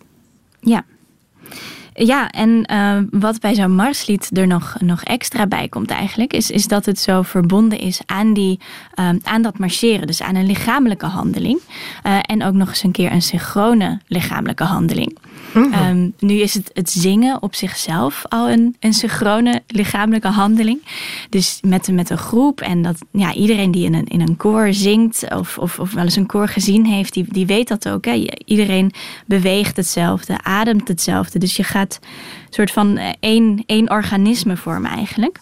Ja. 0.59 0.85
Ja, 1.97 2.29
en 2.29 2.69
uh, 2.71 2.97
wat 3.09 3.39
bij 3.39 3.55
zo'n 3.55 3.75
marslied 3.75 4.37
er 4.37 4.47
nog, 4.47 4.75
nog 4.79 5.03
extra 5.03 5.47
bij 5.47 5.67
komt 5.67 5.89
eigenlijk, 5.89 6.33
is, 6.33 6.51
is 6.51 6.67
dat 6.67 6.85
het 6.85 6.99
zo 6.99 7.21
verbonden 7.21 7.79
is 7.79 8.01
aan, 8.05 8.33
die, 8.33 8.59
uh, 8.99 9.09
aan 9.23 9.41
dat 9.41 9.57
marcheren. 9.57 10.07
Dus 10.07 10.21
aan 10.21 10.35
een 10.35 10.45
lichamelijke 10.45 11.05
handeling. 11.05 11.59
Uh, 12.05 12.19
en 12.21 12.43
ook 12.43 12.53
nog 12.53 12.67
eens 12.67 12.83
een 12.83 12.91
keer 12.91 13.11
een 13.11 13.21
synchrone 13.21 13.99
lichamelijke 14.07 14.63
handeling. 14.63 15.17
-hmm. 15.55 15.87
um, 15.87 16.13
nu 16.19 16.33
is 16.33 16.53
het, 16.53 16.71
het 16.73 16.89
zingen 16.89 17.41
op 17.41 17.55
zichzelf 17.55 18.23
al 18.27 18.49
een, 18.49 18.75
een 18.79 18.93
synchrone 18.93 19.61
lichamelijke 19.67 20.27
handeling. 20.27 20.79
Dus 21.29 21.59
met, 21.61 21.87
met 21.87 22.09
een 22.09 22.17
groep 22.17 22.61
en 22.61 22.81
dat 22.81 22.97
ja, 23.11 23.33
iedereen 23.33 23.71
die 23.71 23.85
in 23.85 23.93
een, 23.93 24.05
in 24.05 24.21
een 24.21 24.37
koor 24.37 24.73
zingt 24.73 25.33
of, 25.33 25.57
of, 25.57 25.79
of 25.79 25.93
wel 25.93 26.03
eens 26.03 26.15
een 26.15 26.25
koor 26.25 26.47
gezien 26.47 26.85
heeft, 26.85 27.13
die, 27.13 27.25
die 27.27 27.45
weet 27.45 27.67
dat 27.67 27.89
ook. 27.89 28.05
Hè? 28.05 28.27
Iedereen 28.45 28.91
beweegt 29.25 29.75
hetzelfde, 29.75 30.43
ademt 30.43 30.87
hetzelfde. 30.87 31.39
Dus 31.39 31.55
je 31.55 31.63
gaat 31.63 31.99
een 32.01 32.53
soort 32.53 32.71
van 32.71 32.99
één, 33.19 33.63
één 33.65 33.89
organisme 33.89 34.57
vormen 34.57 34.91
eigenlijk. 34.91 35.39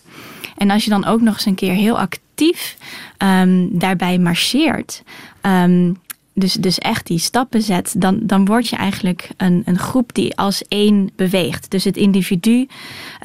En 0.58 0.70
als 0.70 0.84
je 0.84 0.90
dan 0.90 1.06
ook 1.06 1.22
nog 1.22 1.34
eens 1.34 1.46
een 1.46 1.56
keer 1.56 1.74
heel 1.74 2.00
actief 2.00 2.78
um, 3.18 3.80
daarbij 3.80 4.18
marcheert, 4.18 5.04
um, 5.42 5.98
dus, 6.34 6.54
dus 6.54 6.78
echt 6.78 7.08
die 7.08 7.20
stappen 7.20 7.62
zet, 7.62 7.94
dan, 7.98 8.20
dan 8.24 8.46
word 8.46 8.68
je 8.68 8.76
eigenlijk 8.76 9.30
een, 9.38 9.62
een 9.66 9.78
groep 9.80 10.14
die 10.14 10.38
als 10.38 10.64
één 10.68 11.10
beweegt. 11.16 11.72
Dus 11.72 11.84
het 11.84 11.98
individu 11.98 12.68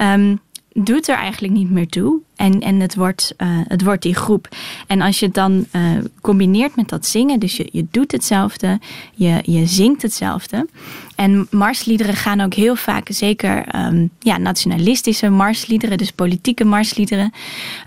um, 0.01 0.39
doet 0.85 1.07
er 1.07 1.15
eigenlijk 1.15 1.53
niet 1.53 1.69
meer 1.69 1.87
toe. 1.87 2.19
En, 2.35 2.59
en 2.59 2.79
het, 2.79 2.95
wordt, 2.95 3.33
uh, 3.37 3.47
het 3.67 3.83
wordt 3.83 4.01
die 4.01 4.15
groep. 4.15 4.47
En 4.87 5.01
als 5.01 5.19
je 5.19 5.25
het 5.25 5.35
dan 5.35 5.65
uh, 5.71 5.81
combineert 6.21 6.75
met 6.75 6.89
dat 6.89 7.05
zingen, 7.05 7.39
dus 7.39 7.57
je, 7.57 7.69
je 7.71 7.85
doet 7.91 8.11
hetzelfde, 8.11 8.79
je, 9.13 9.39
je 9.43 9.65
zingt 9.65 10.01
hetzelfde. 10.01 10.67
En 11.15 11.47
marsliederen 11.51 12.15
gaan 12.15 12.41
ook 12.41 12.53
heel 12.53 12.75
vaak, 12.75 13.07
zeker 13.11 13.75
um, 13.75 14.09
ja, 14.19 14.37
nationalistische 14.37 15.29
marsliederen, 15.29 15.97
dus 15.97 16.11
politieke 16.11 16.65
marsliederen, 16.65 17.33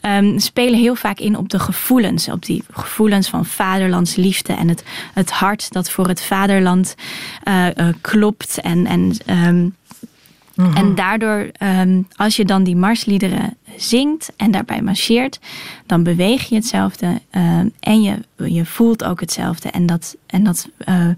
um, 0.03 0.39
spelen 0.39 0.79
heel 0.79 0.95
vaak 0.95 1.19
in 1.19 1.37
op 1.37 1.49
de 1.49 1.59
gevoelens. 1.59 2.29
Op 2.29 2.45
die 2.45 2.63
gevoelens 2.71 3.29
van 3.29 3.47
vaderlandsliefde 3.47 4.53
en 4.53 4.69
het, 4.69 4.85
het 5.15 5.31
hart 5.31 5.73
dat 5.73 5.91
voor 5.91 6.09
het 6.09 6.23
vaderland 6.23 6.95
uh, 7.49 7.67
klopt. 8.01 8.61
En, 8.61 8.87
en 8.87 9.17
um, 9.47 9.75
Mm-hmm. 10.55 10.77
En 10.77 10.95
daardoor, 10.95 11.51
um, 11.81 12.09
als 12.17 12.37
je 12.37 12.45
dan 12.45 12.65
die 12.65 12.77
marsliederen 12.77 13.57
zingt 13.77 14.33
en 14.37 14.51
daarbij 14.51 14.83
marcheert, 14.83 15.39
dan 15.87 16.03
beweeg 16.03 16.49
je 16.49 16.55
hetzelfde 16.55 17.21
um, 17.31 17.73
en 17.81 18.03
je, 18.03 18.15
je 18.37 18.65
voelt 18.65 19.05
ook 19.05 19.21
hetzelfde. 19.21 19.71
En 19.71 19.87
dat, 19.87 20.17
en 20.27 20.45
dat 20.45 20.69
uh, 20.89 21.09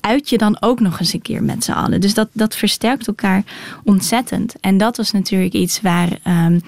uit 0.00 0.28
je 0.28 0.38
dan 0.38 0.56
ook 0.60 0.80
nog 0.80 1.00
eens 1.00 1.12
een 1.12 1.22
keer 1.22 1.42
met 1.42 1.64
z'n 1.64 1.72
allen. 1.72 2.00
Dus 2.00 2.14
dat, 2.14 2.28
dat 2.32 2.56
versterkt 2.56 3.06
elkaar 3.06 3.42
ontzettend. 3.84 4.54
En 4.60 4.78
dat 4.78 4.96
was 4.96 5.12
natuurlijk 5.12 5.52
iets 5.52 5.80
waar. 5.80 6.18
Um, 6.26 6.62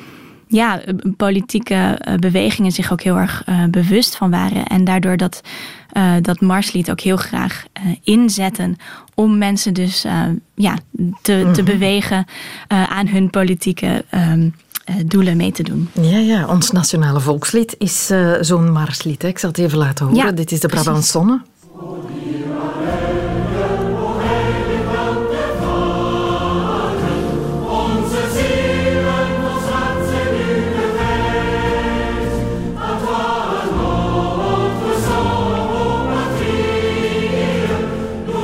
ja, 0.50 0.80
politieke 1.16 1.98
bewegingen 2.18 2.72
zich 2.72 2.92
ook 2.92 3.02
heel 3.02 3.16
erg 3.16 3.42
uh, 3.48 3.64
bewust 3.64 4.16
van 4.16 4.30
waren. 4.30 4.66
En 4.66 4.84
daardoor 4.84 5.16
dat, 5.16 5.40
uh, 5.92 6.12
dat 6.22 6.40
Marslied 6.40 6.90
ook 6.90 7.00
heel 7.00 7.16
graag 7.16 7.64
uh, 7.86 7.96
inzetten 8.02 8.76
om 9.14 9.38
mensen 9.38 9.74
dus 9.74 10.06
ja, 10.54 10.78
te, 11.22 11.50
te 11.52 11.62
bewegen 11.62 12.24
aan 12.68 13.06
hun 13.06 13.30
politieke 13.30 14.04
um, 14.14 14.54
doelen 15.06 15.36
mee 15.36 15.52
te 15.52 15.62
doen. 15.62 15.88
Ja, 16.00 16.18
ja, 16.18 16.46
ons 16.46 16.70
nationale 16.70 17.20
volkslied 17.20 17.74
is 17.78 18.10
zo'n 18.40 18.72
Marslied. 18.72 19.22
Hè? 19.22 19.28
Ik 19.28 19.38
zal 19.38 19.48
het 19.48 19.58
even 19.58 19.78
laten 19.78 20.06
horen. 20.06 20.24
Ja, 20.24 20.32
Dit 20.32 20.52
is 20.52 20.60
de 20.60 20.68
Brabantsonne. 20.68 21.40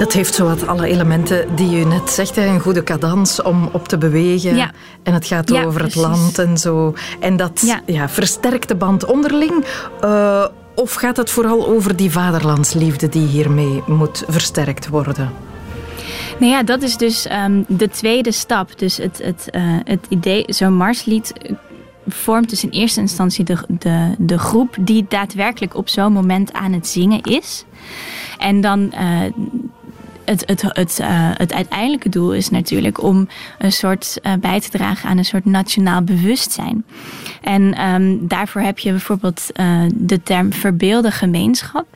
Het 0.06 0.14
heeft 0.14 0.34
zowat 0.34 0.66
alle 0.66 0.86
elementen 0.86 1.56
die 1.56 1.80
u 1.80 1.84
net 1.84 2.10
zegt. 2.10 2.36
Een 2.36 2.60
goede 2.60 2.82
cadans 2.82 3.42
om 3.42 3.68
op 3.72 3.88
te 3.88 3.98
bewegen. 3.98 4.56
Ja. 4.56 4.70
En 5.02 5.14
het 5.14 5.26
gaat 5.26 5.50
Ja, 5.50 5.64
over 5.64 5.82
het 5.82 5.94
land 5.94 6.38
en 6.38 6.58
zo. 6.58 6.94
En 7.20 7.36
dat 7.36 7.80
ja. 7.86 8.08
versterkt 8.08 8.68
de 8.68 8.74
band 8.74 9.04
onderling. 9.04 9.64
Eh, 10.00 10.44
of 10.74 10.94
gaat 10.94 11.16
het 11.16 11.30
vooral 11.30 11.68
over 11.68 11.96
die 11.96 12.10
vaderlandsliefde 12.10 13.08
die 13.08 13.26
hiermee 13.26 13.82
moet 13.86 14.24
versterkt 14.28 14.88
worden? 14.88 15.32
Nou 16.38 16.52
ja, 16.52 16.62
dat 16.62 16.82
is 16.82 16.96
dus 16.96 17.26
ehm, 17.26 17.62
de 17.68 17.88
tweede 17.88 18.32
stap. 18.32 18.78
Dus 18.78 18.96
het, 18.96 19.20
het, 19.22 19.50
eh, 19.50 19.62
het 19.84 20.06
idee, 20.08 20.44
zo'n 20.46 20.76
marslied 20.76 21.32
vormt 22.08 22.50
dus 22.50 22.64
in 22.64 22.70
eerste 22.70 23.00
instantie 23.00 23.44
de, 23.44 23.56
de, 23.68 24.14
de 24.18 24.38
groep 24.38 24.76
die 24.80 25.06
daadwerkelijk 25.08 25.74
op 25.74 25.88
zo'n 25.88 26.12
moment 26.12 26.52
aan 26.52 26.72
het 26.72 26.86
zingen 26.86 27.22
is. 27.22 27.64
En 28.38 28.60
dan 28.60 28.92
eh, 28.92 29.20
het, 30.26 30.42
het, 30.46 30.62
het, 30.62 30.98
eh, 30.98 31.30
het 31.32 31.52
uiteindelijke 31.52 32.08
doel 32.08 32.34
is 32.34 32.50
natuurlijk 32.50 33.02
om 33.02 33.28
een 33.58 33.72
soort 33.72 34.18
eh, 34.22 34.32
bij 34.40 34.60
te 34.60 34.70
dragen 34.70 35.08
aan 35.08 35.18
een 35.18 35.24
soort 35.24 35.44
nationaal 35.44 36.02
bewustzijn. 36.02 36.84
En 37.42 37.74
ehm, 37.74 38.16
daarvoor 38.20 38.60
heb 38.60 38.78
je 38.78 38.90
bijvoorbeeld 38.90 39.50
eh, 39.52 39.82
de 39.94 40.22
term 40.22 40.52
verbeelde 40.52 41.10
gemeenschap. 41.10 41.86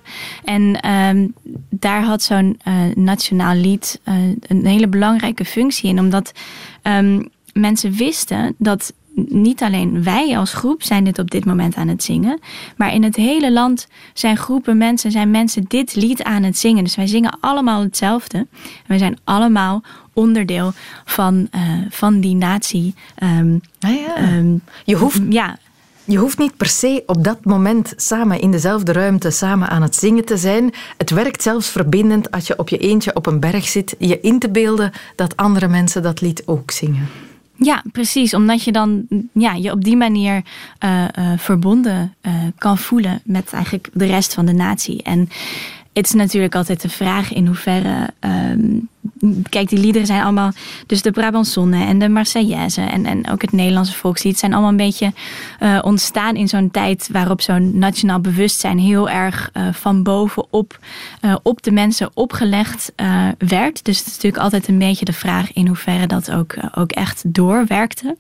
En 0.45 0.81
ehm, 0.81 1.27
daar 1.71 2.03
had 2.03 2.23
zo'n 2.23 2.61
nationaal 2.95 3.55
lied 3.55 4.01
een 4.41 4.67
hele 4.67 4.89
belangrijke 4.89 5.45
functie 5.45 5.89
in, 5.91 5.99
omdat 5.99 6.33
ehm, 6.83 7.23
mensen 7.53 7.93
wisten 7.93 8.55
dat 8.59 8.93
niet 9.29 9.63
alleen 9.63 10.03
wij 10.03 10.39
als 10.39 10.53
groep 10.53 10.83
zijn 10.83 11.05
dit 11.05 11.19
op 11.19 11.31
dit 11.31 11.45
moment 11.45 11.75
aan 11.75 11.89
het 11.89 12.03
zingen, 12.03 12.41
maar 12.77 12.95
in 12.95 13.03
het 13.03 13.17
hele 13.17 13.53
land 13.53 13.89
zijn 14.13 14.37
groepen 14.37 14.77
mensen, 14.77 15.11
zijn 15.11 15.31
mensen 15.31 15.65
dit 15.69 15.95
lied 15.95 16.23
aan 16.23 16.43
het 16.43 16.59
zingen. 16.59 16.85
Dus 16.85 16.97
wij 16.97 17.07
zingen 17.07 17.39
allemaal 17.41 17.83
hetzelfde. 17.83 18.39
En 18.39 18.87
wij 18.87 18.99
zijn 18.99 19.19
allemaal 19.25 19.83
onderdeel 20.13 20.73
van, 21.05 21.49
eh, 21.51 21.61
van 21.89 22.21
die 22.21 22.35
natie. 22.35 22.95
Ehm, 23.15 23.59
ehm, 23.79 24.57
je, 24.85 24.97
hoeft, 24.97 25.21
ja. 25.29 25.59
je 26.05 26.19
hoeft 26.19 26.39
niet 26.39 26.57
per 26.57 26.67
se 26.67 27.03
op 27.07 27.25
dat 27.25 27.45
moment 27.45 27.93
samen 27.97 28.41
in 28.41 28.51
dezelfde 28.51 28.93
ruimte 28.93 29.31
samen 29.31 29.69
aan 29.69 29.83
het 29.83 29.97
zingen 29.97 30.25
te 30.25 30.37
zijn. 30.37 30.73
Het 30.97 31.11
werkt 31.11 31.43
zelfs 31.43 31.69
verbindend 31.69 32.31
als 32.31 32.47
je 32.47 32.59
op 32.59 32.69
je 32.69 32.79
eentje 32.79 33.15
op 33.15 33.27
een 33.27 33.41
berg 33.41 33.69
zit, 33.69 33.95
je 33.99 34.21
in 34.21 34.39
te 34.39 34.51
beelden 34.51 34.93
dat 35.17 35.37
andere 35.37 35.69
mensen 35.69 36.03
dat 36.03 36.21
lied 36.21 36.43
ook 36.47 36.71
zingen. 36.71 37.09
Ja, 37.63 37.83
precies. 37.93 38.35
Omdat 38.35 38.65
je 38.65 38.73
dan 38.73 39.07
ja, 39.33 39.53
je 39.53 39.71
op 39.71 39.85
die 39.85 39.97
manier 39.97 40.43
eh, 40.79 41.05
eh, 41.05 41.39
verbonden 41.39 42.15
eh, 42.21 42.33
kan 42.59 42.79
voelen 42.79 43.21
met 43.25 43.53
eigenlijk 43.53 43.89
de 43.93 44.07
rest 44.07 44.35
van 44.35 44.47
de 44.47 44.53
natie. 44.53 45.03
En 45.03 45.29
het 45.93 46.07
is 46.07 46.13
natuurlijk 46.13 46.55
altijd 46.55 46.83
de 46.83 46.89
vraag 46.89 47.33
in 47.33 47.47
hoeverre. 47.47 48.11
ehm, 48.21 48.79
kijk, 49.49 49.69
die 49.69 49.79
liederen 49.79 50.07
zijn 50.07 50.23
allemaal. 50.23 50.53
Dus 50.87 51.03
de 51.03 51.11
Brabantsonne 51.11 51.85
en 51.85 51.99
de 51.99 52.09
Marseillaise 52.09 52.81
en, 52.81 53.07
en 53.07 53.31
ook 53.31 53.43
het 53.43 53.53
Nederlandse 53.53 53.95
volkslied 53.97 54.39
zijn 54.39 54.53
allemaal 54.53 54.71
een 54.71 54.77
beetje 54.77 55.13
eh, 55.59 55.79
ontstaan 55.83 56.37
in 56.37 56.49
zo'n 56.49 56.71
tijd 56.71 57.09
waarop 57.13 57.41
zo'n 57.41 57.79
nationaal 57.79 58.21
bewustzijn 58.21 58.79
heel 58.79 59.11
erg 59.11 59.51
eh, 59.53 59.73
van 59.73 60.03
bovenop 60.03 60.79
eh, 61.21 61.37
op 61.43 61.63
de 61.63 61.71
mensen 61.71 62.11
opgelegd 62.15 62.93
werd. 63.39 63.85
Dus 63.85 63.99
het 63.99 64.07
is 64.07 64.13
natuurlijk 64.13 64.43
altijd 64.43 64.69
een 64.69 64.79
beetje 64.79 65.05
de 65.05 65.13
vraag 65.13 65.53
in 65.53 65.67
hoeverre 65.67 66.07
dat 66.07 66.31
ook, 66.31 66.55
ook 66.75 66.93
echt 66.93 67.35
doorwerkte. 67.35 68.17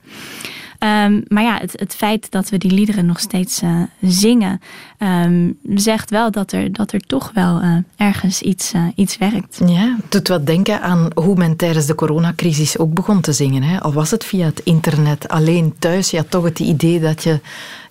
Ehm, 0.80 1.20
maar 1.28 1.42
ja, 1.42 1.58
het, 1.58 1.72
het 1.80 1.94
feit 1.94 2.30
dat 2.30 2.48
we 2.48 2.58
die 2.58 2.70
liederen 2.70 3.06
nog 3.06 3.20
steeds 3.20 3.62
eh, 3.62 3.82
zingen, 4.00 4.60
ehm, 4.98 5.50
zegt 5.74 6.10
wel 6.10 6.30
dat 6.30 6.52
er, 6.52 6.72
dat 6.72 6.92
er 6.92 7.00
toch 7.00 7.30
wel 7.34 7.60
eh, 7.60 7.76
ergens 7.96 8.42
iets, 8.42 8.72
eh, 8.72 8.84
iets 8.94 9.18
werkt. 9.18 9.60
Ja, 9.66 9.96
het 10.02 10.12
doet 10.12 10.28
wat 10.28 10.46
denken 10.46 10.82
aan 10.82 11.08
hoe 11.14 11.36
men 11.36 11.56
tijdens 11.56 11.86
de 11.86 11.94
coronacrisis 11.94 12.78
ook 12.78 12.94
begon 12.94 13.20
te 13.20 13.32
zingen. 13.32 13.62
Hè. 13.62 13.80
Al 13.80 13.92
was 13.92 14.10
het 14.10 14.24
via 14.24 14.46
het 14.46 14.60
internet, 14.60 15.28
alleen 15.28 15.74
thuis. 15.78 16.12
Had 16.12 16.30
toch 16.30 16.44
het 16.44 16.58
idee 16.58 17.00
dat 17.00 17.22
je... 17.22 17.40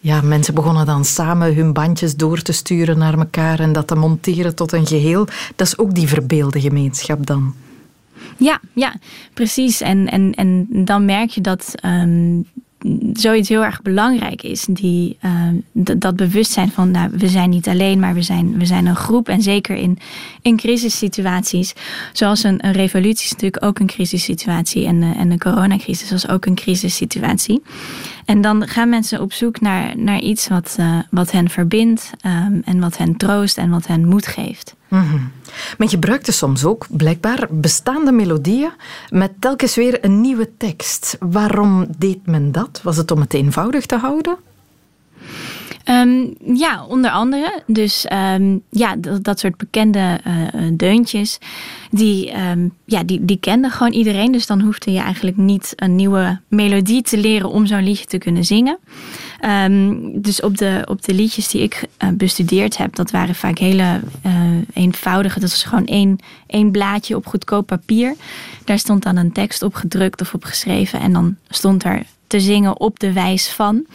Ja, 0.02 0.22
mensen 0.22 0.54
begonnen 0.54 0.86
dan 0.86 1.06
samen 1.06 1.56
hun 1.56 1.74
bandjes 1.74 2.16
door 2.16 2.42
te 2.42 2.52
sturen 2.52 2.98
naar 2.98 3.18
elkaar 3.18 3.60
en 3.60 3.72
dat 3.72 3.88
te 3.88 3.96
monteren 3.96 4.56
tot 4.56 4.72
een 4.72 4.88
geheel. 4.88 5.28
Dat 5.56 5.68
is 5.68 5.78
ook 5.78 5.96
die 5.96 6.08
verbeelde 6.08 6.62
gemeenschap 6.62 7.26
dan. 7.26 7.54
Ja, 8.38 8.60
ja, 8.74 8.94
precies. 9.34 9.82
En, 9.82 10.10
en, 10.10 10.34
en 10.34 10.68
dan 10.86 11.06
merk 11.06 11.30
je 11.30 11.42
dat 11.42 11.74
ehm, 11.76 12.42
zoiets 13.14 13.50
heel 13.50 13.64
erg 13.64 13.82
belangrijk 13.82 14.42
is. 14.44 14.66
Die, 14.70 15.18
ehm, 15.22 15.56
dat 15.98 16.16
bewustzijn 16.16 16.72
van 16.72 16.92
nou, 16.92 17.10
we 17.14 17.28
zijn 17.28 17.50
niet 17.50 17.68
alleen, 17.68 18.00
maar 18.00 18.14
we 18.14 18.22
zijn, 18.22 18.58
we 18.58 18.66
zijn 18.66 18.86
een 18.86 18.96
groep. 18.96 19.30
En 19.30 19.42
zeker 19.42 19.76
in, 19.76 19.98
in 20.42 20.58
crisissituaties, 20.58 21.74
zoals 22.14 22.44
een, 22.44 22.66
een 22.66 22.72
revolutie 22.72 23.26
is 23.26 23.32
natuurlijk 23.32 23.66
ook 23.66 23.80
een 23.80 23.88
crisissituatie. 23.88 24.86
En, 24.86 25.00
de- 25.00 25.14
en 25.18 25.30
de 25.30 25.38
coronacrisis 25.38 26.12
was 26.12 26.30
ook 26.30 26.46
een 26.46 26.56
crisissituatie. 26.56 27.62
En 28.26 28.42
dan 28.42 28.68
gaan 28.68 28.90
mensen 28.90 29.22
op 29.22 29.34
zoek 29.34 29.62
naar, 29.62 29.98
naar 29.98 30.20
iets 30.20 30.48
wat, 30.48 30.76
eh, 30.80 31.00
wat 31.12 31.32
hen 31.32 31.50
verbindt 31.50 32.12
ehm, 32.22 32.60
en 32.66 32.80
wat 32.80 32.98
hen 32.98 33.18
troost 33.18 33.58
en 33.58 33.70
wat 33.70 33.88
hen 33.88 34.08
moed 34.08 34.28
geeft. 34.28 34.76
Mhm. 34.88 35.16
Men 35.78 35.90
gebruikte 35.90 36.32
soms 36.32 36.66
ook 36.66 36.86
blijkbaar 36.90 37.48
bestaande 37.50 38.12
melodieën 38.12 38.72
met 39.10 39.32
telkens 39.40 39.76
weer 39.76 40.06
een 40.06 40.22
nieuwe 40.22 40.50
tekst. 40.58 41.18
Waarom 41.20 41.88
deed 41.98 42.26
men 42.26 42.52
dat? 42.52 42.80
Was 42.84 42.98
het 42.98 43.12
om 43.12 43.20
het 43.20 43.34
eenvoudig 43.34 43.86
te 43.86 43.98
houden? 43.98 44.38
Ehm, 45.84 46.28
ja, 46.54 46.86
onder 46.86 47.12
andere. 47.12 47.62
Dus 47.68 48.06
ehm, 48.06 48.58
ja, 48.70 48.96
dat, 49.22 49.40
soort 49.40 49.58
bekende 49.58 50.20
eh, 50.24 50.34
deuntjes, 50.74 51.38
die, 51.92 52.32
ehm, 52.32 52.68
ja, 52.86 53.04
die, 53.04 53.26
die 53.26 53.40
kende 53.40 53.70
gewoon 53.70 53.92
iedereen. 53.92 54.32
Dus 54.32 54.46
dan 54.46 54.62
hoefde 54.62 54.92
je 54.92 55.00
eigenlijk 55.00 55.38
niet 55.38 55.74
een 55.76 55.96
nieuwe 55.96 56.40
melodie 56.48 57.02
te 57.02 57.18
leren 57.18 57.50
om 57.50 57.66
zo'n 57.66 57.84
liedje 57.84 58.06
te 58.06 58.18
kunnen 58.18 58.46
zingen. 58.46 58.78
Dus 60.14 60.42
op 60.42 60.58
de, 60.58 60.82
op 60.90 61.04
de 61.04 61.14
liedjes 61.14 61.48
die 61.48 61.62
ik 61.62 61.84
eh, 61.98 62.10
bestudeerd 62.10 62.78
heb, 62.78 62.96
dat 62.96 63.12
waren 63.12 63.36
vaak 63.36 63.58
hele 63.58 64.00
eh, 64.22 64.34
eenvoudige. 64.74 65.40
Dat 65.40 65.50
was 65.50 65.64
gewoon 65.64 65.86
één, 65.86 66.18
één 66.48 66.72
blaadje 66.72 67.16
op 67.16 67.26
goedkoop 67.26 67.68
papier. 67.68 68.16
Daar 68.66 68.80
stond 68.80 69.04
dan 69.04 69.18
een 69.18 69.32
tekst 69.32 69.62
op 69.62 69.74
gedrukt 69.74 70.22
of 70.22 70.34
op 70.34 70.44
geschreven. 70.44 71.00
En 71.00 71.14
dan 71.14 71.36
stond 71.50 71.84
er 71.84 72.04
te 72.28 72.40
zingen 72.40 72.80
op 72.80 73.00
de 73.00 73.14
wijs 73.14 73.50
van. 73.50 73.86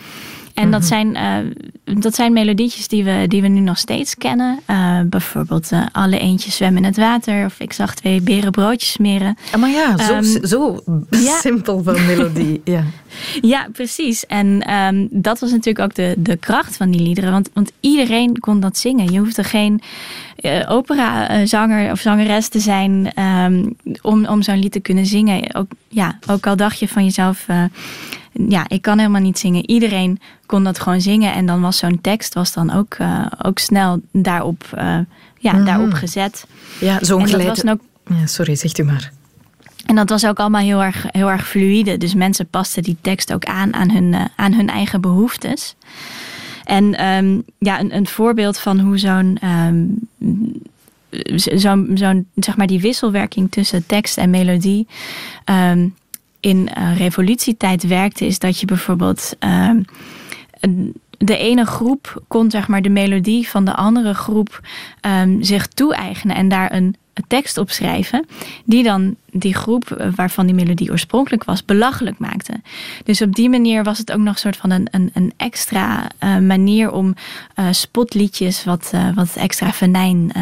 En 0.55 0.71
dat, 0.71 0.85
zijn, 0.85 1.17
eh, 1.17 1.37
dat 2.01 2.15
zijn 2.15 2.33
melodietjes 2.33 2.89
die 2.89 3.05
we, 3.05 3.25
die 3.29 3.43
we 3.43 3.49
nu 3.49 3.61
nog 3.61 3.79
steeds 3.79 4.15
kennen. 4.15 4.59
Eh, 4.67 5.01
bijvoorbeeld 5.05 5.73
eh, 5.73 5.87
Alle 5.93 6.19
eentjes 6.19 6.57
zwemmen 6.57 6.83
in 6.83 6.89
het 6.89 6.97
water. 6.97 7.45
Of 7.45 7.61
Ik 7.61 7.73
zag 7.73 7.95
twee 7.95 8.21
beren 8.21 8.51
broodjes 8.51 8.93
smeren. 8.93 9.37
Ah, 9.53 9.61
maar 9.61 9.71
ja, 9.71 9.97
zo, 9.99 10.13
Ehm, 10.13 10.47
zo 10.47 10.83
ja. 11.11 11.39
simpel 11.49 11.83
van 11.83 12.07
melodie. 12.07 12.63
Ja. 12.75 12.85
Ja, 13.41 13.69
precies. 13.73 14.27
En 14.27 14.63
ehm, 14.63 15.07
dat 15.11 15.39
was 15.39 15.51
natuurlijk 15.51 15.85
ook 15.85 15.95
de, 15.95 16.15
de 16.19 16.37
kracht 16.37 16.77
van 16.77 16.91
die 16.91 17.01
liederen. 17.01 17.33
Want, 17.33 17.51
want 17.53 17.73
iedereen 17.81 18.39
kon 18.39 18.61
dat 18.61 18.79
zingen. 18.79 19.13
Je 19.13 19.19
hoefde 19.19 19.45
geen 19.45 19.81
eh, 20.37 20.71
operazanger 20.71 21.91
of 21.91 22.01
zangeres 22.01 22.49
te 22.49 22.61
zijn 22.61 23.13
ehm, 23.15 23.67
om, 24.03 24.27
om 24.27 24.43
zo'n 24.43 24.59
lied 24.59 24.73
te 24.73 24.81
kunnen 24.81 25.07
zingen. 25.07 25.55
Ook, 25.55 25.71
ja, 25.89 26.19
ook 26.27 26.47
al 26.47 26.57
dacht 26.57 26.79
je 26.79 26.89
van 26.89 27.05
jezelf, 27.05 27.47
ja, 28.49 28.65
ik 28.69 28.83
kan 28.83 28.99
helemaal 28.99 29.21
niet 29.21 29.39
zingen. 29.39 29.71
Iedereen 29.71 30.21
kon 30.47 30.65
dat 30.65 30.81
gewoon 30.81 31.01
zingen. 31.01 31.33
En 31.33 31.47
dan 31.47 31.61
was 31.61 31.79
zo'n 31.79 32.01
tekst 32.01 32.35
was 32.35 32.53
dan 32.53 32.71
ook, 32.73 32.95
eh, 32.95 33.27
ook 33.43 33.59
snel 33.59 34.01
daarop, 34.13 34.65
eh, 34.75 34.99
ja, 35.39 35.53
Mhm. 35.53 35.65
daarop 35.65 35.93
gezet. 35.93 36.47
Ja, 36.81 36.99
zo'n 37.05 37.29
geleid... 37.29 37.69
ook 37.69 37.81
Ja, 38.09 38.27
sorry, 38.27 38.55
zegt 38.57 38.79
u 38.79 38.85
maar. 38.85 39.13
en 39.87 39.95
dat 39.95 40.09
was 40.11 40.27
ook 40.27 40.39
allemaal 40.39 40.63
heel 40.63 40.83
erg, 40.83 41.07
heel 41.09 41.31
erg 41.31 41.49
fluïde. 41.49 41.97
Dus 41.99 42.15
mensen 42.15 42.47
pasten 42.47 42.83
die 42.83 42.97
tekst 43.01 43.33
ook 43.33 43.45
aan 43.45 43.75
aan 43.75 43.91
hun, 43.91 44.15
eh, 44.15 44.25
aan 44.37 44.53
hun 44.53 44.69
eigen 44.69 45.01
behoeftes. 45.01 45.75
En 46.65 46.95
ehm, 46.95 47.41
ja, 47.59 47.81
een, 47.81 47.97
een 47.97 48.07
voorbeeld 48.07 48.59
van 48.59 48.79
hoe 48.81 48.99
zo'n, 48.99 49.39
zo'n, 51.37 51.91
zo'n, 51.95 52.27
zeg 52.35 52.57
maar 52.57 52.67
die 52.67 52.81
wisselwerking 52.81 53.51
tussen 53.51 53.87
tekst 53.87 54.19
en 54.19 54.31
melodie 54.31 54.87
ehm, 55.45 55.89
in 56.45 56.69
eh, 56.69 56.97
revolutietijd 56.99 57.87
werkte, 57.87 58.27
is 58.27 58.39
dat 58.39 58.61
je 58.61 58.67
bijvoorbeeld 58.67 59.37
ehm, 59.39 59.81
de 61.19 61.37
ene 61.37 61.65
groep 61.65 62.23
kon 62.29 62.51
zeg 62.51 62.69
maar 62.69 62.83
de 62.83 62.89
melodie 62.89 63.49
van 63.49 63.65
de 63.65 63.75
andere 63.75 64.15
groep 64.15 64.61
ehm, 65.01 65.43
zich 65.43 65.67
toe-eigenen 65.67 66.37
en 66.37 66.49
daar 66.49 66.73
een 66.73 66.97
tekst 67.27 67.59
op 67.59 67.71
schrijven, 67.71 68.27
die 68.65 68.83
dan 68.83 69.17
die 69.31 69.55
groep 69.55 69.91
eh, 69.91 70.09
waarvan 70.15 70.47
die 70.47 70.55
melodie 70.55 70.91
oorspronkelijk 70.91 71.45
was, 71.45 71.65
belachelijk 71.65 72.19
maakte. 72.19 72.61
Dus 73.05 73.23
op 73.23 73.35
die 73.35 73.49
manier 73.49 73.85
was 73.85 73.99
het 73.99 74.13
ook 74.13 74.21
nog 74.21 74.35
een 74.35 74.41
soort 74.41 74.57
van 74.57 74.71
een, 74.71 74.89
een, 74.91 75.11
een 75.15 75.33
extra 75.37 76.11
eh, 76.19 76.39
manier 76.39 76.91
om 76.91 77.15
spotliedjes 77.71 78.65
wat, 78.65 78.93
wat 79.15 79.37
extra 79.37 79.73
venijn 79.73 80.33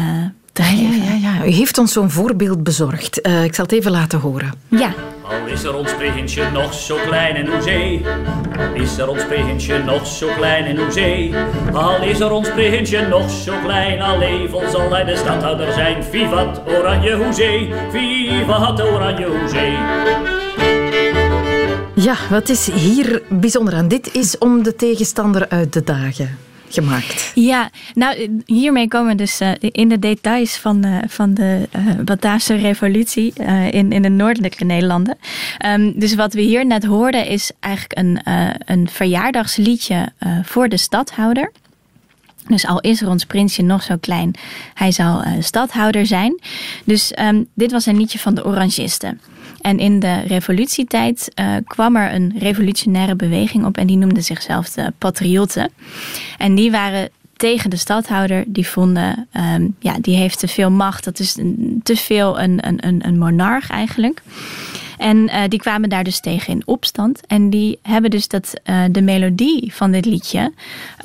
te 0.53 0.63
geven. 0.63 1.03
Ja, 1.03 1.13
ja, 1.13 1.33
ja. 1.35 1.45
U 1.45 1.49
heeft 1.49 1.77
ons 1.77 1.93
zo'n 1.93 2.09
voorbeeld 2.09 2.63
bezorgd. 2.63 3.27
Uh, 3.27 3.43
ik 3.43 3.55
zal 3.55 3.65
het 3.65 3.73
even 3.73 3.91
laten 3.91 4.19
horen. 4.19 4.53
Ja. 4.67 4.93
Al 5.21 5.47
is 5.47 5.63
er 5.63 5.75
ons 5.75 5.95
pregentje 5.95 6.51
nog 6.51 6.73
zo 6.73 6.97
klein 7.07 7.35
in 7.35 7.47
hoezee. 7.47 8.05
Al 8.57 8.73
is 8.73 8.97
er 8.97 9.07
ons 9.07 9.25
pregentje 9.25 9.83
nog 9.83 10.07
zo 10.07 10.27
klein 10.35 10.65
in 10.65 10.77
hoezee. 10.77 11.33
Al 11.73 12.03
is 12.03 12.19
er 12.19 12.31
ons 12.31 12.49
pregentje 12.49 13.07
nog 13.07 13.29
zo 13.29 13.53
klein. 13.63 14.01
Al 14.01 14.21
even 14.21 14.71
zal 14.71 14.91
hij 14.91 15.03
de 15.03 15.15
stadhouder 15.15 15.73
zijn. 15.73 16.03
Vivat 16.03 16.61
Oranje 16.67 17.15
Hoezee. 17.15 17.73
Vivat 17.91 18.81
Oranje 18.81 19.25
Hoezee. 19.25 19.77
Ja, 21.95 22.15
wat 22.29 22.49
is 22.49 22.71
hier 22.71 23.21
bijzonder 23.29 23.73
aan? 23.73 23.87
Dit 23.87 24.13
is 24.13 24.37
om 24.37 24.63
de 24.63 24.75
tegenstander 24.75 25.49
uit 25.49 25.71
te 25.71 25.83
dagen 25.83 26.37
Ja, 27.35 27.69
nou 27.93 28.41
hiermee 28.45 28.87
komen 28.87 29.11
we 29.11 29.15
dus 29.15 29.41
uh, 29.41 29.51
in 29.59 29.89
de 29.89 29.99
details 29.99 30.57
van, 30.57 30.85
uh, 30.85 30.97
van 31.07 31.33
de 31.33 31.69
uh, 31.75 31.95
Bataafse 32.05 32.55
revolutie 32.55 33.33
in, 33.69 33.91
in 33.91 34.01
de 34.01 34.09
noordelijke 34.09 34.65
Nederlanden. 34.65 35.17
Um, 35.65 35.99
dus 35.99 36.15
wat 36.15 36.33
we 36.33 36.41
hier 36.41 36.65
net 36.65 36.85
hoorden 36.85 37.27
is 37.27 37.51
eigenlijk 37.59 37.99
een, 37.99 38.19
een 38.65 38.89
verjaardagsliedje 38.89 40.11
voor 40.43 40.69
de 40.69 40.77
stadhouder. 40.77 41.51
Dus 42.47 42.67
al 42.67 42.79
is 42.79 43.01
er 43.01 43.09
ons 43.09 43.25
prinsje 43.25 43.61
nog 43.61 43.83
zo 43.83 43.95
klein, 43.99 44.33
hij 44.73 44.91
zal 44.91 45.23
stadhouder 45.39 46.05
zijn. 46.05 46.41
Dus 46.83 47.13
um, 47.19 47.47
dit 47.53 47.71
was 47.71 47.85
een 47.85 47.97
liedje 47.97 48.19
van 48.19 48.35
de 48.35 48.45
Orangisten. 48.45 49.19
En 49.63 49.79
in 49.79 49.99
de 49.99 50.19
revolutietijd 50.19 51.31
uh, 51.39 51.55
kwam 51.67 51.95
er 51.95 52.13
een 52.13 52.33
revolutionaire 52.37 53.15
beweging 53.15 53.65
op 53.65 53.77
en 53.77 53.87
die 53.87 53.97
noemde 53.97 54.21
zichzelf 54.21 54.69
de 54.69 54.93
Patriotten. 54.97 55.71
En 56.37 56.55
die 56.55 56.71
waren 56.71 57.09
tegen 57.37 57.69
de 57.69 57.75
stadhouder. 57.75 58.43
Die 58.47 58.67
vonden, 58.67 59.27
um, 59.55 59.75
ja, 59.79 59.97
die 60.01 60.15
heeft 60.15 60.39
te 60.39 60.47
veel 60.47 60.71
macht. 60.71 61.03
Dat 61.03 61.19
is 61.19 61.37
te 61.83 61.95
veel 61.95 62.39
een, 62.39 62.67
een, 62.67 63.07
een 63.07 63.17
monarch 63.17 63.69
eigenlijk. 63.69 64.21
En 64.97 65.17
uh, 65.17 65.41
die 65.47 65.59
kwamen 65.59 65.89
daar 65.89 66.03
dus 66.03 66.19
tegen 66.19 66.53
in 66.53 66.61
opstand. 66.65 67.25
En 67.27 67.49
die 67.49 67.79
hebben 67.81 68.11
dus 68.11 68.27
dat, 68.27 68.53
uh, 68.65 68.83
de 68.91 69.01
melodie 69.01 69.73
van 69.73 69.91
dit 69.91 70.05
liedje 70.05 70.53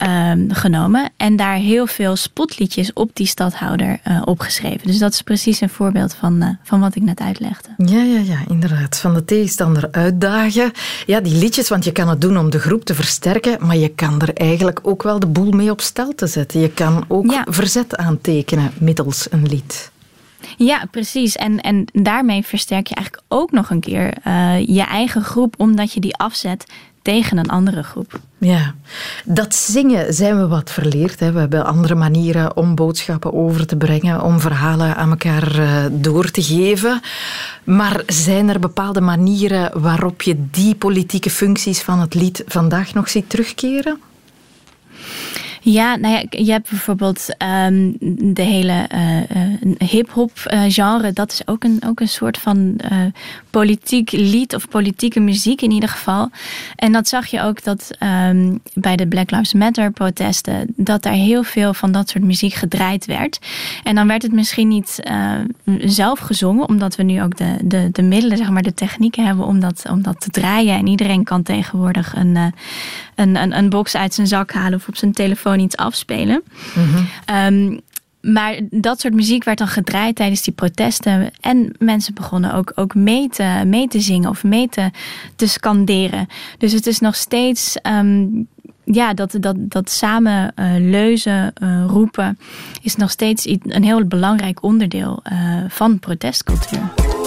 uh, 0.03 0.33
genomen. 0.49 1.11
En 1.17 1.37
daar 1.37 1.55
heel 1.55 1.87
veel 1.87 2.17
spotliedjes 2.17 2.93
op 2.93 3.11
die 3.13 3.27
stadhouder 3.27 4.01
uh, 4.09 4.23
opgeschreven. 4.25 4.87
Dus 4.87 4.99
dat 4.99 5.13
is 5.13 5.23
precies 5.23 5.61
een 5.61 5.69
voorbeeld 5.69 6.15
van, 6.15 6.59
van 6.63 6.81
wat 6.81 6.95
ik 6.95 7.03
net 7.03 7.21
uitlegde. 7.21 7.69
Ja, 7.77 8.03
ja, 8.03 8.19
ja, 8.19 8.39
inderdaad. 8.49 8.99
Van 8.99 9.15
de 9.15 9.25
tegenstander 9.25 9.89
uitdagen. 9.91 10.73
Ja, 11.07 11.21
die 11.21 11.37
liedjes, 11.37 11.69
want 11.69 11.85
je 11.85 11.93
kan 11.93 12.09
het 12.09 12.21
doen 12.21 12.39
om 12.39 12.51
de 12.51 12.59
groep 12.59 12.85
te 12.85 12.95
versterken. 12.95 13.67
Maar 13.67 13.77
je 13.77 13.89
kan 13.89 14.21
er 14.21 14.35
eigenlijk 14.35 14.81
ook 14.83 15.03
wel 15.03 15.19
de 15.19 15.27
boel 15.27 15.51
mee 15.51 15.71
op 15.71 15.81
stel 15.81 16.15
te 16.15 16.27
zetten. 16.27 16.61
Je 16.61 16.71
kan 16.71 17.05
ook 17.09 17.31
ja. 17.31 17.47
verzet 17.49 17.97
aantekenen 17.97 18.71
middels 18.79 19.27
een 19.31 19.47
lied. 19.49 19.91
Ja, 20.57 20.85
precies. 20.91 21.37
En, 21.37 21.61
en 21.61 21.85
daarmee 21.93 22.45
versterk 22.45 22.87
je 22.87 22.95
eigenlijk 22.95 23.27
ook 23.29 23.51
nog 23.51 23.71
een 23.71 23.81
keer 23.81 24.15
uh, 24.27 24.67
je 24.67 24.83
eigen 24.83 25.23
groep, 25.23 25.55
omdat 25.59 25.93
je 25.93 26.01
die 26.01 26.17
afzet 26.17 26.67
tegen 27.03 27.39
een 27.39 27.49
andere 27.49 27.83
groep. 27.83 28.21
Ja, 28.39 28.75
dat 29.25 29.55
zingen 29.55 30.15
zijn 30.15 30.39
we 30.39 30.49
wat 30.49 30.71
verleerd. 30.71 31.21
Hè. 31.21 31.33
We 31.33 31.39
hebben 31.39 31.65
andere 31.65 31.95
manieren 31.95 32.57
om 32.57 32.75
boodschappen 32.75 33.33
over 33.33 33.67
te 33.67 33.77
brengen, 33.77 34.23
om 34.23 34.41
verhalen 34.41 34.97
aan 34.97 35.11
elkaar 35.11 35.59
uh, 35.59 35.85
door 35.91 36.31
te 36.31 36.43
geven. 36.43 37.01
Maar 37.65 38.03
zijn 38.07 38.49
er 38.49 38.59
bepaalde 38.59 39.01
manieren 39.01 39.81
waarop 39.81 40.23
je 40.23 40.51
die 40.51 40.75
politieke 40.75 41.31
functies 41.31 41.81
van 41.81 42.01
het 42.01 42.15
lied 42.15 42.43
vandaag 42.47 42.95
nog 42.95 43.09
ziet 43.09 43.31
terugkeren? 43.31 44.01
Ja, 45.71 45.97
nou 45.97 46.15
ja, 46.15 46.25
je 46.31 46.51
hebt 46.51 46.71
bijvoorbeeld 46.71 47.27
um, 47.67 47.97
de 48.35 48.43
hele 48.43 48.89
uh, 48.95 49.17
uh, 49.17 49.89
hip-hop 49.91 50.31
uh, 50.51 50.63
genre. 50.69 51.13
Dat 51.13 51.33
is 51.33 51.43
ook 51.47 51.65
een, 51.65 51.83
ook 51.87 52.01
een 52.01 52.09
soort 52.09 52.39
van 52.39 52.81
politiek 53.51 54.11
lied 54.11 54.55
of 54.55 54.69
politieke 54.69 55.21
muziek 55.21 55.63
in 55.63 55.71
ieder 55.71 55.89
geval. 55.89 56.31
En 56.77 56.93
dat 56.93 57.09
zag 57.09 57.27
je 57.27 57.43
ook 57.43 57.65
dat 57.65 57.91
um, 58.29 58.61
bij 58.75 58.97
de 58.97 59.07
Black 59.09 59.31
Lives 59.31 59.53
Matter 59.53 59.91
protesten, 59.91 60.73
dat 60.77 61.03
daar 61.03 61.13
heel 61.13 61.43
veel 61.43 61.75
van 61.75 61.93
dat 61.93 62.09
soort 62.09 62.25
muziek 62.25 62.55
gedraaid 62.55 63.07
werd. 63.07 63.39
En 63.83 63.95
dan 63.95 64.07
werd 64.07 64.23
het 64.23 64.33
misschien 64.33 64.69
niet 64.69 65.01
zelf 65.81 66.19
gezongen, 66.19 66.69
omdat 66.69 66.97
we 66.97 67.03
nu 67.03 67.23
ook 67.23 67.37
de, 67.37 67.57
de, 67.65 67.89
de 67.93 68.03
middelen, 68.03 68.37
zeg 68.37 68.51
maar, 68.51 68.63
de 68.63 68.75
technieken 68.75 69.27
hebben 69.27 69.47
om 69.47 69.61
dat, 69.61 69.85
om 69.91 70.03
dat 70.03 70.21
te 70.21 70.31
draaien. 70.31 70.77
En 70.79 70.87
iedereen 70.87 71.25
kan 71.25 71.43
tegenwoordig 71.43 72.15
een, 72.17 72.37
een, 73.15 73.37
een, 73.37 73.57
een 73.59 73.69
box 73.69 73.97
uit 73.97 74.15
zijn 74.15 74.27
zak 74.27 74.53
halen 74.53 74.79
of 74.79 74.89
op 74.89 74.97
zijn 74.97 75.13
telefoon 75.13 75.58
iets 75.59 75.77
afspelen. 75.77 76.43
Mm 76.75 76.85
-hmm. 76.85 77.37
um, 77.37 77.81
maar 78.21 78.61
dat 78.71 79.01
soort 79.01 79.15
muziek 79.15 79.45
werd 79.45 79.59
dan 79.59 79.69
gedraaid 79.69 80.17
tijdens 80.17 80.43
die 80.43 80.53
protesten. 80.53 81.31
En 81.41 81.75
mensen 81.79 82.15
begonnen 82.15 82.55
ook, 82.55 82.73
ook 82.75 82.95
mee, 82.95 83.29
te, 83.29 83.63
mee 83.67 83.89
te 83.89 84.01
zingen 84.01 84.31
of 84.31 84.45
mee 84.45 84.69
te, 84.69 84.91
te 85.37 85.49
scanderen. 85.49 86.27
Dus 86.59 86.73
het 86.73 86.87
is 86.87 86.99
nog 86.99 87.15
steeds. 87.15 87.77
Um, 87.83 88.49
ja, 88.85 89.15
dat, 89.15 89.37
dat, 89.41 89.57
dat 89.59 89.91
samen 89.91 90.53
uh, 90.57 90.73
leuzen, 90.79 91.53
uh, 91.63 91.85
roepen, 91.87 92.39
is 92.83 92.97
nog 92.97 93.11
steeds 93.11 93.47
een 93.63 93.85
heel 93.85 94.07
belangrijk 94.07 94.63
onderdeel 94.63 95.23
uh, 95.33 95.63
van 95.69 95.99
protestcultuur. 95.99 97.18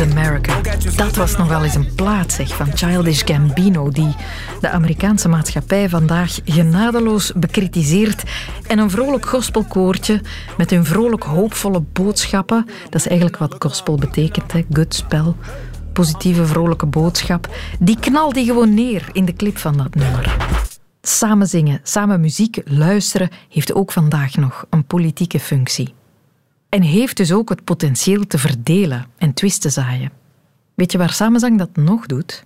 America. 0.00 0.60
Dat 0.96 1.16
was 1.16 1.36
nog 1.36 1.48
wel 1.48 1.64
eens 1.64 1.74
een 1.74 1.94
plaat 1.94 2.40
van 2.44 2.70
Childish 2.74 3.22
Gambino, 3.24 3.90
die 3.90 4.14
de 4.60 4.70
Amerikaanse 4.70 5.28
maatschappij 5.28 5.88
vandaag 5.88 6.38
genadeloos 6.44 7.32
bekritiseert. 7.36 8.22
En 8.66 8.78
een 8.78 8.90
vrolijk 8.90 9.26
gospelkoortje 9.26 10.20
met 10.56 10.70
hun 10.70 10.84
vrolijk 10.84 11.22
hoopvolle 11.22 11.80
boodschappen. 11.92 12.66
Dat 12.84 12.94
is 12.94 13.06
eigenlijk 13.06 13.38
wat 13.38 13.56
gospel 13.58 13.96
betekent, 13.96 14.52
good 14.72 14.94
spell. 14.94 15.32
Positieve, 15.92 16.46
vrolijke 16.46 16.86
boodschap. 16.86 17.48
Die 17.78 17.98
knalt 18.00 18.34
die 18.34 18.44
gewoon 18.44 18.74
neer 18.74 19.08
in 19.12 19.24
de 19.24 19.34
clip 19.34 19.58
van 19.58 19.76
dat 19.76 19.94
nummer. 19.94 20.36
Samen 21.02 21.46
zingen, 21.46 21.80
samen 21.82 22.20
muziek 22.20 22.60
luisteren 22.64 23.28
heeft 23.48 23.74
ook 23.74 23.92
vandaag 23.92 24.36
nog 24.36 24.64
een 24.70 24.84
politieke 24.84 25.40
functie. 25.40 25.97
En 26.68 26.82
heeft 26.82 27.16
dus 27.16 27.32
ook 27.32 27.48
het 27.48 27.64
potentieel 27.64 28.26
te 28.26 28.38
verdelen 28.38 29.06
en 29.18 29.34
twist 29.34 29.60
te 29.60 29.70
zaaien. 29.70 30.10
Weet 30.74 30.92
je 30.92 30.98
waar 30.98 31.12
samenzang 31.12 31.58
dat 31.58 31.76
nog 31.76 32.06
doet? 32.06 32.44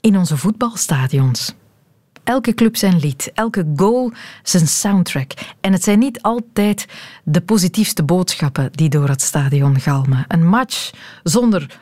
In 0.00 0.16
onze 0.18 0.36
voetbalstadions. 0.36 1.54
Elke 2.24 2.54
club 2.54 2.76
zijn 2.76 2.98
lied, 2.98 3.30
elke 3.34 3.72
goal 3.76 4.12
zijn 4.42 4.66
soundtrack. 4.66 5.32
En 5.60 5.72
het 5.72 5.84
zijn 5.84 5.98
niet 5.98 6.22
altijd 6.22 6.86
de 7.24 7.40
positiefste 7.40 8.02
boodschappen 8.02 8.72
die 8.72 8.88
door 8.88 9.08
het 9.08 9.22
stadion 9.22 9.80
galmen. 9.80 10.24
Een 10.28 10.46
match 10.46 10.90
zonder. 11.22 11.78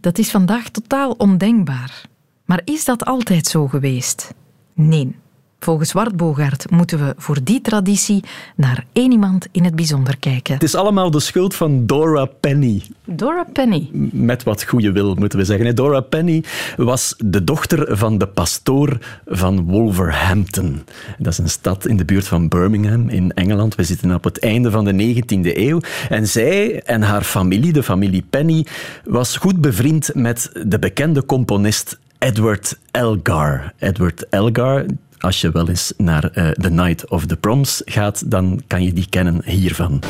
Dat 0.00 0.18
is 0.18 0.30
vandaag 0.30 0.68
totaal 0.68 1.10
ondenkbaar. 1.10 2.02
Maar 2.44 2.60
is 2.64 2.84
dat 2.84 3.04
altijd 3.04 3.46
zo 3.46 3.68
geweest? 3.68 4.34
Nee. 4.74 5.16
Volgens 5.58 5.92
Bart 5.92 6.70
moeten 6.70 6.98
we 6.98 7.14
voor 7.16 7.38
die 7.42 7.60
traditie 7.60 8.24
naar 8.56 8.84
één 8.92 9.12
iemand 9.12 9.46
in 9.52 9.64
het 9.64 9.76
bijzonder 9.76 10.18
kijken. 10.18 10.54
Het 10.54 10.62
is 10.62 10.74
allemaal 10.74 11.10
de 11.10 11.20
schuld 11.20 11.54
van 11.54 11.86
Dora 11.86 12.24
Penny. 12.24 12.82
Dora 13.04 13.44
Penny? 13.52 13.88
Met 14.12 14.42
wat 14.42 14.62
goede 14.62 14.92
wil, 14.92 15.14
moeten 15.14 15.38
we 15.38 15.44
zeggen. 15.44 15.74
Dora 15.74 16.00
Penny 16.00 16.44
was 16.76 17.14
de 17.18 17.44
dochter 17.44 17.96
van 17.96 18.18
de 18.18 18.26
pastoor 18.26 18.98
van 19.26 19.64
Wolverhampton. 19.64 20.84
Dat 21.18 21.32
is 21.32 21.38
een 21.38 21.48
stad 21.48 21.86
in 21.86 21.96
de 21.96 22.04
buurt 22.04 22.26
van 22.26 22.48
Birmingham 22.48 23.08
in 23.08 23.32
Engeland. 23.32 23.74
We 23.74 23.84
zitten 23.84 24.14
op 24.14 24.24
het 24.24 24.38
einde 24.38 24.70
van 24.70 24.84
de 24.84 25.14
19e 25.14 25.56
eeuw. 25.56 25.80
En 26.08 26.28
zij 26.28 26.82
en 26.82 27.02
haar 27.02 27.22
familie, 27.22 27.72
de 27.72 27.82
familie 27.82 28.24
Penny, 28.30 28.66
was 29.04 29.36
goed 29.36 29.60
bevriend 29.60 30.10
met 30.14 30.50
de 30.66 30.78
bekende 30.78 31.26
componist 31.26 31.98
Edward 32.18 32.78
Elgar. 32.90 33.72
Edward 33.78 34.28
Elgar, 34.28 34.84
als 35.18 35.40
je 35.40 35.50
wel 35.50 35.68
eens 35.68 35.92
naar 35.96 36.30
uh, 36.34 36.48
The 36.48 36.70
Night 36.70 37.08
of 37.08 37.26
the 37.26 37.36
Proms 37.36 37.82
gaat, 37.84 38.30
dan 38.30 38.62
kan 38.66 38.82
je 38.82 38.92
die 38.92 39.06
kennen 39.10 39.40
hiervan. 39.44 40.00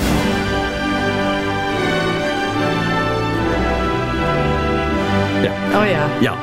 Ja. 5.43 5.81
Oh 5.81 5.89
ja. 5.89 6.07
Ja, 6.21 6.35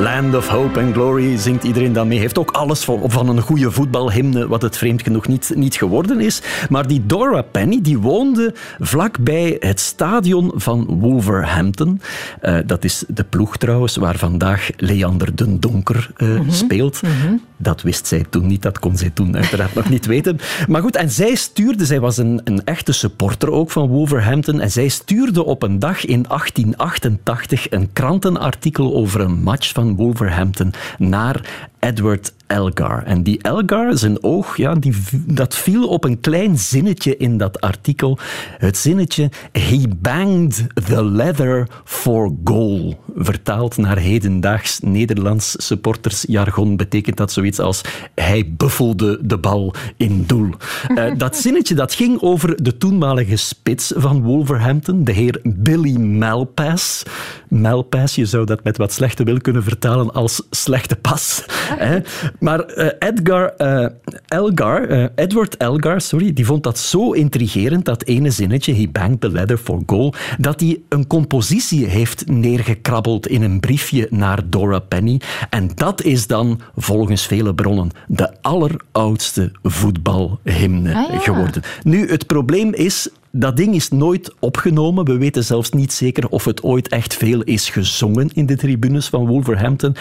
Land 0.00 0.34
of 0.34 0.48
Hope 0.48 0.80
and 0.80 0.94
Glory 0.94 1.36
zingt 1.36 1.64
iedereen 1.64 1.92
dan 1.92 2.08
mee. 2.08 2.18
Heeft 2.18 2.38
ook 2.38 2.50
alles 2.50 2.84
van, 2.84 3.00
van 3.04 3.28
een 3.28 3.40
goede 3.40 3.70
voetbalhymne, 3.70 4.48
wat 4.48 4.62
het 4.62 4.76
vreemd 4.76 5.02
genoeg 5.02 5.28
niet, 5.28 5.52
niet 5.54 5.74
geworden 5.74 6.20
is. 6.20 6.42
Maar 6.68 6.86
die 6.86 7.06
Dora 7.06 7.42
Penny, 7.42 7.80
die 7.82 7.98
woonde 7.98 8.54
vlakbij 8.78 9.56
het 9.60 9.80
stadion 9.80 10.52
van 10.54 10.84
Wolverhampton. 10.84 12.00
Uh, 12.42 12.58
dat 12.66 12.84
is 12.84 13.04
de 13.08 13.24
ploeg 13.24 13.56
trouwens, 13.56 13.96
waar 13.96 14.16
vandaag 14.16 14.68
Leander 14.76 15.36
den 15.36 15.60
Donker 15.60 16.10
uh, 16.16 16.28
mm 16.28 16.36
-hmm. 16.36 16.50
speelt. 16.50 17.02
Mm 17.02 17.10
-hmm. 17.10 17.40
Dat 17.56 17.82
wist 17.82 18.06
zij 18.06 18.24
toen 18.30 18.46
niet, 18.46 18.62
dat 18.62 18.78
kon 18.78 18.96
zij 18.96 19.10
toen 19.10 19.36
uiteraard 19.36 19.74
nog 19.74 19.88
niet 19.88 20.06
weten. 20.06 20.38
Maar 20.68 20.82
goed, 20.82 20.96
en 20.96 21.10
zij 21.10 21.34
stuurde, 21.34 21.84
zij 21.84 22.00
was 22.00 22.16
een, 22.16 22.40
een 22.44 22.64
echte 22.64 22.92
supporter 22.92 23.50
ook 23.50 23.70
van 23.70 23.88
Wolverhampton, 23.88 24.60
en 24.60 24.70
zij 24.70 24.88
stuurde 24.88 25.44
op 25.44 25.62
een 25.62 25.78
dag 25.78 26.04
in 26.04 26.22
1888 26.28 27.70
een 27.70 27.92
krantenartikel 27.92 28.94
over 28.94 29.20
een 29.20 29.42
match 29.42 29.72
van 29.72 29.96
Wolverhampton 29.96 30.72
naar 30.98 31.40
Edward 31.78 32.32
Elgar. 32.46 33.02
En 33.02 33.22
die 33.22 33.38
Elgar, 33.42 33.98
zijn 33.98 34.22
oog, 34.22 34.56
ja, 34.56 34.74
die, 34.74 34.94
dat 35.26 35.56
viel 35.56 35.88
op 35.88 36.04
een 36.04 36.20
klein 36.20 36.58
zinnetje 36.58 37.16
in 37.16 37.36
dat 37.38 37.60
artikel. 37.60 38.18
Het 38.58 38.76
zinnetje 38.76 39.30
He 39.52 39.82
banged 39.96 40.66
the 40.86 41.04
leather 41.04 41.68
for 41.84 42.32
goal. 42.44 43.00
Vertaald 43.16 43.76
naar 43.76 43.98
hedendaags 43.98 44.80
Nederlands 44.80 45.54
supportersjargon 45.56 46.76
betekent 46.76 47.16
dat 47.16 47.32
zoiets 47.32 47.58
als 47.58 47.80
hij 48.14 48.52
buffelde 48.56 49.18
de 49.22 49.38
bal 49.38 49.74
in 49.96 50.24
doel. 50.26 50.50
Uh, 50.88 51.04
dat 51.18 51.36
zinnetje 51.36 51.74
dat 51.74 51.94
ging 51.94 52.20
over 52.20 52.62
de 52.62 52.76
toenmalige 52.76 53.36
spits 53.36 53.92
van 53.96 54.22
Wolverhampton, 54.22 55.04
de 55.04 55.12
heer 55.12 55.40
Billy 55.42 55.96
Malpass. 55.96 57.02
Malpass, 57.48 58.14
je 58.14 58.26
zou 58.26 58.44
dat 58.44 58.64
met 58.64 58.76
wat 58.76 58.92
slechte 58.92 59.24
wil 59.24 59.40
kunnen 59.40 59.62
vertalen 59.62 60.12
als 60.12 60.42
slechte 60.50 60.96
pas. 60.96 61.44
Hè? 61.78 61.98
Maar 62.38 62.76
uh, 62.76 62.86
Edgar, 62.98 63.54
uh, 63.58 63.86
Elgar, 64.26 64.90
uh, 64.90 65.06
Edward 65.14 65.56
Elgar, 65.56 66.00
sorry, 66.00 66.32
die 66.32 66.46
vond 66.46 66.62
dat 66.62 66.78
zo 66.78 67.12
intrigerend, 67.12 67.84
dat 67.84 68.04
ene 68.04 68.30
zinnetje, 68.30 68.74
he 68.74 68.88
banged 68.88 69.20
the 69.20 69.30
leather 69.30 69.58
for 69.58 69.82
goal, 69.86 70.14
dat 70.38 70.60
hij 70.60 70.80
een 70.88 71.06
compositie 71.06 71.86
heeft 71.86 72.28
neergekrabbeld 72.28 73.26
in 73.26 73.42
een 73.42 73.60
briefje 73.60 74.06
naar 74.10 74.40
Dora 74.50 74.78
Penny. 74.78 75.20
En 75.50 75.70
dat 75.74 76.02
is 76.02 76.26
dan, 76.26 76.60
volgens 76.76 77.26
vele 77.26 77.54
bronnen, 77.54 77.90
de 78.08 78.42
alleroudste 78.42 79.52
voetbalhymne 79.62 80.94
ah, 80.94 81.12
ja. 81.12 81.18
geworden. 81.18 81.62
Nu, 81.82 82.08
het 82.08 82.26
probleem 82.26 82.74
is, 82.74 83.08
dat 83.30 83.56
ding 83.56 83.74
is 83.74 83.88
nooit 83.88 84.34
opgenomen. 84.38 85.04
We 85.04 85.16
weten 85.16 85.44
zelfs 85.44 85.70
niet 85.70 85.92
zeker 85.92 86.28
of 86.28 86.44
het 86.44 86.62
ooit 86.62 86.88
echt 86.88 87.14
veel 87.14 87.42
is 87.42 87.70
gezongen 87.70 88.30
in 88.34 88.46
de 88.46 88.56
tribunes 88.56 89.08
van 89.08 89.26
Wolverhampton. 89.26 89.96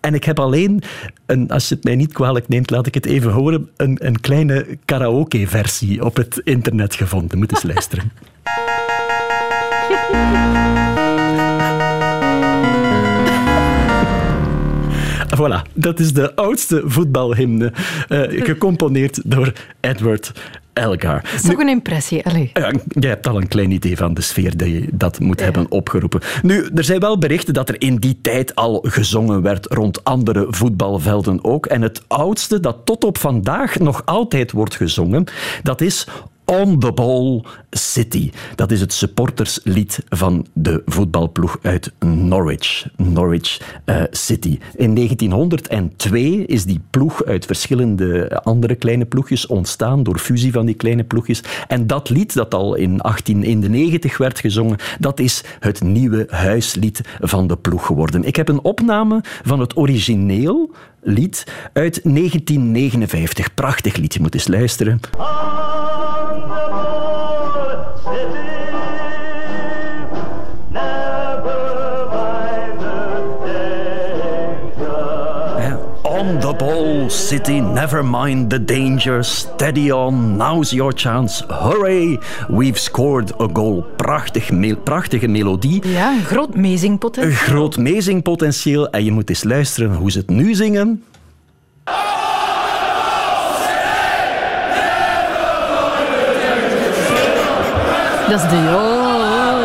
En 0.00 0.14
ik 0.14 0.24
heb 0.24 0.40
alleen, 0.40 0.82
een, 1.26 1.50
als 1.50 1.68
je 1.68 1.74
het 1.74 1.84
mij 1.84 1.96
niet 1.96 2.12
kwalijk 2.12 2.48
neemt, 2.48 2.70
laat 2.70 2.86
ik 2.86 2.94
het 2.94 3.06
even 3.06 3.32
horen, 3.32 3.68
een, 3.76 4.06
een 4.06 4.20
kleine 4.20 4.78
karaoke-versie 4.84 6.04
op 6.04 6.16
het 6.16 6.40
internet 6.44 6.94
gevonden. 6.94 7.38
Moet 7.38 7.50
eens 7.50 7.62
luisteren. 7.62 8.12
Voilà, 15.38 15.72
dat 15.74 16.00
is 16.00 16.12
de 16.12 16.34
oudste 16.34 16.82
voetbalhymne, 16.84 17.72
uh, 18.08 18.44
gecomponeerd 18.44 19.20
door 19.24 19.52
Edward 19.80 20.32
Elgar. 20.72 21.22
Toch 21.42 21.58
een 21.58 21.68
impressie, 21.68 22.24
allee. 22.26 22.50
Ja, 22.52 22.72
jij 22.88 23.10
hebt 23.10 23.26
al 23.26 23.36
een 23.36 23.48
klein 23.48 23.70
idee 23.70 23.96
van 23.96 24.14
de 24.14 24.20
sfeer 24.20 24.56
dat 24.56 24.68
je 24.68 24.88
dat 24.92 25.20
moet 25.20 25.38
ja. 25.38 25.44
hebben 25.44 25.70
opgeroepen. 25.70 26.20
Nu, 26.42 26.68
er 26.74 26.84
zijn 26.84 27.00
wel 27.00 27.18
berichten 27.18 27.54
dat 27.54 27.68
er 27.68 27.80
in 27.80 27.96
die 27.96 28.18
tijd 28.22 28.54
al 28.54 28.84
gezongen 28.88 29.42
werd 29.42 29.66
rond 29.66 30.04
andere 30.04 30.46
voetbalvelden 30.50 31.44
ook. 31.44 31.66
En 31.66 31.82
het 31.82 32.02
oudste 32.06 32.60
dat 32.60 32.76
tot 32.84 33.04
op 33.04 33.18
vandaag 33.18 33.78
nog 33.78 34.02
altijd 34.04 34.52
wordt 34.52 34.76
gezongen, 34.76 35.24
dat 35.62 35.80
is 35.80 36.06
On 36.50 36.78
the 36.78 36.92
Ball 36.92 37.44
City. 37.70 38.30
Dat 38.54 38.70
is 38.70 38.80
het 38.80 38.92
supporterslied 38.92 40.04
van 40.08 40.46
de 40.52 40.82
voetbalploeg 40.86 41.58
uit 41.62 41.92
Norwich. 42.04 42.86
Norwich 42.96 43.60
uh, 43.86 44.02
City. 44.10 44.58
In 44.76 44.94
1902 44.94 46.44
is 46.46 46.64
die 46.64 46.80
ploeg 46.90 47.24
uit 47.24 47.46
verschillende 47.46 48.40
andere 48.42 48.74
kleine 48.74 49.04
ploegjes 49.04 49.46
ontstaan 49.46 50.02
door 50.02 50.18
fusie 50.18 50.52
van 50.52 50.66
die 50.66 50.74
kleine 50.74 51.04
ploegjes. 51.04 51.42
En 51.66 51.86
dat 51.86 52.10
lied 52.10 52.34
dat 52.34 52.54
al 52.54 52.74
in 52.74 52.96
1891 52.96 54.18
werd 54.18 54.38
gezongen, 54.38 54.78
dat 54.98 55.20
is 55.20 55.44
het 55.60 55.82
nieuwe 55.82 56.26
huislied 56.30 57.00
van 57.20 57.46
de 57.46 57.56
ploeg 57.56 57.86
geworden. 57.86 58.24
Ik 58.24 58.36
heb 58.36 58.48
een 58.48 58.64
opname 58.64 59.20
van 59.44 59.60
het 59.60 59.76
origineel 59.76 60.70
lied 61.00 61.44
uit 61.72 62.00
1959. 62.02 63.54
Prachtig 63.54 63.96
lied, 63.96 64.14
je 64.14 64.20
moet 64.20 64.34
eens 64.34 64.48
luisteren. 64.48 65.00
Ball, 65.16 66.07
City, 77.28 77.60
never 77.60 78.02
mind 78.02 78.50
the 78.50 78.64
danger. 78.64 79.22
Steady 79.22 79.90
on, 79.90 80.36
now's 80.36 80.72
your 80.72 80.92
chance. 80.94 81.44
Hooray, 81.48 82.18
we've 82.48 82.78
scored 82.78 83.32
a 83.40 83.46
goal. 83.52 83.84
Prachtig, 83.96 84.50
me 84.50 84.76
prachtige 84.76 85.28
melodie. 85.28 85.88
Ja, 85.88 86.12
een 86.12 86.24
groot 86.24 86.54
mezingpotentieel. 86.54 87.32
Een 87.32 87.36
groot 87.36 87.76
mezingpotentieel. 87.76 88.90
En 88.90 89.04
je 89.04 89.12
moet 89.12 89.28
eens 89.28 89.44
luisteren 89.44 89.94
hoe 89.94 90.10
ze 90.10 90.18
het 90.18 90.30
nu 90.30 90.54
zingen. 90.54 91.02
Dat 98.28 98.42
is 98.42 98.48
de. 98.50 98.56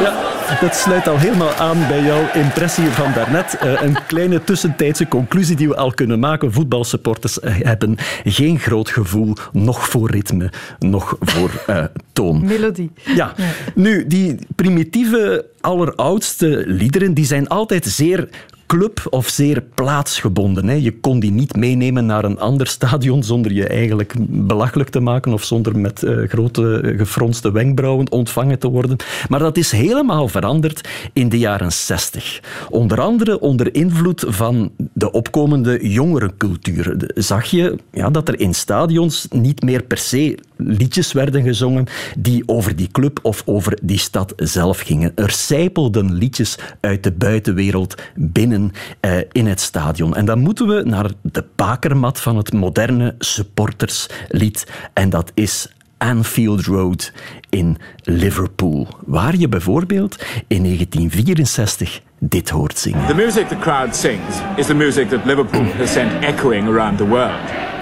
Ja, 0.02 0.60
dat 0.62 0.76
sluit 0.76 1.08
al 1.08 1.18
helemaal 1.18 1.54
aan 1.54 1.88
bij 1.88 2.04
jouw 2.04 2.30
impressie 2.34 2.86
van 2.86 3.14
daarnet. 3.14 3.58
Uh, 3.64 3.82
een 3.82 3.98
kleine 4.08 4.44
tussentijdse 4.44 5.08
conclusie 5.08 5.56
die 5.56 5.68
we 5.68 5.76
al 5.76 5.92
kunnen 5.92 6.20
maken. 6.20 6.54
Voetbalsupporters 6.54 7.38
hebben 7.42 7.98
geen 8.24 8.60
groot 8.60 8.90
gevoel, 8.90 9.36
nog 9.52 9.88
voor 9.90 10.12
ritme, 10.12 10.52
nog 10.80 11.16
voor 11.20 11.52
uh, 11.70 11.84
toon. 12.14 12.46
Melodie. 12.46 12.92
Ja. 13.04 13.14
ja. 13.16 13.34
Nu, 13.76 14.08
die 14.08 14.36
primitieve, 14.56 15.46
alleroudste 15.62 16.64
liederen, 16.66 17.14
die 17.14 17.26
zijn 17.26 17.48
altijd 17.48 17.86
zeer 17.86 18.30
club 18.68 19.08
of 19.10 19.30
zeer 19.30 19.62
plaatsgebonden. 19.62 20.68
Hè. 20.68 20.74
Je 20.74 21.00
kon 21.00 21.20
die 21.20 21.32
niet 21.32 21.56
meenemen 21.56 22.06
naar 22.06 22.24
een 22.24 22.40
ander 22.40 22.68
stadion 22.68 23.24
zonder 23.24 23.52
je 23.52 23.68
eigenlijk 23.68 24.14
belachelijk 24.30 24.90
te 24.90 25.00
maken 25.00 25.34
of 25.34 25.44
zonder 25.44 25.80
met 25.80 26.04
uh, 26.04 26.30
grote 26.30 26.94
gefronste 26.98 27.52
wenkbrauwen 27.52 28.12
ontvangen 28.12 28.60
te 28.60 28.68
worden. 28.70 28.98
Maar 29.30 29.40
dat 29.40 29.58
is 29.58 29.72
helemaal 29.72 30.28
veranderd 30.28 30.90
in 31.14 31.30
de 31.30 31.40
jaren 31.40 31.72
60. 31.72 32.42
Onder 32.70 33.02
andere 33.02 33.40
onder 33.40 33.76
invloed 33.76 34.26
van 34.28 34.72
de 34.94 35.12
opkomende 35.12 35.90
jongerencultuur. 35.90 37.12
Zag 37.16 37.46
je 37.46 37.78
ja, 37.92 38.10
dat 38.10 38.28
er 38.28 38.40
in 38.40 38.54
stadions 38.54 39.28
niet 39.30 39.62
meer 39.62 39.84
per 39.84 39.98
se 39.98 40.38
liedjes 40.58 41.12
werden 41.12 41.44
gezongen 41.44 41.86
die 42.18 42.44
over 42.46 42.76
die 42.76 42.90
club 42.92 43.20
of 43.22 43.44
over 43.46 43.78
die 43.82 43.98
stad 43.98 44.34
zelf 44.36 44.80
gingen. 44.80 45.12
Er 45.16 45.32
sijpelden 45.32 46.14
liedjes 46.14 46.58
uit 46.80 47.04
de 47.04 47.12
buitenwereld 47.12 47.96
binnen 48.16 48.63
uh, 49.02 49.18
in 49.32 49.48
het 49.48 49.60
stadion. 49.60 50.16
En 50.16 50.26
dan 50.26 50.40
moeten 50.40 50.68
we 50.68 50.82
naar 50.86 51.12
de 51.22 51.46
bakermat 51.56 52.20
van 52.20 52.38
het 52.38 52.54
moderne 52.54 53.16
supporterslied. 53.20 54.72
En 54.94 55.10
dat 55.10 55.32
is 55.34 55.68
Anfield 55.98 56.66
Road 56.66 57.12
in 57.50 57.78
Liverpool, 58.02 58.88
waar 59.06 59.36
je 59.36 59.48
bijvoorbeeld 59.48 60.16
in 60.48 60.64
1964 60.64 62.02
dit 62.20 62.50
hoort 62.50 62.78
zingen. 62.78 63.08
The 63.08 63.16
music 63.16 63.48
the 63.48 63.58
crowd 63.58 63.96
sings 63.96 64.36
is 64.56 64.66
the 64.66 64.76
music 64.76 65.10
that 65.10 65.26
Liverpool 65.26 65.66
has 65.78 65.92
sent 65.92 66.24
echoing 66.24 66.68
around 66.68 66.98
the 66.98 67.08
world. 67.08 67.73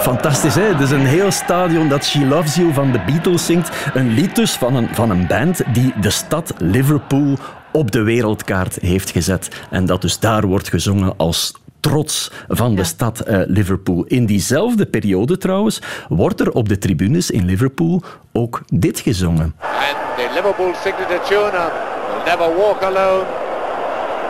Fantastisch. 0.00 0.54
Hè? 0.54 0.62
Het 0.62 0.80
is 0.80 0.90
een 0.90 1.06
heel 1.06 1.30
stadion 1.30 1.88
dat 1.88 2.04
She 2.04 2.26
Loves 2.26 2.54
You 2.54 2.72
van 2.72 2.92
de 2.92 3.00
Beatles 3.06 3.46
zingt. 3.46 3.70
Een 3.94 4.08
lied 4.08 4.36
dus 4.36 4.52
van 4.52 4.76
een, 4.76 4.88
van 4.92 5.10
een 5.10 5.26
band 5.26 5.62
die 5.72 5.92
de 6.00 6.10
stad 6.10 6.54
Liverpool 6.58 7.36
op 7.72 7.90
de 7.90 8.02
wereldkaart 8.02 8.78
heeft 8.80 9.10
gezet. 9.10 9.48
En 9.70 9.86
dat 9.86 10.00
dus 10.00 10.18
daar 10.18 10.46
wordt 10.46 10.68
gezongen 10.68 11.14
als 11.16 11.52
trots 11.80 12.32
van 12.48 12.74
de 12.74 12.84
stad 12.84 13.28
uh, 13.28 13.40
Liverpool. 13.46 14.04
In 14.04 14.26
diezelfde 14.26 14.86
periode 14.86 15.38
trouwens 15.38 15.82
wordt 16.08 16.40
er 16.40 16.52
op 16.52 16.68
de 16.68 16.78
tribunes 16.78 17.30
in 17.30 17.44
Liverpool 17.44 18.02
ook 18.32 18.60
dit 18.66 19.00
gezongen. 19.00 19.54
And 19.60 20.16
the 20.16 20.30
Liverpool 20.34 20.74
signature 20.82 21.20
tune 21.28 21.56
of 21.56 21.72
Will 22.08 22.24
Never 22.24 22.56
Walk 22.56 22.82
Alone, 22.82 23.24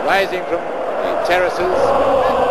rising 0.07 0.43
from 0.47 0.59
the 1.01 1.23
terraces. 1.27 2.50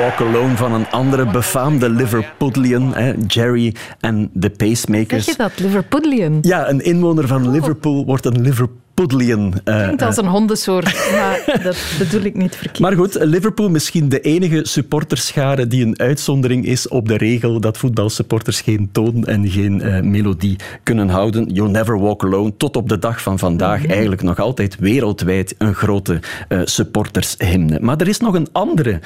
Walk 0.00 0.20
Alone 0.20 0.56
van 0.56 0.72
een 0.72 0.90
andere 0.90 1.26
befaamde 1.26 1.90
Liverpudlian, 1.90 2.94
hè, 2.94 3.12
Jerry 3.26 3.74
en 4.00 4.30
de 4.32 4.50
Pacemakers. 4.50 5.24
Zeg 5.24 5.36
je 5.36 5.42
dat, 5.42 5.58
Liverpudlian? 5.58 6.38
Ja, 6.42 6.68
een 6.68 6.80
inwoner 6.80 7.26
van 7.26 7.50
Liverpool 7.50 8.04
wordt 8.04 8.24
een 8.24 8.40
Liverpool 8.40 8.78
Uh, 9.00 9.82
Klinkt 9.82 10.02
als 10.02 10.16
een 10.16 10.26
hondensoort, 10.26 10.84
maar 11.12 11.60
dat 11.62 11.76
bedoel 11.98 12.22
ik 12.22 12.34
niet 12.34 12.56
verkeerd. 12.56 12.78
Maar 12.78 12.92
goed, 12.92 13.16
Liverpool 13.20 13.70
misschien 13.70 14.08
de 14.08 14.20
enige 14.20 14.60
supporterschare 14.62 15.66
die 15.66 15.84
een 15.84 15.98
uitzondering 15.98 16.66
is 16.66 16.88
op 16.88 17.08
de 17.08 17.16
regel 17.16 17.60
dat 17.60 17.78
voetbalsupporters 17.78 18.60
geen 18.60 18.88
toon 18.92 19.24
en 19.24 19.48
geen 19.48 19.86
uh, 19.86 20.00
melodie 20.00 20.56
kunnen 20.82 21.08
houden. 21.08 21.52
You 21.52 21.70
Never 21.70 22.00
Walk 22.00 22.24
Alone, 22.24 22.56
tot 22.56 22.76
op 22.76 22.88
de 22.88 22.98
dag 22.98 23.22
van 23.22 23.38
vandaag 23.38 23.82
mm 23.82 23.88
eigenlijk 23.90 24.22
nog 24.22 24.38
altijd 24.38 24.76
wereldwijd 24.78 25.54
een 25.58 25.74
grote 25.74 26.20
uh, 26.48 26.60
supportershymne. 26.64 27.78
Maar 27.80 27.96
er 27.96 28.08
is 28.08 28.18
nog 28.18 28.34
een 28.34 28.48
andere 28.52 29.00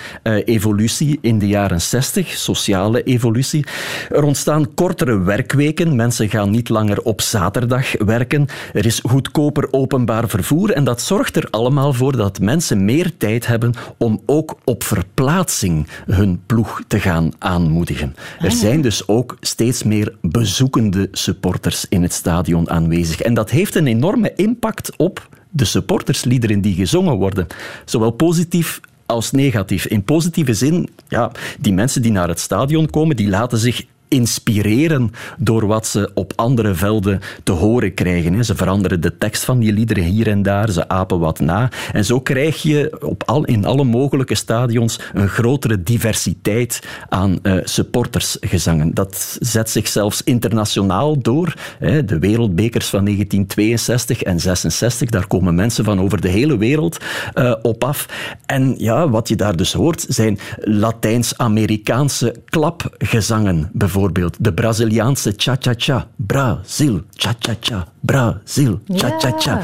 evolutie 0.45 1.18
in 1.20 1.38
de 1.38 1.47
jaren 1.47 1.80
60, 1.80 2.28
sociale 2.28 3.03
evolutie. 3.03 3.66
Er 4.11 4.22
ontstaan 4.22 4.74
kortere 4.74 5.18
werkweken, 5.18 5.97
mensen 5.97 6.28
gaan 6.28 6.51
niet 6.51 6.68
langer 6.68 7.03
op 7.03 7.20
zaterdag 7.20 7.92
werken. 8.05 8.47
Er 8.72 8.86
is 8.86 9.01
goedkoper 9.03 9.68
openbaar 9.85 10.28
vervoer. 10.28 10.70
En 10.70 10.85
dat 10.85 11.03
zorgt 11.03 11.37
er 11.37 11.49
allemaal 11.51 11.93
voor 11.93 12.16
dat 12.16 12.41
mensen 12.41 12.85
meer 12.85 13.16
tijd 13.16 13.47
hebben 13.47 13.74
om 13.99 14.22
ook 14.26 14.59
op 14.64 14.82
verplaatsing 14.82 15.87
hun 16.07 16.43
ploeg 16.47 16.82
te 16.87 17.01
gaan 17.01 17.32
aanmoedigen. 17.39 18.14
Er 18.41 18.51
ah, 18.51 18.55
zijn 18.55 18.80
dus 18.80 19.09
ook 19.09 19.37
steeds 19.41 19.82
meer 19.82 20.14
bezoekende 20.20 21.09
supporters 21.12 21.87
in 21.89 22.03
het 22.03 22.12
stadion 22.12 22.70
aanwezig. 22.70 23.20
En 23.20 23.35
dat 23.35 23.51
heeft 23.51 23.74
een 23.74 23.87
enorme 23.87 24.32
impact 24.37 24.97
op 24.97 25.28
de 25.51 25.64
supportersliederen 25.64 26.61
die 26.61 26.74
gezongen 26.74 27.16
worden. 27.16 27.47
Zowel 27.85 28.11
positief 28.11 28.80
als 29.07 29.30
negatief. 29.30 29.87
In 29.87 30.05
positieve 30.05 30.55
zin, 30.55 30.89
ja, 31.09 31.30
die 31.59 31.72
mensen 31.72 32.03
die 32.03 32.12
naar 32.12 32.28
het 32.28 32.41
stadion 32.41 32.91
komen, 32.91 33.16
die 33.16 33.28
laten 33.28 33.59
zich 33.59 33.85
inspireren 34.09 35.11
door 35.38 35.66
wat 35.66 35.86
ze 35.86 36.11
op 36.14 36.32
andere 36.36 36.74
velden 36.74 37.20
te 37.42 37.52
horen 37.52 37.94
krijgen. 37.94 38.44
Ze 38.44 38.55
veranderen 38.55 39.00
de 39.00 39.18
tekst 39.18 39.44
van 39.44 39.59
die 39.59 39.72
liederen 39.72 40.05
hier 40.05 40.28
en 40.28 40.42
daar, 40.42 40.70
ze 40.70 40.88
apen 40.88 41.18
wat 41.18 41.40
na. 41.40 41.70
En 41.92 42.05
zo 42.05 42.20
krijg 42.20 42.62
je 42.62 42.96
op 43.00 43.22
al, 43.26 43.44
in 43.44 43.64
alle 43.64 43.84
mogelijke 43.84 44.34
stadions 44.34 45.00
een 45.12 45.28
grotere 45.28 45.82
diversiteit 45.82 46.80
aan 47.09 47.38
uh, 47.42 47.57
supportersgezangen. 47.64 48.94
Dat 48.94 49.36
zet 49.40 49.70
zich 49.70 49.88
zelfs 49.88 50.22
internationaal 50.22 51.18
door. 51.18 51.55
De 51.80 52.18
wereldbekers 52.18 52.86
van 52.86 53.05
1962 53.05 54.22
en 54.22 54.40
66, 54.40 55.11
daar 55.11 55.26
komen 55.26 55.55
mensen 55.55 55.84
van 55.84 56.00
over 56.00 56.20
de 56.20 56.28
hele 56.28 56.57
wereld 56.57 56.98
uh, 57.34 57.55
op 57.62 57.84
af. 57.84 58.09
En 58.46 58.74
ja, 58.78 59.09
wat 59.09 59.28
je 59.28 59.36
daar 59.36 59.57
dus 59.57 59.72
hoort, 59.72 60.07
zijn 60.09 60.38
Latijns-Amerikaanse 60.59 62.34
klapgezangen, 62.44 63.70
bijvoorbeeld 63.72 64.03
bijvoorbeeld 64.12 64.44
de 64.44 64.52
Braziliaanse 64.52 65.32
cha-cha-cha. 65.36 66.09
Brazil, 66.16 67.02
cha-cha-cha. 67.11 67.88
Brazil, 68.00 68.80
cha-cha-cha. 68.88 69.61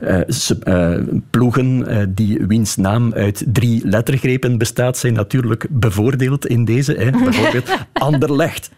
Ja. 0.00 0.24
Uh, 0.66 0.94
uh, 0.94 1.04
ploegen 1.30 1.90
uh, 1.90 2.02
die 2.08 2.46
wiens 2.46 2.76
naam 2.76 3.12
uit 3.14 3.44
drie 3.46 3.88
lettergrepen 3.88 4.58
bestaat, 4.58 4.98
zijn 4.98 5.12
natuurlijk 5.12 5.66
bevoordeeld 5.70 6.46
in 6.46 6.64
deze. 6.64 6.92
Hè. 6.92 7.10
Bijvoorbeeld 7.24 7.70
Anderlecht. 7.92 8.70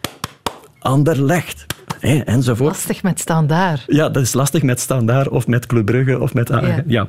Anderlecht 0.79 1.65
enzovoort. 2.05 2.69
Lastig 2.69 3.03
met 3.03 3.19
standaard. 3.19 3.83
Ja, 3.87 4.09
dat 4.09 4.23
is 4.23 4.33
lastig 4.33 4.63
met 4.63 4.79
standaard 4.79 5.29
of 5.29 5.47
met 5.47 5.65
Club 5.65 5.85
Brugge 5.85 6.19
of 6.19 6.33
met... 6.33 6.47
Ja. 6.47 6.83
ja 6.87 7.07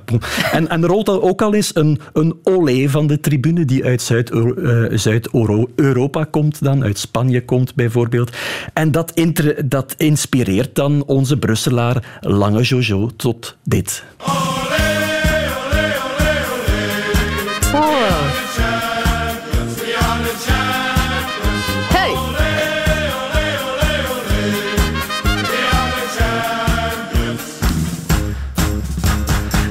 en, 0.53 0.69
en 0.69 0.83
er 0.83 0.89
rolt 0.89 1.09
ook 1.09 1.43
al 1.43 1.55
eens 1.55 1.71
een, 1.75 2.01
een 2.13 2.35
olé 2.43 2.89
van 2.89 3.07
de 3.07 3.21
tribune 3.21 3.65
die 3.65 3.85
uit 3.85 4.11
eh, 4.11 4.85
Zuid-Europa 4.91 6.25
komt 6.25 6.63
dan, 6.63 6.85
uit 6.85 6.99
Spanje 6.99 7.45
komt 7.45 7.75
bijvoorbeeld. 7.75 8.37
En 8.73 8.91
dat, 8.91 9.13
dat 9.65 9.95
inspireert 9.97 10.75
dan 10.75 11.05
onze 11.07 11.39
Brusselaar 11.39 12.19
Lange 12.21 12.63
Jojo 12.63 13.11
tot 13.17 13.57
dit. 13.63 14.05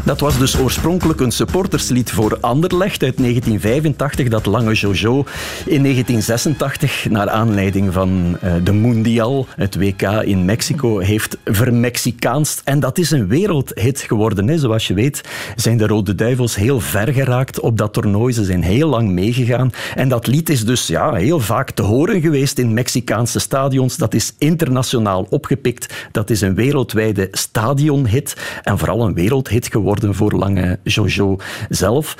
Dat 0.05 0.19
was 0.19 0.37
dus 0.37 0.59
oorspronkelijk 0.59 1.19
een 1.19 1.31
supporterslied 1.31 2.11
voor 2.11 2.37
Anderlecht 2.41 3.03
uit 3.03 3.17
1985, 3.17 4.27
dat 4.27 4.45
Lange 4.45 4.73
Jojo 4.73 5.25
in 5.65 5.81
1986, 5.81 7.09
naar 7.09 7.29
aanleiding 7.29 7.93
van 7.93 8.37
uh, 8.43 8.53
de 8.63 8.73
Mundial, 8.73 9.47
het 9.55 9.75
WK 9.75 10.01
in 10.01 10.45
Mexico, 10.45 10.99
heeft 10.99 11.37
vermexicaanst. 11.45 12.61
En 12.63 12.79
dat 12.79 12.97
is 12.97 13.11
een 13.11 13.27
wereldhit 13.27 13.99
geworden. 13.99 14.47
Hè. 14.47 14.57
Zoals 14.57 14.87
je 14.87 14.93
weet 14.93 15.21
zijn 15.55 15.77
de 15.77 15.87
Rode 15.87 16.15
Duivels 16.15 16.55
heel 16.55 16.79
ver 16.79 17.13
geraakt 17.13 17.59
op 17.59 17.77
dat 17.77 17.93
toernooi. 17.93 18.33
Ze 18.33 18.43
zijn 18.43 18.63
heel 18.63 18.89
lang 18.89 19.09
meegegaan. 19.09 19.71
En 19.95 20.09
dat 20.09 20.27
lied 20.27 20.49
is 20.49 20.65
dus 20.65 20.87
ja, 20.87 21.13
heel 21.13 21.39
vaak 21.39 21.71
te 21.71 21.81
horen 21.81 22.21
geweest 22.21 22.59
in 22.59 22.73
Mexicaanse 22.73 23.39
stadions. 23.39 23.97
Dat 23.97 24.13
is 24.13 24.33
internationaal 24.37 25.27
opgepikt. 25.29 25.93
Dat 26.11 26.29
is 26.29 26.41
een 26.41 26.55
wereldwijde 26.55 27.27
stadionhit. 27.31 28.35
En 28.63 28.77
vooral 28.77 29.05
een 29.05 29.13
wereldhit 29.13 29.67
geworden 29.67 29.93
voor 30.01 30.33
Lange 30.33 30.79
Jojo 30.83 31.37
zelf. 31.69 32.17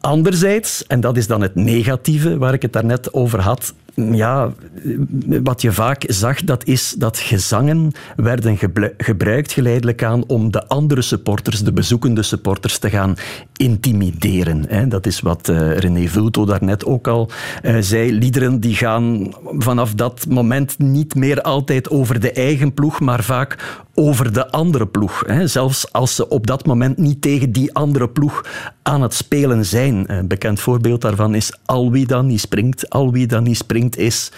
Anderzijds, 0.00 0.86
en 0.86 1.00
dat 1.00 1.16
is 1.16 1.26
dan 1.26 1.40
het 1.40 1.54
negatieve 1.54 2.38
waar 2.38 2.54
ik 2.54 2.62
het 2.62 2.72
daarnet 2.72 3.12
over 3.12 3.40
had, 3.40 3.74
ja, 3.94 4.52
wat 5.26 5.62
je 5.62 5.72
vaak 5.72 6.04
zag, 6.06 6.44
dat 6.44 6.64
is 6.64 6.94
dat 6.98 7.18
gezangen 7.18 7.92
werden 8.16 8.58
gebruikt 8.96 9.52
geleidelijk 9.52 10.02
aan 10.02 10.24
om 10.26 10.50
de 10.50 10.66
andere 10.66 11.02
supporters, 11.02 11.60
de 11.60 11.72
bezoekende 11.72 12.22
supporters, 12.22 12.78
te 12.78 12.90
gaan 12.90 13.14
intimideren. 13.56 14.88
Dat 14.88 15.06
is 15.06 15.20
wat 15.20 15.48
uh, 15.48 15.76
René 15.76 16.08
Vulto 16.08 16.44
daarnet 16.44 16.84
ook 16.84 17.08
al 17.08 17.30
uh, 17.62 17.76
zei. 17.80 18.12
Liederen 18.12 18.60
die 18.60 18.74
gaan 18.74 19.34
vanaf 19.42 19.94
dat 19.94 20.26
moment 20.28 20.78
niet 20.78 21.14
meer 21.14 21.42
altijd 21.42 21.90
over 21.90 22.20
de 22.20 22.32
eigen 22.32 22.74
ploeg, 22.74 23.00
maar 23.00 23.24
vaak 23.24 23.82
over 23.94 24.32
de 24.32 24.50
andere 24.50 24.86
ploeg. 24.86 25.24
Zelfs 25.44 25.92
als 25.92 26.14
ze 26.14 26.28
op 26.28 26.46
dat 26.46 26.66
moment 26.66 26.98
niet 26.98 27.20
tegen 27.20 27.52
die 27.52 27.74
andere 27.74 28.08
ploeg 28.08 28.44
aan 28.82 29.02
het 29.02 29.14
spelen 29.14 29.64
zijn. 29.64 30.04
Een 30.12 30.28
bekend 30.28 30.60
voorbeeld 30.60 31.00
daarvan 31.00 31.34
is 31.34 31.58
Al 31.64 31.90
wie 31.90 32.06
dan 32.06 32.26
niet 32.26 32.40
springt, 32.40 32.90
al 32.90 33.12
wie 33.12 33.26
dan 33.26 33.42
niet 33.42 33.56
springt 33.56 33.96
is 33.96 34.30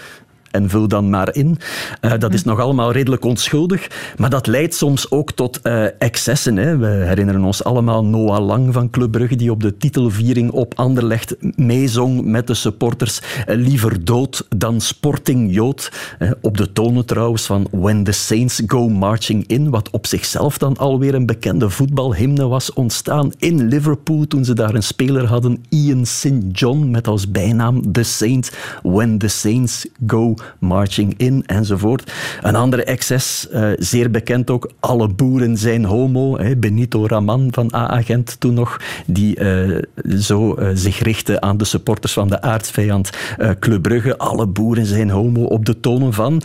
en 0.51 0.69
vul 0.69 0.89
dan 0.89 1.11
maar 1.11 1.35
in. 1.35 1.59
Uh, 2.01 2.13
dat 2.19 2.35
is 2.35 2.45
nog 2.45 2.61
allemaal 2.61 2.93
redelijk 2.93 3.25
onschuldig, 3.25 3.89
maar 4.17 4.31
dat 4.31 4.47
leidt 4.47 4.75
soms 4.75 5.11
ook 5.11 5.33
tot 5.33 5.61
uh, 5.63 5.85
excessen. 5.99 6.57
Hè. 6.57 6.77
We 6.77 6.87
herinneren 6.87 7.45
ons 7.45 7.65
allemaal 7.65 8.05
Noah 8.05 8.47
Lang 8.47 8.73
van 8.73 8.91
Club 8.91 9.11
Brugge, 9.11 9.37
die 9.37 9.51
op 9.51 9.63
de 9.63 9.77
titelviering 9.77 10.51
op 10.51 10.75
Anderlecht 10.75 11.37
meezong 11.57 12.25
met 12.25 12.47
de 12.47 12.55
supporters. 12.55 13.21
Uh, 13.21 13.57
liever 13.57 14.05
dood 14.05 14.47
dan 14.57 14.81
Sporting 14.81 15.55
Jood. 15.55 15.93
op 16.41 16.57
de 16.57 16.73
tonen 16.73 17.07
trouwens 17.07 17.47
van 17.47 17.67
When 17.71 18.05
the 18.05 18.13
Saints 18.13 18.63
Go 18.67 18.89
Marching 18.89 19.47
In, 19.47 19.71
wat 19.71 19.91
op 19.91 20.07
zichzelf 20.07 20.59
dan 20.59 20.77
alweer 20.77 21.15
een 21.15 21.27
bekende 21.27 21.71
voetbalhymne 21.71 22.47
was 22.47 22.73
ontstaan 22.73 23.33
in 23.39 23.69
Liverpool 23.69 24.27
toen 24.27 24.45
ze 24.45 24.55
daar 24.55 24.75
een 24.75 24.83
speler 24.83 25.27
hadden, 25.27 25.65
Ian 25.69 26.07
St. 26.07 26.43
John, 26.53 26.91
met 26.91 27.07
als 27.07 27.31
bijnaam 27.31 27.93
The 27.93 28.03
Saints. 28.03 28.51
When 28.83 29.19
the 29.19 29.29
Saints 29.29 29.87
Go 30.07 30.35
Marching 30.59 31.15
In 31.17 31.43
enzovoort. 31.47 32.13
Een 32.43 32.57
andere 32.57 32.85
excess, 32.85 33.49
uh, 33.53 33.71
zeer 33.79 34.11
bekend 34.11 34.51
ook, 34.51 34.71
alle 34.81 35.09
boeren 35.09 35.57
zijn 35.57 35.85
homo. 35.85 36.39
Hè, 36.39 36.57
Benito 36.57 37.07
Raman 37.07 37.49
van 37.51 37.75
A-agent 37.75 38.41
toen 38.41 38.55
nog, 38.55 38.81
die 39.07 39.41
uh, 39.41 39.79
zo 40.19 40.55
uh, 40.59 40.69
zich 40.75 40.99
richtte 40.99 41.41
aan 41.41 41.57
de 41.57 41.65
supporters 41.65 42.13
van 42.13 42.29
de 42.29 42.41
aardsvijand 42.43 43.11
Club 43.59 43.83
Brugge. 43.83 44.19
Alle 44.19 44.47
boeren 44.47 44.87
zijn 44.87 45.11
homo 45.11 45.45
op 45.45 45.65
de 45.65 45.81
tonen 45.81 46.13
van 46.13 46.43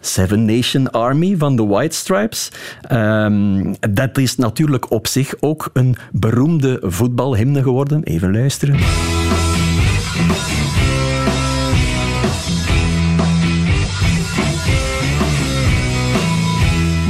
Seven 0.00 0.44
Nation 0.44 0.90
Army 0.90 1.34
van 1.38 1.56
de 1.56 1.66
White 1.66 1.96
Stripes. 1.96 2.48
Um, 2.92 3.74
dat 3.90 4.18
is 4.18 4.36
natuurlijk 4.36 4.90
op 4.90 5.06
zich 5.06 5.34
ook 5.40 5.70
een 5.72 5.96
beroemde 6.12 6.78
voetbalhymne 6.82 7.62
geworden. 7.62 8.02
Even 8.02 8.32
luisteren. 8.32 8.78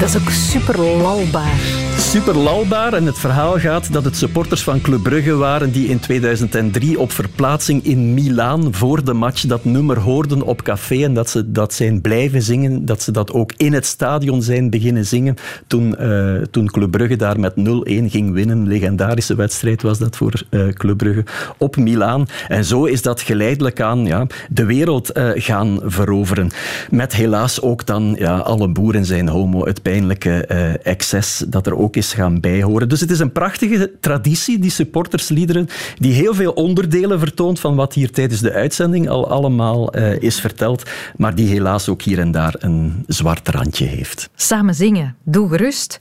Dat 0.01 0.09
is 0.09 0.17
ook 0.17 0.31
super 0.31 0.79
lalbaar 0.79 1.80
super 2.01 2.37
lalbaar. 2.37 2.93
En 2.93 3.07
het 3.07 3.19
verhaal 3.19 3.59
gaat 3.59 3.93
dat 3.93 4.05
het 4.05 4.17
supporters 4.17 4.63
van 4.63 4.81
Club 4.81 5.03
Brugge 5.03 5.35
waren 5.35 5.73
die 5.73 5.89
in 5.89 6.01
2003 6.01 7.01
op 7.01 7.13
verplaatsing 7.13 7.85
in 7.85 8.15
Milaan 8.15 8.75
voor 8.75 9.05
de 9.05 9.13
match 9.13 9.47
dat 9.47 9.65
nummer 9.65 9.99
hoorden 9.99 10.43
op 10.43 10.63
café 10.63 11.05
en 11.05 11.15
dat 11.15 11.31
ze 11.31 11.53
dat 11.53 11.75
zijn 11.75 12.01
blijven 12.01 12.43
zingen, 12.43 12.85
dat 12.85 13.03
ze 13.03 13.13
dat 13.13 13.33
ook 13.33 13.53
in 13.57 13.73
het 13.73 13.87
stadion 13.87 14.43
zijn 14.43 14.71
beginnen 14.71 15.07
zingen 15.07 15.37
toen, 15.67 15.97
uh, 16.01 16.43
toen 16.51 16.71
Club 16.71 16.91
Brugge 16.91 17.17
daar 17.17 17.41
met 17.41 17.55
0-1 17.57 17.63
ging 18.11 18.33
winnen. 18.33 18.67
Legendarische 18.67 19.35
wedstrijd 19.35 19.83
was 19.83 19.99
dat 19.99 20.17
voor 20.17 20.43
uh, 20.51 20.69
Club 20.69 20.97
Brugge 20.97 21.25
op 21.57 21.77
Milaan. 21.77 22.27
En 22.49 22.65
zo 22.65 22.85
is 22.85 23.03
dat 23.03 23.21
geleidelijk 23.21 23.81
aan 23.81 24.07
ja, 24.07 24.27
de 24.51 24.65
wereld 24.65 25.17
uh, 25.17 25.31
gaan 25.35 25.81
veroveren. 25.85 26.51
Met 26.91 27.15
helaas 27.15 27.61
ook 27.61 27.87
dan 27.87 28.17
ja, 28.19 28.39
alle 28.39 28.69
boeren 28.69 29.05
zijn 29.05 29.29
homo, 29.29 29.65
het 29.65 29.83
pijnlijke 29.83 30.47
excess 30.83 31.45
dat 31.49 31.67
er 31.67 31.77
ook 31.77 31.90
is 31.97 32.13
gaan 32.13 32.41
bijhoren. 32.41 32.89
Dus 32.89 33.01
het 33.01 33.11
is 33.11 33.19
een 33.19 33.33
prachtige 33.33 33.93
traditie, 34.01 34.59
die 34.59 34.71
supportersliederen, 34.71 35.69
die 35.99 36.13
heel 36.13 36.35
veel 36.35 36.53
onderdelen 36.53 37.19
vertoont 37.19 37.61
van 37.61 37.75
wat 37.75 37.95
hier 37.95 38.11
tijdens 38.11 38.41
de 38.41 38.53
uitzending 38.53 39.09
al 39.09 39.31
allemaal 39.31 39.97
uh, 39.97 40.23
is 40.23 40.41
verteld, 40.41 40.83
maar 41.17 41.35
die 41.35 41.49
helaas 41.49 41.89
ook 41.89 42.03
hier 42.03 42.19
en 42.19 42.31
daar 42.31 42.55
een 42.59 43.05
zwart 43.07 43.49
randje 43.49 43.85
heeft. 43.85 44.31
Samen 44.35 44.75
zingen, 44.75 45.17
doe 45.25 45.49
gerust, 45.49 45.99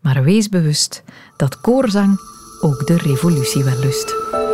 maar 0.00 0.22
wees 0.22 0.48
bewust 0.48 1.02
dat 1.36 1.60
koorzang 1.60 2.20
ook 2.60 2.86
de 2.86 2.96
revolutie 2.96 3.64
wel 3.64 3.78
lust. 3.78 4.45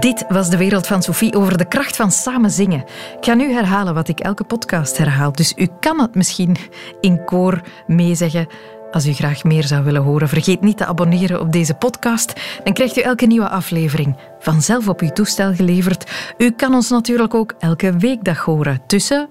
Dit 0.00 0.24
was 0.28 0.50
de 0.50 0.56
wereld 0.56 0.86
van 0.86 1.02
Sophie 1.02 1.34
over 1.34 1.58
de 1.58 1.68
kracht 1.68 1.96
van 1.96 2.10
samen 2.10 2.50
zingen. 2.50 2.84
Ik 3.18 3.24
ga 3.24 3.34
nu 3.34 3.52
herhalen 3.52 3.94
wat 3.94 4.08
ik 4.08 4.20
elke 4.20 4.44
podcast 4.44 4.98
herhaal, 4.98 5.32
dus 5.32 5.52
u 5.56 5.68
kan 5.80 6.00
het 6.00 6.14
misschien 6.14 6.56
in 7.00 7.24
koor 7.24 7.60
meezeggen. 7.86 8.46
Als 8.90 9.06
u 9.06 9.12
graag 9.12 9.44
meer 9.44 9.64
zou 9.64 9.84
willen 9.84 10.02
horen, 10.02 10.28
vergeet 10.28 10.60
niet 10.60 10.76
te 10.76 10.86
abonneren 10.86 11.40
op 11.40 11.52
deze 11.52 11.74
podcast. 11.74 12.32
Dan 12.64 12.72
krijgt 12.72 12.98
u 12.98 13.00
elke 13.00 13.26
nieuwe 13.26 13.48
aflevering 13.48 14.16
vanzelf 14.38 14.88
op 14.88 15.00
uw 15.00 15.10
toestel 15.10 15.54
geleverd. 15.54 16.34
U 16.38 16.50
kan 16.50 16.74
ons 16.74 16.90
natuurlijk 16.90 17.34
ook 17.34 17.54
elke 17.58 17.96
weekdag 17.96 18.44
horen 18.44 18.80
tussen, 18.86 19.28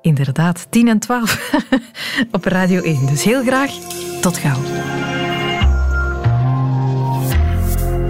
inderdaad, 0.00 0.66
10 0.70 0.88
en 0.88 0.98
12 0.98 1.52
op 2.32 2.44
Radio 2.44 2.82
1. 2.82 3.06
Dus 3.06 3.24
heel 3.24 3.42
graag, 3.42 3.70
tot 4.20 4.36
gauw. 4.36 4.60